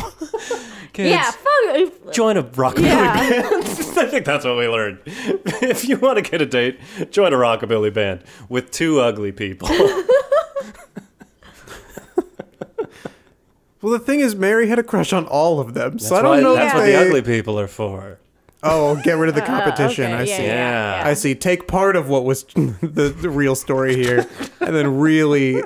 [0.92, 2.12] Kids, Yeah, fuck.
[2.12, 3.14] join a rockabilly Yeah.
[3.14, 3.55] band.
[3.98, 4.98] I think that's what we learned.
[5.06, 6.78] If you want to get a date,
[7.10, 9.68] join a rockabilly band with two ugly people.
[13.80, 16.30] Well, the thing is, Mary had a crush on all of them, so I don't
[16.30, 16.92] why- know That's if what they.
[16.92, 18.18] the ugly people are for.
[18.62, 20.06] Oh, get rid of the competition.
[20.06, 20.44] okay, I yeah, see.
[20.46, 21.02] Yeah.
[21.06, 21.34] I see.
[21.36, 24.26] Take part of what was the, the real story here,
[24.60, 25.62] and then really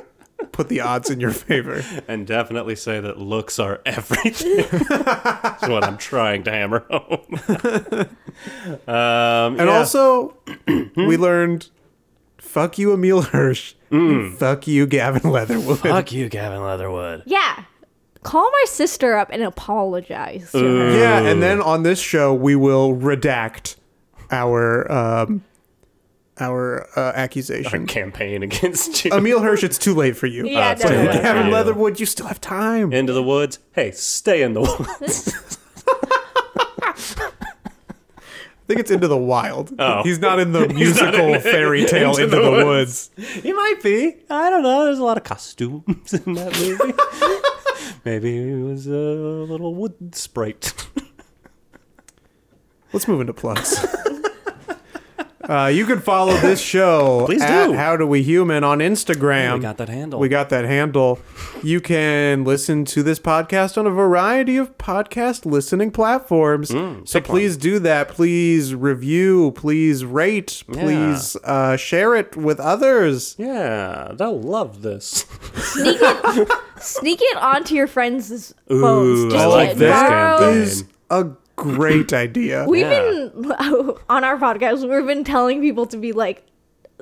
[0.50, 1.82] put the odds in your favor.
[2.06, 4.66] and definitely say that looks are everything.
[4.90, 8.08] That's what I'm trying to hammer home.
[8.86, 9.78] um, And yeah.
[9.78, 10.34] also,
[10.96, 11.70] we learned,
[12.38, 13.74] "Fuck you, Emile Hirsch.
[14.36, 17.22] Fuck you, Gavin Leatherwood." fuck you, Gavin Leatherwood.
[17.26, 17.64] Yeah.
[18.22, 20.92] Call my sister up and apologize to.
[20.96, 23.76] Yeah, and then on this show, we will redact
[24.30, 25.42] our um,
[26.40, 27.86] our uh, Our accusation.
[27.86, 29.12] campaign against you.
[29.12, 30.46] Emile Hirsch, it's too late for you.
[30.46, 31.52] Yeah, it's too late no, for Gavin you.
[31.52, 32.92] Leatherwood, you still have time.
[32.92, 33.58] Into the woods.
[33.72, 35.58] Hey, stay in the woods.
[36.84, 39.72] I think it's Into the Wild.
[39.78, 40.02] Oh.
[40.02, 43.10] He's not in the not musical in- fairy tale Into Into, the the, Woods.
[43.18, 43.30] Woods.
[43.42, 44.16] he might be.
[44.30, 44.84] I don't know.
[44.84, 46.94] There's a lot of costumes in that movie.
[48.04, 50.72] Maybe he was a little wood sprite.
[52.92, 53.86] Let's move into plugs.
[55.48, 57.72] uh, you can follow this show Please at do.
[57.74, 59.54] How Do We Human on Instagram.
[59.54, 60.20] we got that handle.
[60.20, 61.18] We got that handle.
[61.62, 66.68] You can listen to this podcast on a variety of podcast listening platforms.
[66.68, 68.08] so Mm, pick please do that.
[68.08, 69.52] Please review.
[69.52, 70.62] Please rate.
[70.70, 73.34] Please uh, share it with others.
[73.38, 75.26] yeah, they'll love this.
[75.54, 76.48] Sneak it,
[76.80, 79.18] sneak it onto your friends' phones.
[79.20, 80.38] Ooh, Just I like to this borrow.
[80.38, 80.58] campaign.
[80.62, 81.30] Is a
[81.62, 82.66] great idea.
[82.68, 83.28] We've Yeah.
[83.34, 83.46] been
[84.08, 84.88] on our podcast.
[84.88, 86.44] We've been telling people to be like,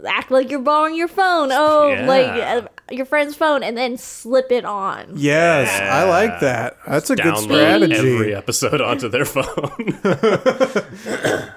[0.07, 1.51] act like you're borrowing your phone.
[1.53, 2.07] Oh, Yeah.
[2.07, 2.27] like
[2.65, 5.13] uh, your friend's phone, and then slip it on.
[5.15, 6.77] yes, I like that.
[6.87, 7.43] That's a good Download
[7.85, 7.95] strategy.
[8.15, 9.99] every episode onto their phone.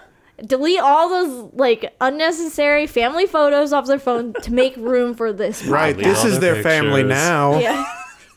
[0.45, 5.63] Delete all those like unnecessary family photos off their phone to make room for this.
[5.65, 7.59] Right, Delete this is their their family now.
[7.59, 7.85] Yeah.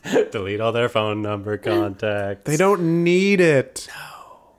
[0.31, 2.43] Delete all their phone number contacts.
[2.45, 3.89] They don't need it.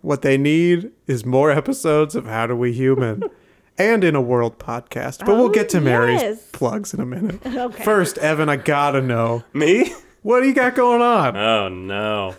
[0.02, 3.22] What they need is more episodes of How Do We Human
[3.78, 5.20] and In a World podcast.
[5.20, 6.50] But we'll Oh, get to oh, Mary's yes.
[6.52, 7.40] plugs in a minute.
[7.46, 7.84] Okay.
[7.84, 9.44] First, Evan, I gotta know.
[9.52, 9.92] Me?
[10.22, 11.36] What do you got going on?
[11.36, 12.34] Oh no.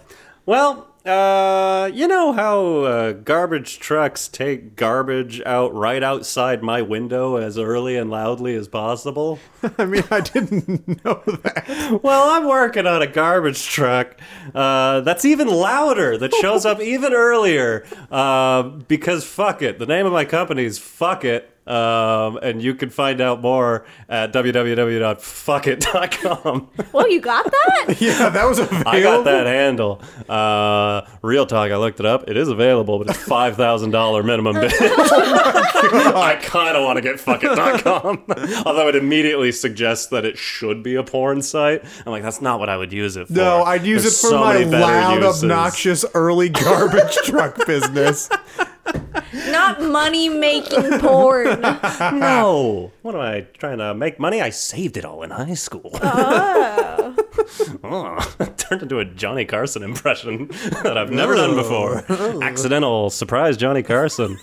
[0.45, 7.35] Well, uh, you know how uh, garbage trucks take garbage out right outside my window
[7.35, 9.39] as early and loudly as possible?
[9.77, 11.99] I mean, I didn't know that.
[12.03, 14.19] Well, I'm working on a garbage truck
[14.55, 17.85] uh, that's even louder, that shows up even earlier.
[18.11, 19.79] Uh, because fuck it.
[19.79, 21.49] The name of my company is Fuck It.
[21.69, 26.69] Um, and you can find out more at www.fuckit.com.
[26.91, 27.95] Well, you got that?
[28.01, 28.89] Yeah, that was available.
[28.89, 30.01] I got that handle.
[30.27, 32.29] Uh, real talk, I looked it up.
[32.29, 34.71] It is available, but it's five thousand dollar minimum bid.
[34.73, 38.23] I kind of want to get fuckit.com,
[38.65, 41.83] although it immediately suggests that it should be a porn site.
[42.05, 43.33] I'm like, that's not what I would use it for.
[43.33, 45.43] No, I'd use There's it for so my many better loud, uses.
[45.43, 48.29] obnoxious early garbage truck business.
[49.51, 51.61] Not money making porn.
[52.19, 54.41] No, what am I trying to make money?
[54.41, 55.91] I saved it all in high school.
[56.01, 57.15] Oh.
[57.83, 58.45] oh.
[58.57, 60.47] turned into a Johnny Carson impression
[60.83, 62.03] that I've never done before.
[62.09, 62.41] Oh.
[62.41, 64.37] Accidental surprise Johnny Carson.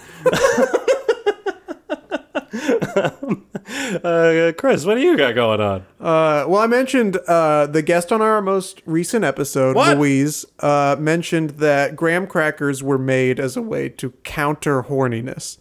[3.69, 5.81] Uh, Chris, what do you got going on?
[6.01, 9.97] Uh, well, I mentioned uh, the guest on our most recent episode, What?
[9.97, 15.59] Louise, uh, mentioned that graham crackers were made as a way to counter horniness.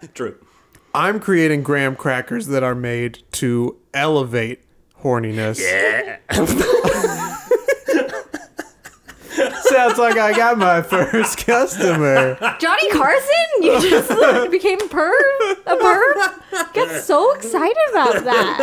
[0.14, 0.36] True.
[0.94, 4.62] I'm creating graham crackers that are made to elevate
[5.02, 5.60] horniness.
[5.60, 6.18] Yeah.
[9.76, 12.38] Sounds like I got my first customer.
[12.58, 13.46] Johnny Carson?
[13.60, 14.08] You just
[14.50, 15.12] became a perv?
[15.66, 16.72] A perv?
[16.72, 18.60] Get so excited about that.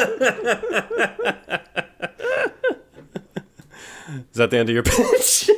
[4.31, 5.51] Is that the end of your pitch?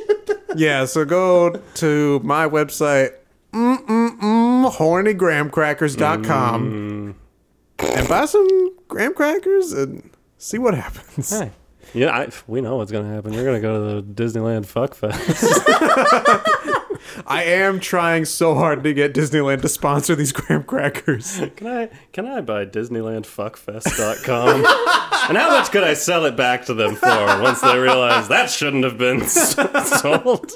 [0.54, 3.12] Yeah, so go to my website,
[3.52, 7.14] mm-mm-mm, hornygrahamcrackers.com, mm.
[7.96, 11.30] and buy some graham crackers and see what happens.
[11.30, 11.50] Hey.
[11.96, 13.32] Yeah, I, we know what's gonna happen.
[13.32, 15.62] You're gonna go to the Disneyland Fuck Fest.
[17.26, 21.40] I am trying so hard to get Disneyland to sponsor these graham crackers.
[21.56, 24.56] Can I can I buy DisneylandFuckFest.com?
[25.28, 27.08] and how much could I sell it back to them for
[27.40, 30.52] once they realize that shouldn't have been sold?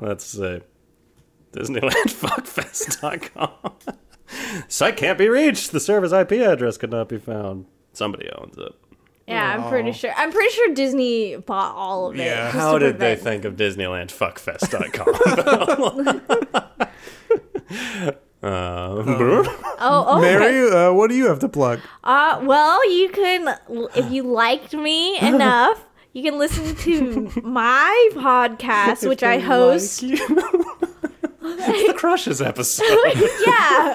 [0.00, 0.60] Let's see.
[1.52, 3.72] DisneylandFuckFest.com.
[4.66, 5.70] Site can't be reached.
[5.70, 7.66] The server's IP address could not be found.
[7.92, 8.72] Somebody owns it.
[9.30, 10.12] Yeah, I'm pretty sure.
[10.16, 12.24] I'm pretty sure Disney bought all of it.
[12.24, 15.08] Yeah, How did they think of DisneylandFuckFest.com?
[18.42, 19.04] uh,
[19.82, 20.38] Oh, okay.
[20.38, 21.80] Mary, uh, what do you have to plug?
[22.04, 23.56] Uh, well, you can,
[23.96, 30.02] if you liked me enough, you can listen to my podcast, which I host.
[30.02, 32.86] it's the Crushes episode.
[33.46, 33.94] yeah.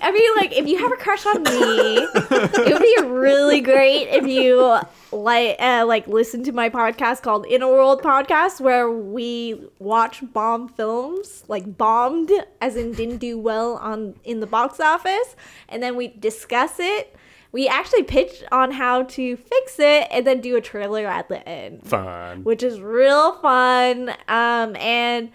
[0.00, 4.08] I mean, like, if you have a crush on me, it would be really great
[4.08, 4.78] if you
[5.10, 10.22] like uh, like listen to my podcast called In a World Podcast, where we watch
[10.32, 12.30] bomb films, like bombed,
[12.60, 15.34] as in didn't do well on in the box office,
[15.68, 17.14] and then we discuss it.
[17.50, 21.46] We actually pitch on how to fix it, and then do a trailer at the
[21.48, 22.44] end Fun.
[22.44, 24.10] which is real fun.
[24.28, 25.30] Um, and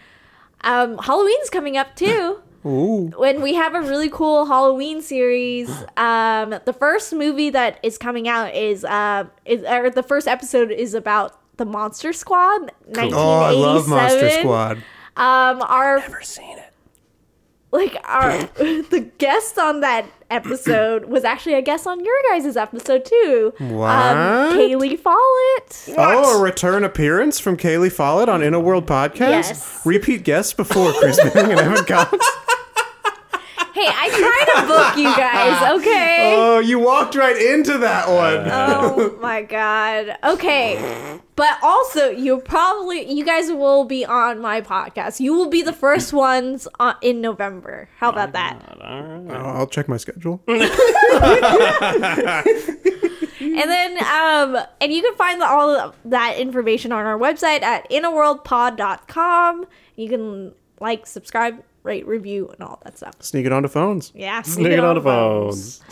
[0.62, 2.40] um, Halloween's coming up too.
[2.66, 3.12] Ooh.
[3.18, 8.28] When we have a really cool Halloween series, um, the first movie that is coming
[8.28, 12.72] out is uh, is or the first episode is about the Monster Squad.
[12.98, 14.40] Oh, I love Monster 1987.
[14.42, 14.78] Squad.
[15.16, 16.73] Um, our Never seen it.
[17.74, 23.04] Like our the guest on that episode was actually a guest on your guys' episode
[23.04, 23.54] too.
[23.58, 23.90] What?
[23.90, 25.90] Um, Kaylee Follett.
[25.98, 29.20] Oh, a return appearance from Kaylee Follett on In a World Podcast?
[29.20, 29.82] Yes.
[29.86, 32.18] Repeat guest before Chris Manning and Evan Cox?
[33.74, 36.36] Hey, I try to book you guys, okay?
[36.38, 38.48] Oh, you walked right into that one.
[38.52, 40.16] Oh my god.
[40.24, 41.20] Okay.
[41.36, 45.20] But also, you probably you guys will be on my podcast.
[45.20, 47.90] You will be the first ones on, in November.
[47.98, 48.60] How about that?
[48.80, 50.44] Oh, I'll check my schedule.
[53.44, 57.62] And then um and you can find the, all of that information on our website
[57.62, 59.66] at inaworldpod.com.
[59.98, 63.16] You can like, subscribe, rate, review and all that stuff.
[63.20, 64.12] Sneak it onto phones.
[64.16, 64.42] Yeah.
[64.44, 65.82] Sneak it on the phones.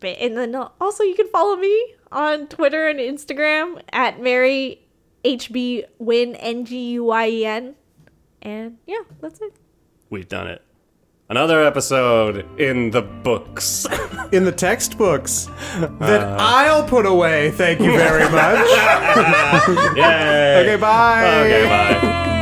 [0.00, 4.80] But- And then uh, also you can follow me on Twitter and Instagram at Mary
[5.24, 7.74] HB Win N G U I E N.
[8.40, 9.54] And yeah, that's it.
[10.08, 10.62] We've done it.
[11.28, 13.86] Another episode in the books.
[14.30, 15.46] In the textbooks
[15.80, 16.36] that uh.
[16.38, 17.50] I'll put away.
[17.52, 18.68] Thank you very much.
[19.96, 20.60] Yay.
[20.60, 21.40] okay, bye.
[21.40, 22.37] Okay, bye.